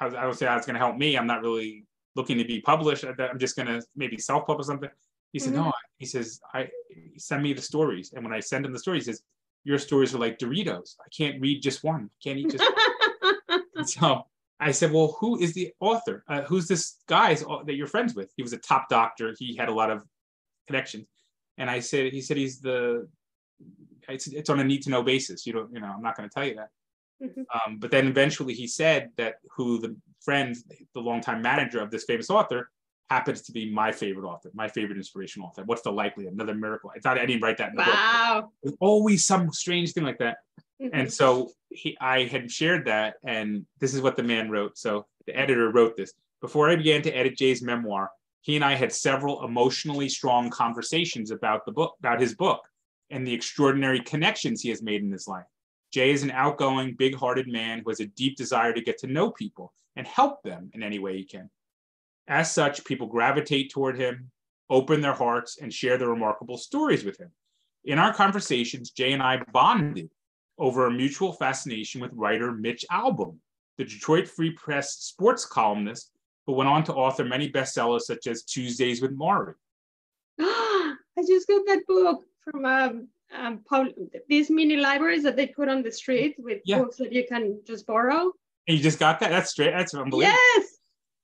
[0.00, 1.16] I don't say how it's going to help me.
[1.16, 1.84] I'm not really
[2.14, 3.04] looking to be published.
[3.04, 4.90] I'm just going to maybe self-publish something.
[5.32, 5.72] He said, no.
[5.98, 6.68] He says, I
[7.16, 8.12] send me the stories.
[8.12, 9.22] And when I send him the stories, he says,
[9.64, 10.96] your stories are like Doritos.
[11.00, 12.10] I can't read just one.
[12.12, 13.60] I can't eat just one.
[13.84, 14.26] So
[14.60, 16.22] I said, well, who is the author?
[16.28, 18.32] Uh, who's this guy that you're friends with?
[18.36, 19.34] He was a top doctor.
[19.36, 20.04] He had a lot of
[20.68, 21.08] connections.
[21.58, 23.08] And I said, he said, he's the,
[24.08, 25.46] it's, it's on a need to know basis.
[25.46, 26.68] You don't, you know, I'm not going to tell you that.
[27.20, 27.44] Mhm.
[27.54, 30.56] Um, but then eventually he said that who the friend,
[30.94, 32.70] the longtime manager of this famous author,
[33.10, 35.64] happens to be my favorite author, my favorite inspirational author.
[35.64, 36.32] What's the likelihood?
[36.32, 36.90] Another miracle.
[36.94, 37.94] I thought I didn't write that in the book.
[37.94, 38.50] wow.
[38.62, 40.38] There's always some strange thing like that.
[40.80, 40.90] Mhm.
[40.92, 44.78] And so he, I had shared that, and this is what the man wrote.
[44.78, 46.12] So the editor wrote this.
[46.40, 51.30] Before I began to edit Jay's memoir, he and I had several emotionally strong conversations
[51.30, 52.60] about the book, about his book,
[53.10, 55.46] and the extraordinary connections he has made in his life.
[55.92, 59.30] Jay is an outgoing, big-hearted man who has a deep desire to get to know
[59.30, 61.50] people and help them in any way he can.
[62.28, 64.30] As such, people gravitate toward him,
[64.70, 67.30] open their hearts, and share their remarkable stories with him.
[67.84, 70.10] In our conversations, Jay and I bonded
[70.58, 73.38] over a mutual fascination with writer Mitch Albom,
[73.78, 76.12] the Detroit Free Press sports columnist
[76.46, 79.54] who went on to author many bestsellers such as Tuesdays with Morrie.
[80.40, 80.94] I
[81.26, 83.60] just got that book from um, um,
[84.28, 86.78] these mini libraries that they put on the street with Yeah.
[86.80, 88.32] books that you can just borrow.
[88.68, 89.30] And you just got that?
[89.30, 89.72] That's straight.
[89.72, 90.38] That's unbelievable.
[90.54, 90.66] Yes.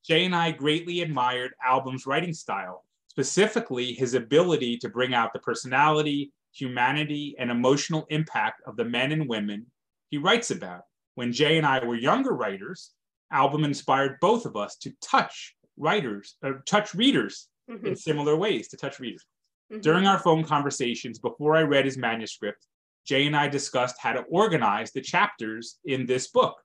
[0.05, 5.39] Jay and I greatly admired Albom's writing style, specifically his ability to bring out the
[5.41, 9.67] personality, humanity, and emotional impact of the men and women
[10.11, 10.83] he writes about.
[11.15, 12.93] When Jay and I were younger writers,
[13.33, 18.69] Albom inspired both of us to touch writers, uh, touch readers Mhm, in similar ways,
[18.69, 19.27] to touch readers.
[19.71, 19.83] mhm.
[19.83, 22.67] During our phone conversations before I read his manuscript,
[23.05, 26.57] Jay and I discussed how to organize the chapters in this book.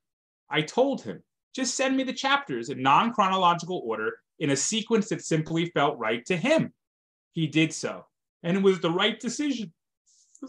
[0.50, 5.10] I told him, just send me the chapters in non chronological order in a sequence
[5.10, 6.74] that simply felt right to him.
[7.34, 8.06] He did so,
[8.42, 9.74] and it was the right decision.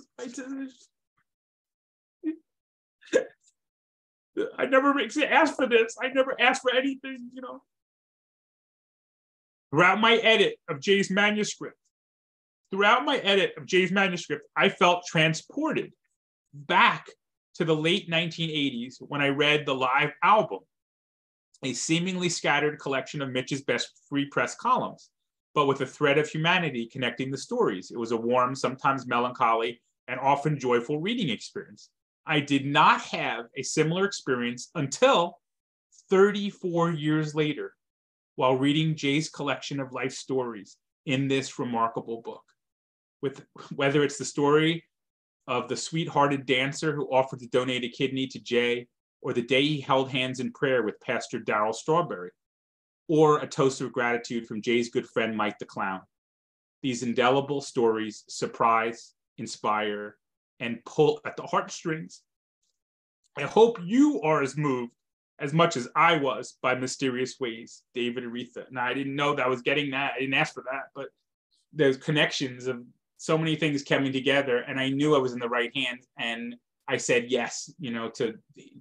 [4.59, 5.97] I never asked for this.
[6.03, 7.63] I never asked for anything, you know.
[9.71, 11.77] Throughout my edit of Jay's manuscript,
[12.71, 15.93] throughout my edit of Jay's manuscript, I felt transported
[16.53, 17.07] back
[17.55, 20.65] to the late 1980s when I read the Live Albom,
[21.63, 25.11] a seemingly scattered collection of Mitch's best free press columns,
[25.55, 27.91] but with a thread of humanity connecting the stories.
[27.91, 31.91] It was a warm, sometimes melancholy, and often joyful reading experience.
[32.27, 35.39] I did not have a similar experience until
[36.11, 37.75] 34 years later
[38.37, 40.77] while reading Jay's collection of life stories
[41.07, 42.43] in this remarkable book.
[43.23, 43.45] With
[43.75, 44.85] whether it's the story
[45.47, 48.87] of the sweethearted dancer who offered to donate a kidney to Jay,
[49.21, 52.31] or the day he held hands in prayer with Pastor Darryl Strawberry,
[53.09, 56.01] or a toast of gratitude from Jay's good friend Mike the Clown.
[56.83, 60.17] These indelible stories surprise, inspire,
[60.61, 62.23] and pull at the heartstrings.
[63.37, 64.93] I hope you are as moved
[65.39, 68.71] as much as I was by Mysterious Ways, David Aretha.
[68.71, 70.13] Now, I didn't know that I was getting that.
[70.15, 71.09] I didn't ask for that, but
[71.73, 72.85] there's connections of
[73.17, 76.07] so many things coming together, and I knew I was in the right hands.
[76.19, 76.57] And
[76.89, 78.35] I said yes, you know, to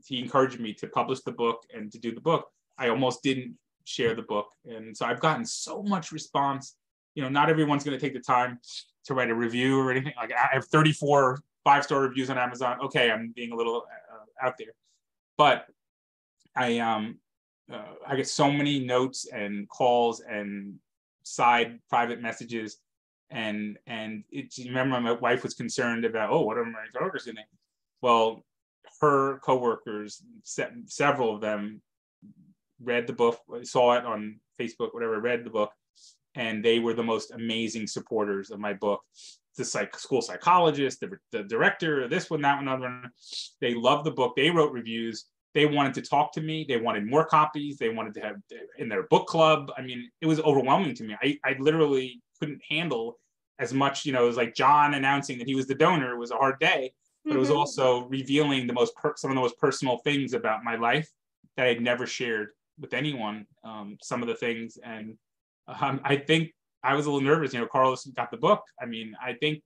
[0.05, 2.49] he encouraged me to publish the book and to do the book.
[2.77, 3.55] I almost didn't
[3.85, 6.76] share the book, and so I've gotten so much response.
[7.15, 8.60] You know, not everyone's going to take the time
[9.05, 10.14] to write a review or anything.
[10.18, 12.77] Like I have 34 five star reviews on Amazon.
[12.85, 14.73] Okay, I'm being a little uh, out there,
[15.38, 15.68] but
[16.55, 17.19] I um
[17.72, 20.76] uh, I get so many notes and calls and
[21.23, 22.80] side private messages
[23.30, 27.38] and and it, remember my wife was concerned about oh what are my coworkers doing
[28.02, 28.44] well
[29.02, 31.82] her coworkers se- several of them
[32.82, 35.72] read the book saw it on facebook whatever read the book
[36.36, 39.02] and they were the most amazing supporters of my book.
[39.58, 43.12] The psych, school psychologist, the, the director, this one, that one, other one.
[43.62, 44.36] They loved the book.
[44.36, 45.26] They wrote reviews.
[45.54, 46.66] They wanted to talk to me.
[46.68, 47.78] They wanted more copies.
[47.78, 48.36] They wanted to have
[48.80, 49.72] in their book club.
[49.78, 51.16] I mean, it was overwhelming to me.
[51.22, 53.20] I, I literally couldn't handle
[53.60, 54.06] as much.
[54.06, 56.14] You know, it was like John announcing that he was the donor.
[56.14, 56.94] It was a hard day,
[57.24, 57.38] but mm-hmm.
[57.38, 57.57] it was mm-hmm.
[57.57, 61.10] also revealing the most per- some of the most personal things about my life
[61.56, 62.49] that I'd never shared
[62.80, 63.45] with anyone.
[63.64, 65.15] Um, some of the things, and
[65.68, 66.52] um, I think
[66.84, 67.53] I was a little nervous.
[67.53, 68.64] You know, Carlos got the book.
[68.82, 69.61] I mean, I think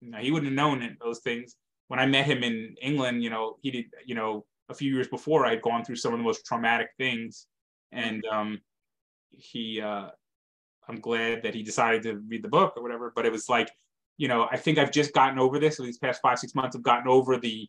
[0.00, 1.56] you know, he wouldn't have known it, those things.
[1.88, 5.08] When I met him in England, you know, he did, you know, a few years
[5.08, 7.46] before, I had gone through some of the most traumatic things,
[7.92, 8.60] and um,
[9.30, 10.08] he, uh,
[10.90, 13.12] I'm glad that he decided to read the book or whatever.
[13.14, 13.70] But it was like,
[14.18, 15.78] you know, I think I've just gotten over this.
[15.78, 17.68] These past five, six months, I've gotten over the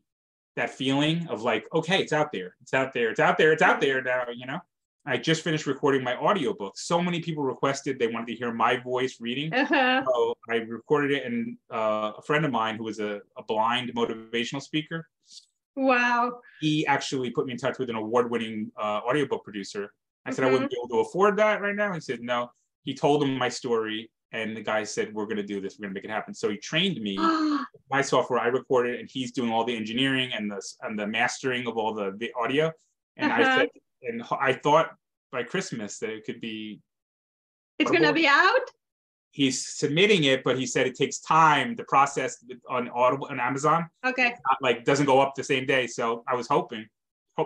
[0.58, 3.62] that feeling of like, okay, it's out there, it's out there, it's out there, it's
[3.62, 4.26] out there now.
[4.36, 4.60] You know,
[5.06, 6.78] I just finished recording my audiobook.
[6.78, 9.54] So many people requested they wanted to hear my voice reading.
[9.54, 10.04] Uh-huh.
[10.06, 13.92] So I recorded it, and uh, a friend of mine who was a, a blind
[13.96, 15.08] motivational speaker.
[15.76, 16.42] Wow.
[16.60, 19.94] He actually put me in touch with an award-winning uh, audiobook producer.
[20.26, 20.50] I said mm-hmm.
[20.50, 21.94] I wouldn't be able to afford that right now.
[21.94, 22.52] He said no.
[22.84, 25.78] He told him my story, and the guy said, "We're going to do this.
[25.78, 27.18] We're going to make it happen." So he trained me.
[27.92, 31.68] my software, I recorded, and he's doing all the engineering and the and the mastering
[31.68, 32.72] of all the, the audio.
[33.18, 33.42] And uh-huh.
[33.42, 33.70] I said,
[34.04, 34.96] and I thought
[35.32, 36.82] by Christmas that it could be.
[37.80, 38.70] It's going to be out.
[39.32, 43.90] He's submitting it, but he said it takes time to process on Audible and Amazon.
[44.06, 44.36] Okay.
[44.50, 46.86] Not, like doesn't go up the same day, so I was hoping,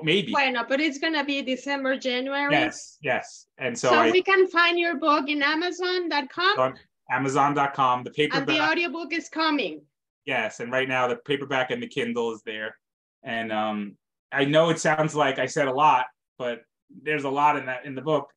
[0.04, 0.32] maybe.
[0.32, 0.70] Why not?
[0.70, 2.52] But it's gonna be December, January.
[2.52, 3.90] Yes, yes, and so.
[3.90, 6.60] So I, we can find your book in Amazon.com.
[6.60, 6.74] On
[7.10, 8.04] Amazon.com.
[8.04, 8.48] The paperback.
[8.48, 9.82] And the audiobook is coming.
[10.26, 12.76] Yes, and right now the paperback and the Kindle is there,
[13.24, 13.98] and um,
[14.32, 16.06] I know it sounds like I said a lot,
[16.38, 16.62] but
[17.04, 18.30] there's a lot in that in the book.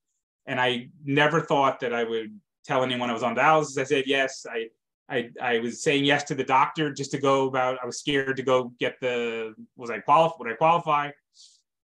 [0.47, 3.79] And I never thought that I would tell anyone I was on dialysis.
[3.79, 4.47] I said yes.
[4.51, 4.69] I
[5.11, 7.79] I, I was saying yes to the doctor just to go about.
[7.83, 11.11] I was scared to go get the was I qualify would I qualify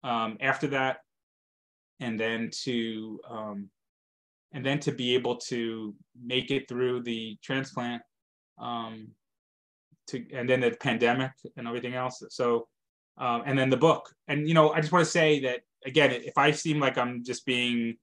[0.04, 0.98] um, after that,
[2.00, 3.70] and then to um,
[4.54, 8.02] and then to be able to make it through the transplant,
[8.60, 9.08] um,
[10.08, 12.24] to and then the pandemic and everything else.
[12.30, 12.68] So
[13.18, 14.14] um, and then the book.
[14.28, 17.24] And you know, I just want to say that again, if I seem like I'm
[17.24, 17.98] just being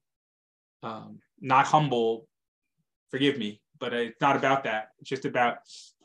[0.82, 2.26] um, not humble,
[3.10, 4.88] forgive me, but it's not about that.
[5.00, 5.58] It's just about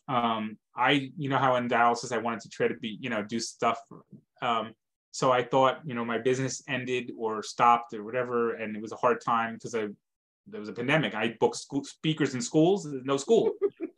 [0.07, 3.23] um, I, you know, how in dialysis I wanted to try to be, you know,
[3.23, 3.79] do stuff.
[4.41, 4.73] Um,
[5.15, 8.91] so I thought, you know, my business ended or stopped or whatever, and it was
[8.91, 9.87] a hard time because I
[10.45, 11.15] there was a pandemic.
[11.15, 13.51] I booked school speakers in schools, there's no school.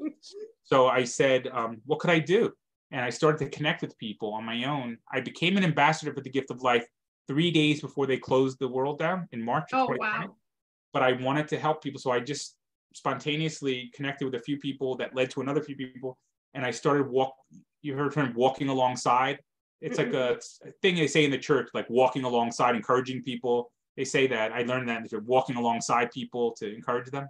[0.64, 2.54] so I said, um, what could I do?
[2.92, 5.00] And I started to connect with people on my own.
[5.12, 6.86] I became an ambassador for the gift of life
[7.28, 9.70] three days before they closed the world down in March.
[9.74, 10.36] Oh, wow.
[10.94, 12.00] But I wanted to help people.
[12.00, 12.58] So I just
[12.94, 16.16] spontaneously connected with a few people that led to another few people.
[16.54, 17.34] And I started walk,
[17.82, 19.40] you heard term walking alongside.
[19.82, 20.40] It's like a,
[20.82, 23.72] thing they say in the church, like walking alongside, encouraging people.
[23.96, 24.52] They say that.
[24.52, 27.28] I learned that if you're walking alongside people to encourage them.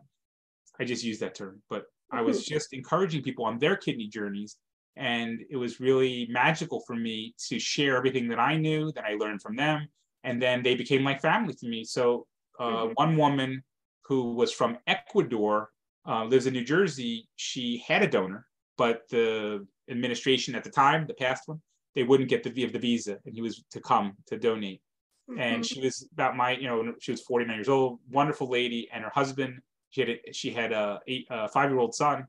[0.79, 4.57] I just use that term, but I was just encouraging people on their kidney journeys
[4.97, 9.13] and it was really magical for me to share everything that I knew that I
[9.13, 9.87] learned from them.
[10.23, 11.83] And then they became like family to me.
[11.83, 12.25] So
[12.59, 12.93] uh, mm-hmm.
[12.93, 13.63] one woman
[14.05, 15.69] who was from Ecuador
[16.07, 17.29] uh, lives in New Jersey.
[17.35, 18.47] She had a donor,
[18.77, 21.61] but the administration at the time, the past one,
[21.97, 24.81] they wouldn't get the, the visa, and he was to come to donate.
[25.29, 25.41] Mm-hmm.
[25.41, 29.03] And she was about my, you know, she was 49 years old, wonderful lady, and
[29.03, 29.59] her husband.
[29.89, 32.27] She had a, she had a, eight, a five year old son.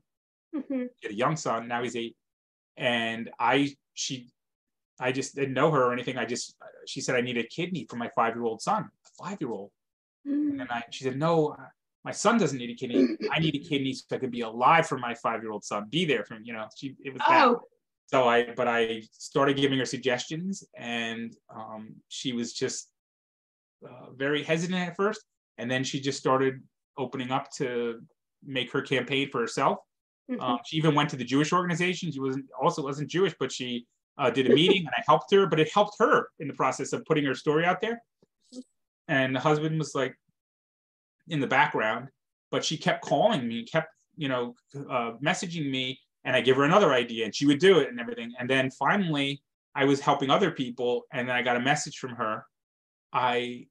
[0.55, 0.85] Mm-hmm.
[1.07, 1.67] A young son.
[1.67, 2.15] Now he's eight
[2.79, 4.29] and I she
[4.99, 6.17] I just didn't know her or anything.
[6.17, 6.55] I just
[6.87, 9.51] she said I need a kidney for my five year old son, a five year
[9.51, 9.71] old.
[10.27, 10.51] Mm.
[10.51, 11.55] And then I she said no,
[12.03, 13.17] my son doesn't need a kidney.
[13.31, 15.87] I need a kidney so I could be alive for my five year old son,
[15.89, 16.43] be there for him.
[16.45, 17.55] You know, she it was that.
[18.09, 22.91] So I but I started giving her suggestions, and um, she was just
[23.85, 25.21] uh, very hesitant at first,
[25.57, 26.61] and then she just started
[26.97, 28.01] opening up to
[28.43, 29.79] make her campaign for herself
[30.29, 30.41] Mm-hmm.
[30.41, 32.11] Um, she even went to the Jewish organization.
[32.11, 33.85] She wasn't also wasn't Jewish, but she
[34.17, 35.47] uh, did a meeting and I helped her.
[35.47, 38.01] But it helped her in the process of putting her story out there.
[39.07, 40.15] And the husband was like
[41.27, 42.09] in the background,
[42.51, 46.63] but she kept calling me, kept you know uh, messaging me, and I give her
[46.63, 48.33] another idea, and she would do it and everything.
[48.39, 49.41] And then finally,
[49.75, 52.45] I was helping other people, and then I got a message from her.
[53.13, 53.67] I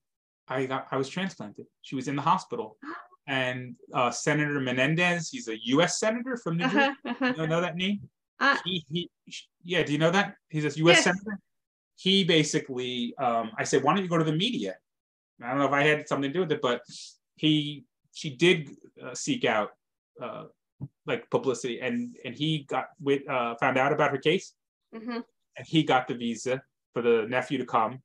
[0.48, 1.66] I got I was transplanted.
[1.82, 2.76] She was in the hospital
[3.26, 5.30] and uh, Senator Menendez.
[5.30, 5.98] He's a U.S.
[5.98, 7.34] senator from New uh-huh, Uh-huh.
[7.36, 8.00] You know that name?
[8.40, 9.10] Uh, he, he,
[9.64, 9.82] yeah.
[9.82, 10.96] Do you know that he's a U.S.
[10.96, 11.04] Yes.
[11.04, 11.38] senator?
[11.96, 14.76] He basically, um, I said, why don't you go to the media?
[15.42, 16.82] I don't know if I had something to do with it, but
[17.36, 18.70] he she did
[19.04, 19.70] uh, seek out
[20.22, 20.44] uh,
[21.06, 24.54] like publicity, and and he got with uh, found out about her case,
[24.94, 25.24] Mhm.
[25.56, 28.02] and he got the visa for the nephew to come,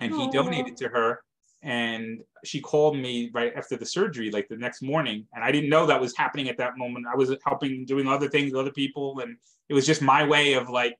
[0.00, 1.22] and he donated to her.
[1.60, 5.70] And she called me right after the surgery, like the next morning, and I didn't
[5.70, 7.06] know that was happening at that moment.
[7.12, 9.36] I was helping, doing other things, with other people, and
[9.68, 10.96] it was just my way of like,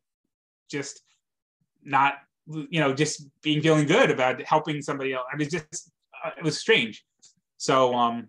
[0.69, 1.03] just
[1.85, 2.15] not,
[2.47, 5.27] you know, just being feeling good about helping somebody else.
[5.33, 5.93] I was just,
[6.25, 7.05] uh, it was strange.
[7.57, 8.29] So, um,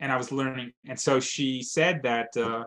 [0.00, 2.64] and I was learning, and so she said that uh,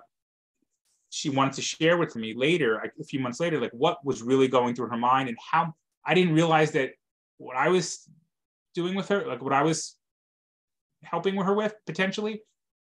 [1.10, 4.48] she wanted to share with me later, a few months later, like what was really
[4.48, 5.74] going through her mind and how
[6.06, 6.92] I didn't realize that
[7.38, 8.08] what I was
[8.74, 9.96] doing with her, like what I was
[11.04, 12.42] helping her with potentially,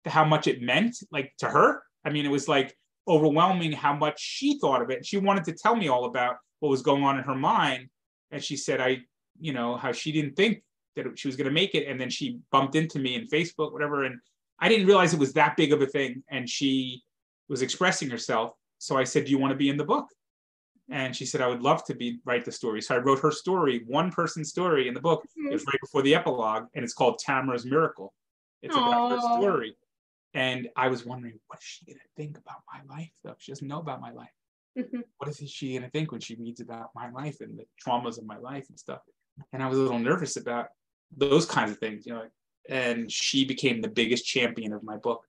[0.05, 1.83] to how much it meant, like to her.
[2.05, 5.05] I mean, it was like overwhelming how much she thought of it.
[5.07, 7.89] She wanted to tell me all about what was going on in her mind,
[8.31, 9.03] and she said, I,
[9.41, 10.63] you know, how she didn't think
[10.97, 13.73] that she was going to make it, and then she bumped into me in Facebook,
[13.73, 14.21] whatever, and
[14.63, 17.03] I didn't realize it was that big of a thing, and she
[17.49, 18.53] was expressing herself.
[18.79, 20.07] So I said, "Do you want to be in the book?"
[20.89, 23.33] And she said, "I would love to be write the story." So I wrote her
[23.33, 25.27] story, one person story in the book.
[25.37, 28.15] It was right before the epilogue, and it's called Tamara's Miracle.
[28.63, 29.77] It's about her story.
[30.35, 33.13] And I was wondering, what is she gonna think about my life?
[33.25, 34.33] Though she doesn't know about my life.
[34.79, 35.03] Mhm.
[35.19, 38.25] What is she gonna think when she reads about my life and the traumas of
[38.25, 39.03] my life and stuff?
[39.53, 40.69] And I was a little nervous about
[41.11, 42.31] those kinds of things, you know.
[42.69, 45.25] And she became the biggest champion of my book.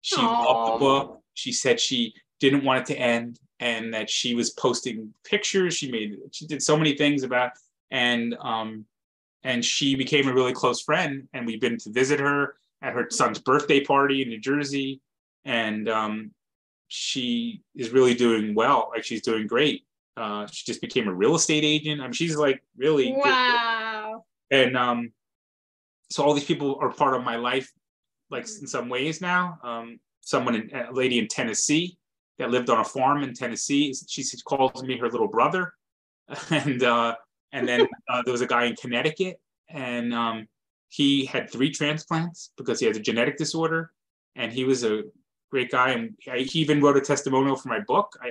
[0.00, 1.20] She loved the book.
[1.34, 5.74] She said she didn't want it to end and that she was posting pictures.
[5.76, 7.52] She made she did so many things about
[7.90, 8.84] and um
[9.42, 13.06] and she became a really close friend and we've been to visit her at her
[13.10, 15.00] son's birthday party in New Jersey
[15.44, 16.30] and um
[16.88, 19.84] she is really doing well like she's doing great
[20.16, 24.24] uh she just became a real estate agent I mean she's like really good- Wow.
[24.50, 25.12] and um
[26.10, 27.70] so all these people are part of my life
[28.30, 29.58] like in some ways now.
[29.62, 31.96] Um someone in, a lady in tennessee
[32.38, 35.72] that lived on a farm in tennessee she calls me her little brother.
[36.50, 37.14] And uh
[37.52, 39.36] and then uh, there was a guy in connecticut
[39.70, 40.46] and um
[40.90, 43.90] he had three transplants because he has a genetic disorder
[44.36, 45.02] and he was a
[45.50, 45.90] great guy.
[45.90, 48.08] And I, he even wrote a testimonial for my book.
[48.26, 48.28] I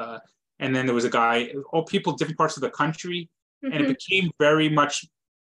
[0.00, 0.18] uh
[0.60, 1.36] and then there was a guy
[1.72, 3.28] all people different parts of the country.
[3.62, 3.96] And it Mhm.
[3.96, 4.94] became very much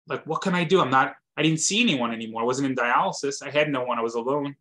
[0.09, 0.81] like what can i do?
[0.81, 3.99] I'm not i didn't see anyone anymore i wasn't in dialysis i had no one
[3.99, 4.55] i was alone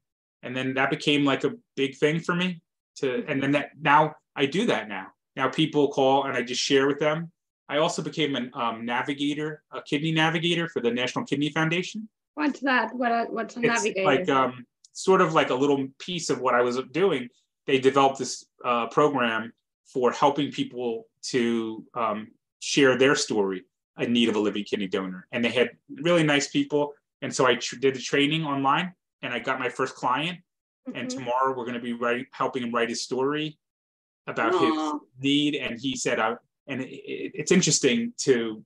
[0.43, 2.61] and then that became like a big thing for me
[2.95, 6.61] to and then that now i do that now now people call and i just
[6.61, 7.31] share with them
[7.69, 12.59] i also became a um, navigator a kidney navigator for the national kidney foundation What's
[12.61, 12.93] that?
[12.93, 13.31] What?
[13.31, 14.05] What's a it's navigator?
[14.05, 17.29] like um, sort of like a little piece of what I was doing.
[17.65, 19.53] They developed this uh, program
[19.85, 22.27] for helping people to um,
[22.59, 23.63] share their story
[23.99, 26.93] in need of a living kidney donor, and they had really nice people.
[27.21, 30.39] And so I tr- did the training online, and I got my first client.
[30.93, 31.15] And Mhm.
[31.15, 33.57] tomorrow we're going to be writing, helping him write his story
[34.27, 34.59] about Aw.
[34.59, 35.55] his need.
[35.55, 36.35] And he said, I,
[36.67, 38.63] and it, it, it's interesting to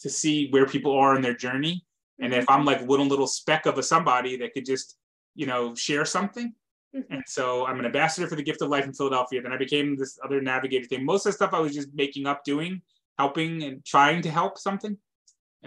[0.00, 1.84] to see where people are in their journey
[2.20, 4.96] and if i'm like one little speck of a somebody that could just
[5.34, 6.54] you know share something
[6.96, 7.04] Mhm.
[7.10, 9.96] and so i'm an ambassador for the gift of life in philadelphia then i became
[9.96, 12.80] this other navigator thing most of the stuff i was just making up doing
[13.20, 14.94] helping and trying to help something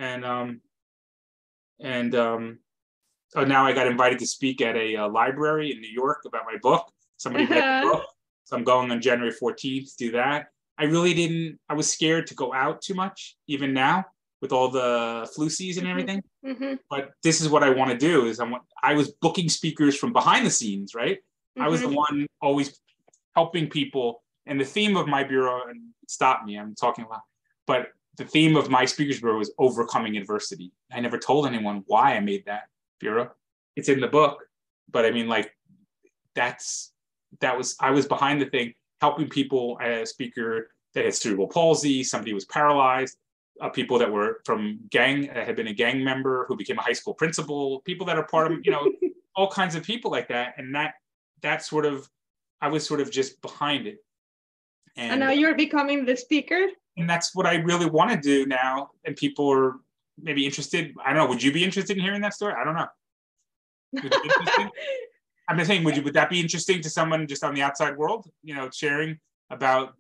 [0.08, 0.50] and um
[1.80, 2.44] and um
[3.36, 6.44] oh now i got invited to speak at a, uh library in new york about
[6.52, 6.84] my book
[7.24, 7.92] somebody read the Uh-huh.
[7.92, 8.06] book
[8.46, 10.40] so i'm going on january 14th to do that
[10.82, 13.20] i really didn't i was scared to go out too much
[13.56, 13.98] even now
[14.42, 14.90] with all the
[15.34, 15.94] flu season and Mhm.
[15.96, 16.22] everything
[16.52, 16.80] Mhm.
[16.94, 19.94] but this is what I want to do is I want I was booking speakers
[20.02, 21.18] from behind the scenes, right?
[21.66, 22.02] I was the Mhm.
[22.06, 22.18] one
[22.48, 22.68] always
[23.40, 24.08] helping people.
[24.50, 25.80] And the theme of my bureau, and
[26.18, 27.24] stop me, I'm talking a lot,
[27.68, 27.88] but
[28.18, 30.72] the theme of my speakers bureau was overcoming adversity.
[30.92, 32.64] I never told anyone why I made that
[33.00, 33.32] bureau.
[33.76, 34.40] It's in the book,
[34.92, 35.52] but I mean, like,
[36.36, 36.94] that's
[37.42, 41.48] that was I was behind the thing, helping people as a speaker that had cerebral
[41.48, 43.18] palsy, somebody was paralyzed,
[43.62, 46.82] uh, people that were from gang that had been a gang member who became a
[46.82, 48.92] high school principal, people that are part of you know
[49.36, 50.96] all kinds of people like that, and that
[51.42, 52.08] that sort of
[52.62, 53.98] I was sort of just behind it,
[54.96, 56.68] And and now you're becoming the speaker.
[56.98, 58.92] And that's what I really want to do now.
[59.06, 59.76] And people are
[60.22, 60.94] maybe interested.
[61.04, 61.28] I don't know.
[61.28, 62.54] Would you be interested in hearing that story?
[62.58, 62.88] I don't know.
[63.94, 64.70] Would you be interested?
[65.50, 67.98] I'm just saying, would you would that be interesting to someone just on the outside
[67.98, 68.30] world?
[68.44, 69.96] You know, sharing about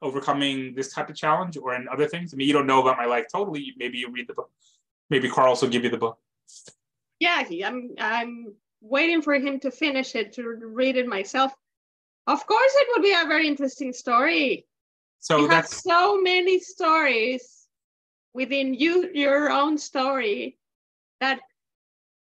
[0.00, 2.34] overcoming this type of challenge or in other things.
[2.34, 3.72] I mean, you don't know about my life totally.
[3.76, 4.50] Maybe you read the book.
[5.08, 6.18] Maybe Carlos will give you the book.
[7.20, 11.52] yeah, he, I'm I'm waiting for him to finish it to read it myself.
[12.26, 14.66] Of course, it would be a very interesting story.
[15.22, 17.68] So you have that's so many stories
[18.34, 20.58] within you, your own story,
[21.20, 21.38] that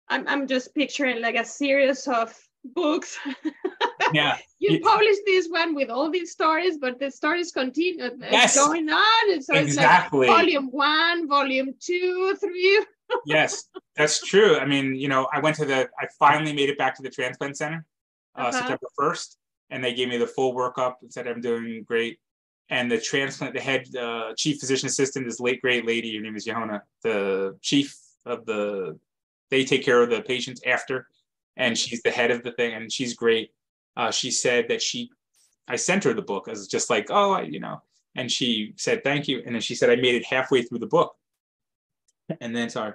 [0.08, 2.32] I'm, I'm just picturing like a series of
[2.64, 3.18] books.
[4.12, 4.36] Yeah.
[4.60, 8.54] you publish this one with all these stories, but the stories continue uh, Yes.
[8.54, 9.32] going on.
[9.32, 10.28] And so Exactly.
[10.28, 12.86] it's like volume one, volume two, three.
[13.26, 14.58] yes, that's true.
[14.58, 17.10] I mean, you know, I went to the, I finally made it back to the
[17.10, 17.84] transplant center
[18.36, 18.52] uh, Uh-huh.
[18.52, 19.36] September 1st,
[19.70, 22.20] and they gave me the full workup and said I'm doing great.
[22.68, 26.16] And the transplant, the head uh, chief physician assistant is late great lady.
[26.16, 28.98] Her name is Johanna, the chief of the.
[29.50, 31.06] They take care of the patients after,
[31.56, 33.52] and she's the head of the thing, and she's great.
[33.96, 35.10] Uh, she said that she,
[35.68, 37.80] I sent her the book as just like, oh, I, you know,
[38.16, 40.86] and she said thank you, and then she said I made it halfway through the
[40.86, 41.14] book,
[42.40, 42.94] and then sorry,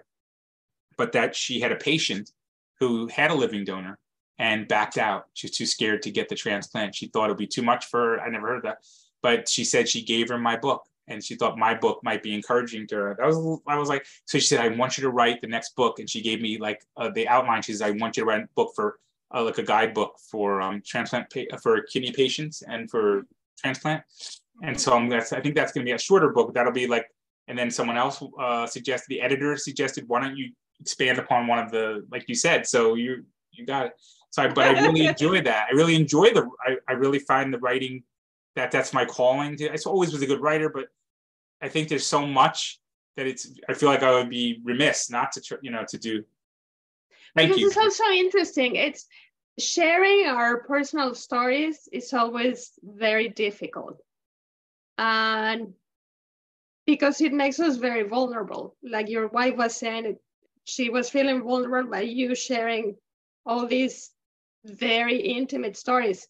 [0.98, 2.32] but that she had a patient
[2.80, 3.98] who had a living donor
[4.38, 5.28] and backed out.
[5.34, 6.96] She was too scared to get the transplant.
[6.96, 8.22] She thought it would be too much for her.
[8.22, 8.80] I never heard that.
[9.22, 12.34] But she said she gave her my book and she thought my book might be
[12.34, 13.16] encouraging to her.
[13.18, 15.76] That was I was like, so she said, I want you to write the next
[15.76, 16.00] book.
[16.00, 17.62] And she gave me like uh, the outline.
[17.62, 19.00] She says, I want you to write a book for
[19.34, 23.24] uh, like a guidebook for um, transplant pa- for kidney patients and for
[23.58, 24.04] transplant.
[24.64, 26.54] And so I'm that's I think that's gonna be a shorter book.
[26.54, 27.08] That'll be like,
[27.48, 31.60] and then someone else uh, suggested the editor suggested, why don't you expand upon one
[31.60, 32.68] of the like you said.
[32.68, 33.94] So you you got it.
[34.30, 35.68] So I, but I really enjoy that.
[35.70, 36.50] I really enjoy the.
[36.66, 38.04] I, I really find the writing
[38.56, 39.56] that that's my calling.
[39.58, 40.86] To, I always was a good writer, but
[41.62, 42.80] I think there's so much
[43.18, 43.52] that it's.
[43.70, 46.24] I feel like I would be remiss not to you know to do.
[47.36, 47.68] Thank because you.
[47.68, 48.76] it's also interesting.
[48.76, 49.08] It's
[49.60, 54.02] sharing our personal stories is always very difficult.
[54.98, 55.74] And
[56.86, 58.76] because it makes us very vulnerable.
[58.84, 60.18] Like your wife was saying,
[60.66, 62.96] she was feeling vulnerable by you sharing
[63.46, 64.12] all these
[64.66, 66.28] very intimate stories.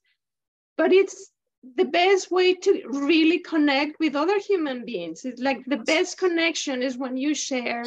[0.77, 1.31] But it's
[1.75, 5.25] the best way to really connect with other human beings.
[5.25, 7.83] It's like the best connection is when you share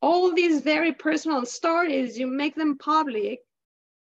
[0.00, 3.40] all these very personal stories, you make them public,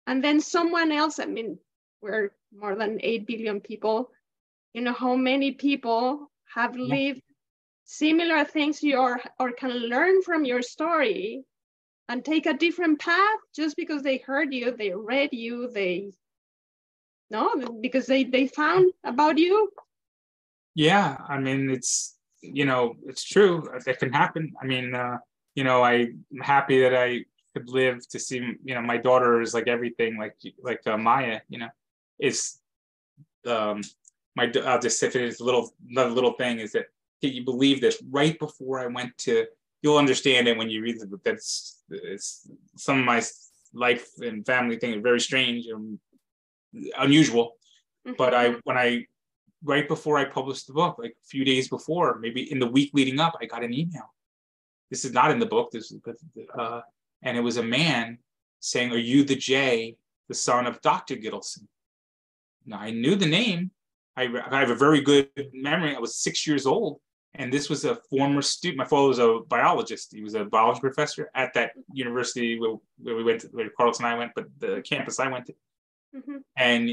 [0.07, 1.57] and then someone else, I mean,
[2.01, 4.11] we're more than 8 billion people.
[4.73, 7.21] You know how many people have lived
[7.85, 11.43] similar things you are or can learn from your story
[12.07, 16.11] and take a different path just because they heard you, they read you, they
[17.29, 19.71] no, because they they found about you.
[20.75, 24.53] Yeah, I mean it's you know it's true that can happen.
[24.61, 25.17] I mean uh,
[25.55, 29.53] you know I'm happy that I could live to see you know my daughter is
[29.53, 31.69] like everything like like uh, Maya you know
[32.19, 32.59] is
[33.45, 33.81] um
[34.35, 36.87] my I'll just say this little another little thing is that
[37.21, 39.45] you believe this right before I went to
[39.81, 43.21] you'll understand it when you read the book that's it's some of my
[43.73, 45.99] life and family thing are very strange and
[46.97, 47.55] unusual
[48.17, 49.05] but I when I
[49.63, 52.91] right before I published the book, like a few days before, maybe in the week
[52.93, 54.13] leading up, I got an email.
[54.89, 55.71] This is not in the book.
[55.71, 55.99] This is,
[56.57, 56.81] uh,
[57.21, 58.17] and it was a man
[58.59, 59.97] saying, "Are you the Jay,
[60.27, 61.67] the son of Doctor Gittleson?"
[62.65, 63.71] Now I knew the name.
[64.15, 65.95] I, I have a very good memory.
[65.95, 66.99] I was six years old,
[67.35, 68.77] and this was a former student.
[68.77, 70.13] My father was a biologist.
[70.13, 73.99] He was a biology professor at that university where, where we went, to, where Carlos
[73.99, 75.55] and I went, but the campus I went to
[76.15, 76.43] Mhm.
[76.55, 76.89] and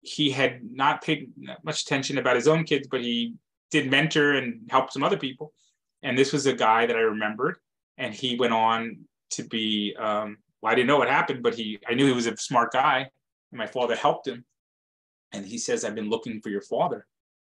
[0.00, 1.32] he had not paid
[1.62, 3.34] much attention about his own kids, but he
[3.70, 5.52] did mentor and help some other people.
[6.02, 7.58] And this was a guy that I remembered,
[7.96, 9.94] and he went on to be.
[9.96, 12.72] Um, well, I didn't know what happened, but he I knew he was a smart
[12.72, 13.10] guy,
[13.50, 14.44] and my father helped him.
[15.32, 17.06] And he says, "I've been looking for your father.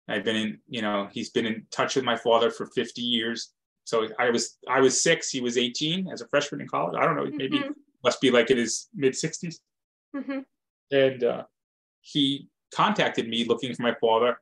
[0.08, 3.54] I've been in, you know, he's been in touch with my father for 50 years.
[3.86, 6.96] So I was I was six, he was 18 as a freshman in college.
[7.00, 7.76] I don't know, maybe Mhm.
[8.04, 9.62] must be like in his mid 60s."
[10.16, 10.46] Mhm.
[10.92, 11.44] And uh,
[12.02, 14.40] he contacted me looking for my father.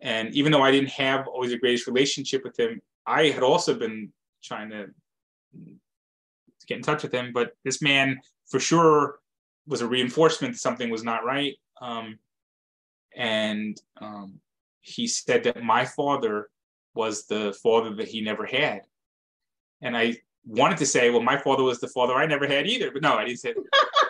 [0.00, 3.74] And even though i didn't have always the greatest relationship with him i had also
[3.74, 4.12] been
[4.42, 4.90] trying to
[6.66, 7.32] get in touch with him.
[7.32, 9.18] But this man for sure
[9.66, 11.54] was a reinforcement that something was not right.
[11.80, 12.18] Um,
[13.16, 14.40] and um,
[14.80, 16.48] he said that my father
[16.94, 18.82] was the father that he never had.
[19.82, 20.16] And i
[20.46, 22.90] wanted to say well my father was the father i never had either.
[22.90, 23.54] But no i didn't say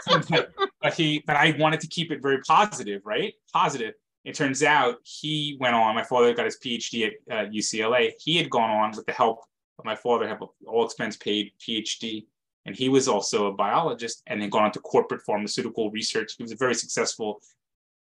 [0.06, 0.50] but,
[0.82, 3.34] but he but i wanted to keep it very positive right?
[3.52, 3.94] Positive.
[4.24, 8.36] It turns out he went on my father got his phd at uh, ucla he
[8.36, 9.40] had gone on with the help
[9.78, 12.24] of my father have a all expense paid phd
[12.66, 16.34] and he was also a biologist and then gone on to corporate pharmaceutical research.
[16.38, 17.40] He was a very successful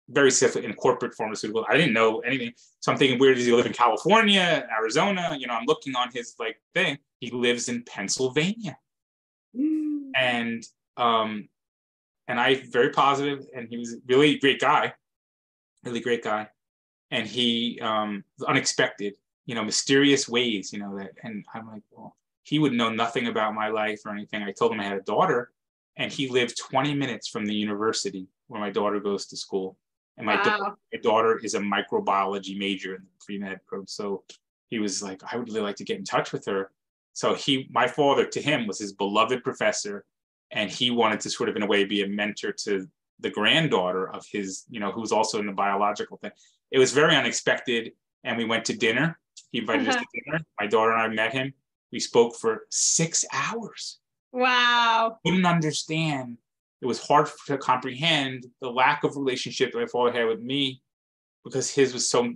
[0.09, 1.67] very successful in corporate pharmaceutical.
[1.69, 2.53] I didn't know anything.
[2.81, 5.37] So i'm thinking where does he live in california arizona?
[5.39, 8.77] You know i'm looking on his like thing he lives in pennsylvania
[9.57, 10.11] Mm.
[10.15, 10.67] and
[10.97, 11.49] um
[12.29, 14.93] and I very positive, and he was a really great guy,
[15.85, 16.49] really great guy,
[17.11, 19.15] and he um unexpected,
[19.47, 23.29] you know, mysterious ways, you know that, and I'm like, well, he would know nothing
[23.29, 24.43] about my life or anything.
[24.43, 25.53] I told him I had a daughter,
[25.97, 29.79] and he lived 20 minutes from the university where my daughter goes to school.
[30.17, 30.43] And my, wow.
[30.43, 30.59] da-
[30.93, 33.87] my daughter is a microbiology major in the pre-med program.
[33.87, 34.25] So
[34.69, 36.71] he was like, I would really like to get in touch with her.
[37.17, 40.05] So he, my father to him was his beloved professor.
[40.51, 42.87] And he wanted to sort of in a way be a mentor to
[43.21, 46.33] the granddaughter of his, you know, who's also in the biological thing.
[46.71, 47.93] It was very unexpected.
[48.23, 49.19] And we went to dinner.
[49.51, 49.99] He invited uh-huh.
[49.99, 50.45] us to dinner.
[50.61, 51.55] My daughter and I met him.
[51.91, 53.99] We spoke for six hours.
[54.31, 55.17] Wow.
[55.25, 56.37] Couldn't understand.
[56.83, 60.83] It was hard to comprehend the lack of relationship that my father had with me
[61.45, 62.35] because his was so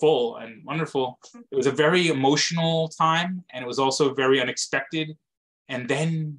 [0.00, 1.18] full and wonderful.
[1.50, 5.16] It was a very emotional time and it was also very unexpected.
[5.68, 6.38] And then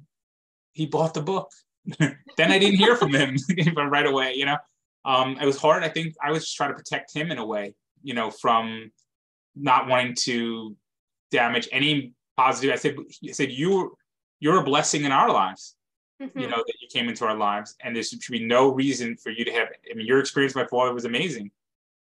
[0.72, 1.50] he bought the book.
[1.98, 3.36] then I didn't hear from him
[3.76, 4.56] right away, you know.
[5.04, 5.84] Um, it was hard.
[5.84, 8.90] I think I was just trying to protect him in a way, you know, from
[9.56, 10.76] not wanting to
[11.30, 12.72] damage any positive.
[12.72, 13.96] I said, I said, you,
[14.40, 15.76] you're a blessing in our lives.
[16.20, 16.38] Mm-hmm.
[16.38, 19.30] You know that you came into our lives, and there should be no reason for
[19.30, 19.68] you to have.
[19.88, 21.52] I mean, your experience with my father was amazing,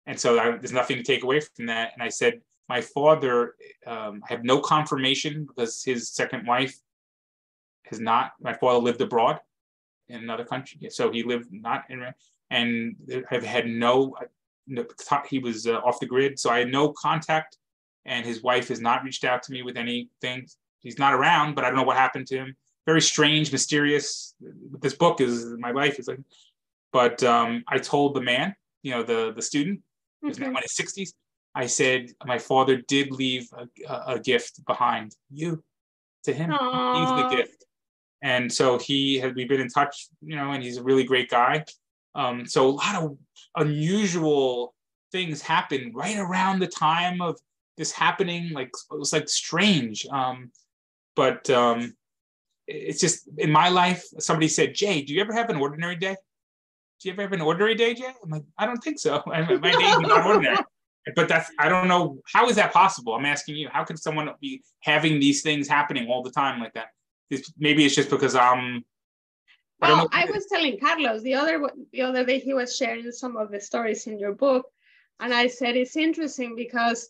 [0.07, 1.91] and so I, there's nothing to take away from that.
[1.93, 3.53] And I said, my father,
[3.85, 6.75] um, I have no confirmation because his second wife
[7.85, 8.31] has not.
[8.41, 9.39] My father lived abroad
[10.09, 12.03] in another country, so he lived not in,
[12.49, 12.95] and
[13.29, 14.15] have had no.
[14.99, 17.57] Thought he was uh, off the grid, so I had no contact
[18.07, 20.47] and his wife has not reached out to me with anything.
[20.79, 22.55] He's not around, but I don't know what happened to him.
[22.85, 24.33] Very strange, mysterious.
[24.79, 26.19] This book is my life is like,
[26.93, 29.81] but um, I told the man, you know, the the student,
[30.21, 31.13] now in his sixties.
[31.55, 35.63] I said my father did leave a, a, gift behind you
[36.25, 36.51] to him.
[36.51, 36.99] Aww.
[36.99, 37.65] He's the gift,
[38.21, 39.33] and so he has.
[39.33, 41.65] We've been in touch, you know, and he's a really great guy.
[42.13, 43.17] Um, so a lot of
[43.55, 44.75] unusual
[45.11, 47.39] things happened right around the time of
[47.77, 50.51] this happening like it was like strange um
[51.15, 51.95] but um
[52.67, 56.15] it's just in my life somebody said jay do you ever have an ordinary day
[56.99, 59.21] do you ever have an ordinary day jay i'm like i don't think so.
[59.27, 60.57] My day is not ordinary.
[61.15, 63.13] But that's i don't know how is that possible?
[63.13, 66.73] I'm asking you how could someone be having these things happening all the time like
[66.73, 66.87] that?
[67.29, 68.83] It's, maybe it's just because um,
[69.81, 73.11] i'm well, I, I was telling Carlos the other the other day he was sharing
[73.11, 74.65] some of the stories in your book,
[75.19, 77.09] and I said it's interesting because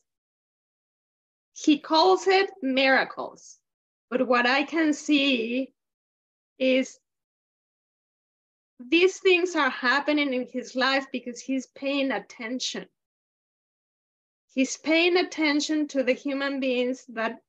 [1.53, 3.57] he calls it miracles.
[4.09, 5.73] But what I can see
[6.59, 6.99] is
[8.79, 12.85] these things are happening in his life because he's paying attention.
[14.53, 17.39] He's paying attention to the human beings that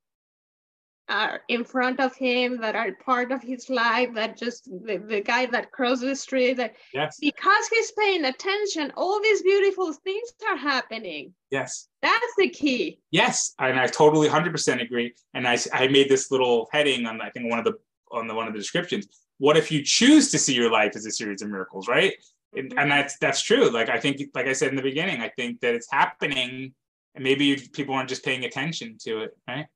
[1.09, 5.23] are in front of him that are part of his life that just the, the
[5.23, 7.17] guy that crossed the street that yes.
[7.19, 11.33] because he's paying attention all these beautiful things are happening.
[11.51, 11.89] Yes.
[12.03, 13.01] That's the key.
[13.11, 15.15] Yes and i totally 100% agree.
[15.33, 17.79] And i, I made this little heading on i think one of the
[18.11, 19.07] on the one of the descriptions
[19.39, 22.59] what if you choose to see your life as a series of miracles right mm-hmm.
[22.59, 25.29] and, and that's that's true like i think like i said in the beginning i
[25.37, 26.73] think that it's happening
[27.15, 29.67] and maybe people aren't just paying attention to it right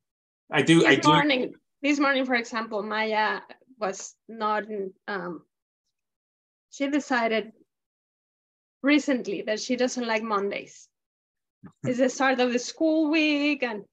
[0.53, 0.81] I do.
[0.81, 1.09] This I do.
[1.09, 3.41] morning, this morning, for example, Maya
[3.79, 4.65] was not.
[5.09, 5.43] Um,
[6.71, 7.53] she decided
[8.83, 10.89] recently that she doesn't like Mondays.
[11.85, 13.85] it's the start of the school week, and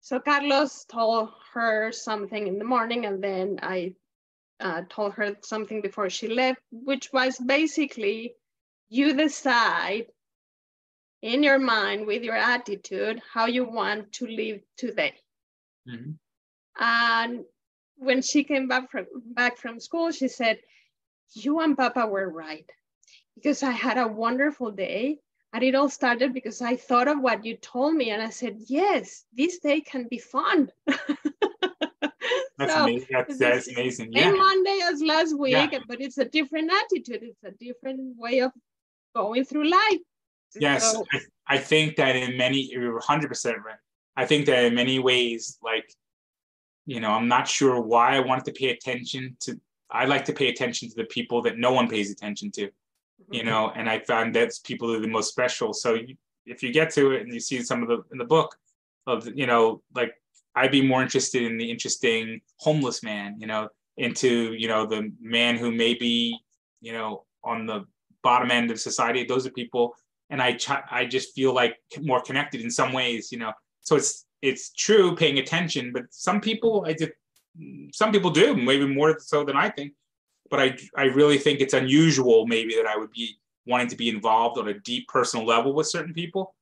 [0.00, 3.94] so Carlos told her something in the morning, and then I
[4.62, 8.34] uh, told her something before she left, which was basically
[8.88, 10.06] you decide
[11.20, 15.14] in your mind with your attitude how you want to live today.
[15.88, 16.12] Mm-hmm.
[16.78, 17.44] And
[17.96, 20.58] when she came back from back from school, she said,
[21.34, 22.68] "You and Papa were right,
[23.34, 25.18] because I had a wonderful day."
[25.54, 28.56] And it all started because I thought of what you told me, and I said,
[28.68, 30.70] "Yes, this day can be fun."
[32.66, 33.08] That's, so amazing.
[33.10, 34.12] That's, that's amazing.
[34.12, 34.32] Yeah.
[34.32, 35.78] Monday as last week, yeah.
[35.88, 37.22] but it's a different attitude.
[37.22, 38.52] It's a different way of
[39.14, 40.00] going through life.
[40.54, 43.74] Yes, so, I, I, think that in many, you're 100% right.
[44.16, 45.90] I think that in many ways, like,
[46.84, 49.58] you know, I'm not sure why I wanted to pay attention to.
[49.90, 53.34] I like to pay attention to the people that no one pays attention to, mm-hmm.
[53.34, 55.72] you know, and I found that's people that are the most special.
[55.72, 58.24] So you, if you get to it and you see some of the in the
[58.24, 58.56] book
[59.06, 60.14] of, you know, like
[60.54, 65.12] I'd be more interested in the interesting homeless man, you know, into, you know, the
[65.20, 66.38] man who may be,
[66.80, 67.86] you know, on the
[68.22, 69.24] bottom end of society.
[69.24, 69.94] Those are people,
[70.30, 70.58] and I
[70.90, 73.52] I just feel like more connected in some ways, you know
[73.82, 77.12] so it's it's true paying attention, but some people I did
[77.92, 79.92] some people do maybe more so than I think.
[80.50, 84.08] But I I really think it's unusual maybe that I would be wanting to be
[84.08, 86.54] involved on a deep personal level with certain people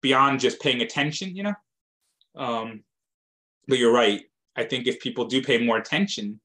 [0.00, 1.54] beyond just paying attention, you know.
[2.36, 2.84] Um,
[3.68, 4.22] but you're right.
[4.56, 6.40] I think if people do pay more attention,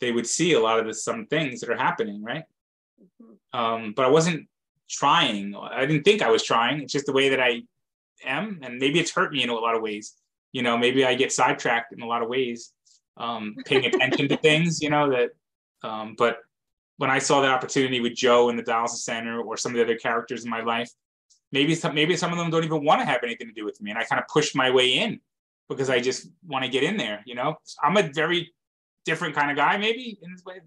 [0.00, 2.44] they would see a lot of the some things that are happening, right?
[3.00, 3.58] Mm-hmm.
[3.58, 4.48] Um, but I wasn't
[4.88, 5.54] trying.
[5.54, 6.80] I didn't think I was trying.
[6.80, 7.62] It's just the way that I
[8.24, 10.14] am, and maybe it's hurt me in a lot of ways.
[10.52, 12.72] You know, maybe I get sidetracked in a lot of ways,
[13.16, 14.80] um, paying attention to things.
[14.80, 15.30] You know that,
[15.82, 16.38] um, but
[16.96, 19.82] when I saw the opportunity with Joe in the dialysis center or some of the
[19.82, 20.90] other characters in my life,
[21.52, 23.80] maybe some, maybe some of them don't even want to have anything to do with
[23.80, 25.20] me, and I kind of pushed my way in
[25.68, 27.22] because I just want to get in there.
[27.26, 28.52] You know, I'm a very
[29.04, 30.60] different kind of guy, maybe in this way.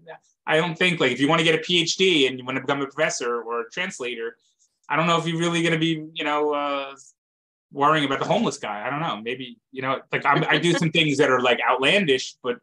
[0.46, 2.60] I don't think like if you want to get a PhD and you want to
[2.60, 4.36] become a professor or a translator,
[4.88, 6.94] I don't know if you're really going to be, you know, uh,
[7.72, 8.86] worrying about the homeless guy.
[8.86, 9.20] I don't know.
[9.20, 12.58] Maybe you know, like I'm, I do some things that are like outlandish, but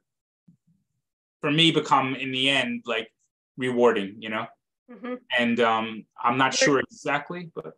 [1.41, 3.11] for me, become in the end like
[3.57, 4.15] rewarding.
[4.19, 4.45] You know,
[4.91, 5.15] mm-hmm.
[5.37, 7.73] and um, I'm not sure exactly, but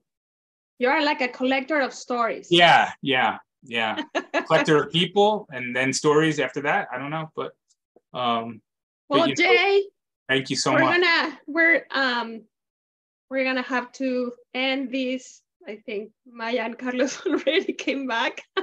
[0.80, 2.48] you are like a collector of stories.
[2.50, 4.02] Yeah, yeah, yeah.
[4.46, 6.88] collector of people, and then stories after that.
[6.94, 7.52] I don't know, but
[8.14, 8.62] um,
[9.10, 10.98] well, but, Jay, know, thank you so we're much.
[10.98, 12.42] We're gonna we're um
[13.30, 15.42] we're gonna have to end this.
[15.68, 18.42] I think Maya and Carlos already came back.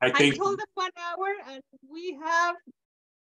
[0.00, 2.56] I think I told them one hour, and we have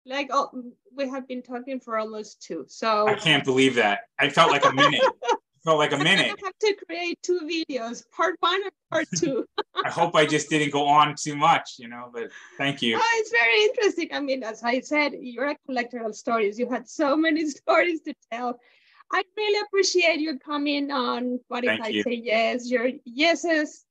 [0.07, 0.51] like oh,
[0.95, 2.65] we have been talking for almost two.
[2.69, 4.01] So I can't believe that.
[4.19, 5.03] I felt like a minute.
[5.65, 6.27] Felt like a minute.
[6.27, 9.47] I have to create two videos, part one and part two.
[9.85, 12.97] I hope I just didn't go on too much, you know, but thank you.
[13.01, 14.09] Oh, it's very interesting.
[14.12, 16.59] I mean, as I said, you're a collector of stories.
[16.59, 18.61] You had so many stories to tell.
[19.12, 21.41] I really appreciate you coming on.
[21.49, 22.03] What if I you.
[22.03, 22.70] say yes?
[22.70, 23.85] Your yeses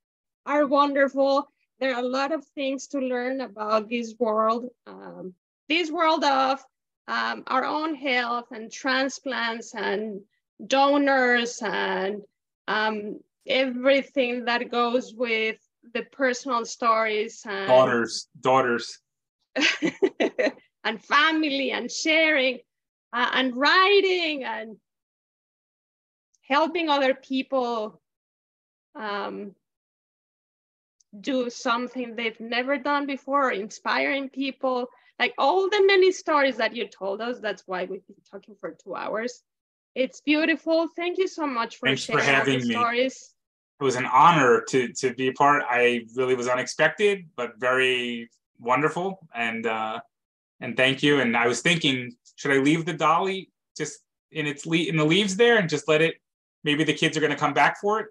[0.46, 1.48] are wonderful.
[1.80, 5.34] There are a lot of things to learn about this world, um,
[5.70, 6.64] this world of
[7.08, 10.22] um, our own health and transplants and
[10.68, 12.22] donors and
[12.68, 15.58] um, everything that goes with
[15.94, 19.00] the personal stories and daughters daughters.
[20.84, 22.60] and family and sharing
[23.12, 24.78] uh, and writing and
[26.48, 28.02] helping other people
[28.96, 29.54] um,
[31.20, 34.88] do something they've never done before inspiring people.
[35.20, 38.76] Like all the many stories that you told us that's why we've been talking for
[38.84, 39.44] two hours
[39.96, 40.88] it's beautiful.
[40.96, 42.74] Thank you so much for Thanks sharing for having me.
[42.74, 43.34] stories.
[43.80, 45.64] It was an honor to to be a part.
[45.70, 48.30] I really was unexpected, but very
[48.60, 49.28] wonderful.
[49.36, 50.00] And uh,
[50.62, 51.20] and thank you.
[51.20, 54.00] And I was thinking, should I leave the dolly just
[54.32, 56.16] in its le- in the leaves there and just let it?
[56.64, 58.08] Maybe the kids are going to come back for it.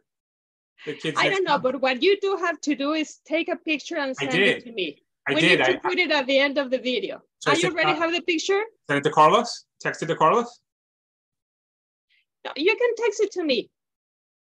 [0.84, 1.16] The kids.
[1.18, 1.62] I don't know, time.
[1.62, 4.72] but what you do have to do is take a picture and send it to
[4.72, 4.98] me.
[5.28, 5.60] I we did.
[5.60, 7.22] need to I, put it at the end of the video.
[7.38, 7.92] So Are you ready?
[7.92, 8.60] Uh, have the picture?
[8.88, 9.64] Send it to Carlos.
[9.80, 10.60] Text it to Carlos.
[12.56, 13.70] You can text it to me.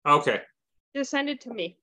[0.07, 0.41] Okay.
[0.95, 1.77] Just send it to me.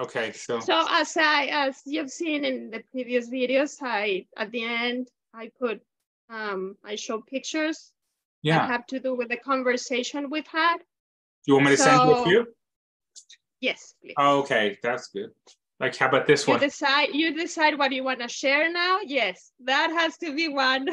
[0.00, 0.58] Okay, so.
[0.60, 5.50] So as I, as you've seen in the previous videos, I, at the end, I
[5.60, 5.80] put,
[6.30, 7.92] um, I show pictures
[8.42, 8.58] yeah.
[8.58, 10.78] that have to do with the conversation we've had.
[10.78, 10.84] Do
[11.46, 12.46] you want me to so, send you a few?
[13.60, 14.14] Yes, please.
[14.18, 15.30] okay, that's good.
[15.78, 16.60] Like, how about this you one?
[16.60, 19.00] Decide, you decide what you want to share now.
[19.04, 20.88] Yes, that has to be one.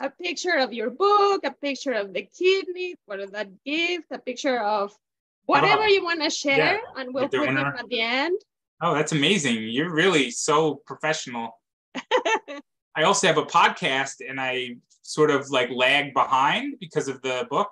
[0.00, 4.18] a picture of your book, a picture of the kidney, what is that gift, a
[4.18, 4.92] picture of
[5.46, 7.00] whatever ah, you want to share, yeah.
[7.00, 8.38] and we'll put them at the end.
[8.80, 9.64] Oh, that's amazing.
[9.64, 11.50] You're really so professional.
[12.94, 17.46] I also have a podcast and I sort of like lag behind because of the
[17.50, 17.70] book.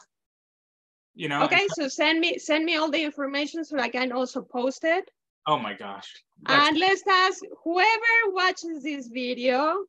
[1.14, 1.44] You know.
[1.44, 5.08] Okay, so send me send me all the information so I can also post it.
[5.46, 6.12] Oh my gosh.
[6.42, 9.84] That's and let's ask whoever watches this video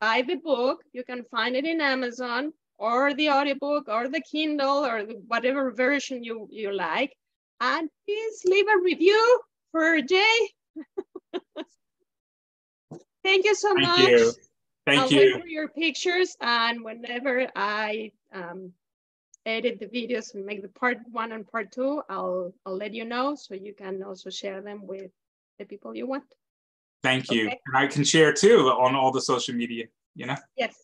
[0.00, 0.82] buy the book.
[0.92, 6.22] You can find it in Amazon or the audiobook or the Kindle or whatever version
[6.22, 7.12] you, you like.
[7.60, 9.40] And please leave a review
[9.72, 10.50] for Jay.
[13.24, 13.96] Thank you so much.
[13.96, 14.10] Thank much.
[14.10, 14.32] You.
[14.86, 15.18] Thank I'll you.
[15.18, 18.72] wait for your pictures and whenever I um,
[19.46, 23.04] edit the videos and make the part one and part two, I'll I'll let you
[23.04, 25.10] know so you can also share them with
[25.58, 26.24] the people you want.
[27.04, 27.46] Thank you.
[27.48, 27.60] Okay.
[27.66, 29.84] And I can share too on all the social media,
[30.16, 30.36] you know?
[30.56, 30.74] Yes.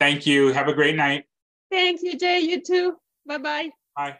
[0.00, 0.48] Thank you.
[0.52, 1.24] Have a great night.
[1.70, 2.40] Thank you, Jay.
[2.40, 2.96] You too.
[3.26, 3.70] Bye-bye.
[3.96, 4.18] Bye.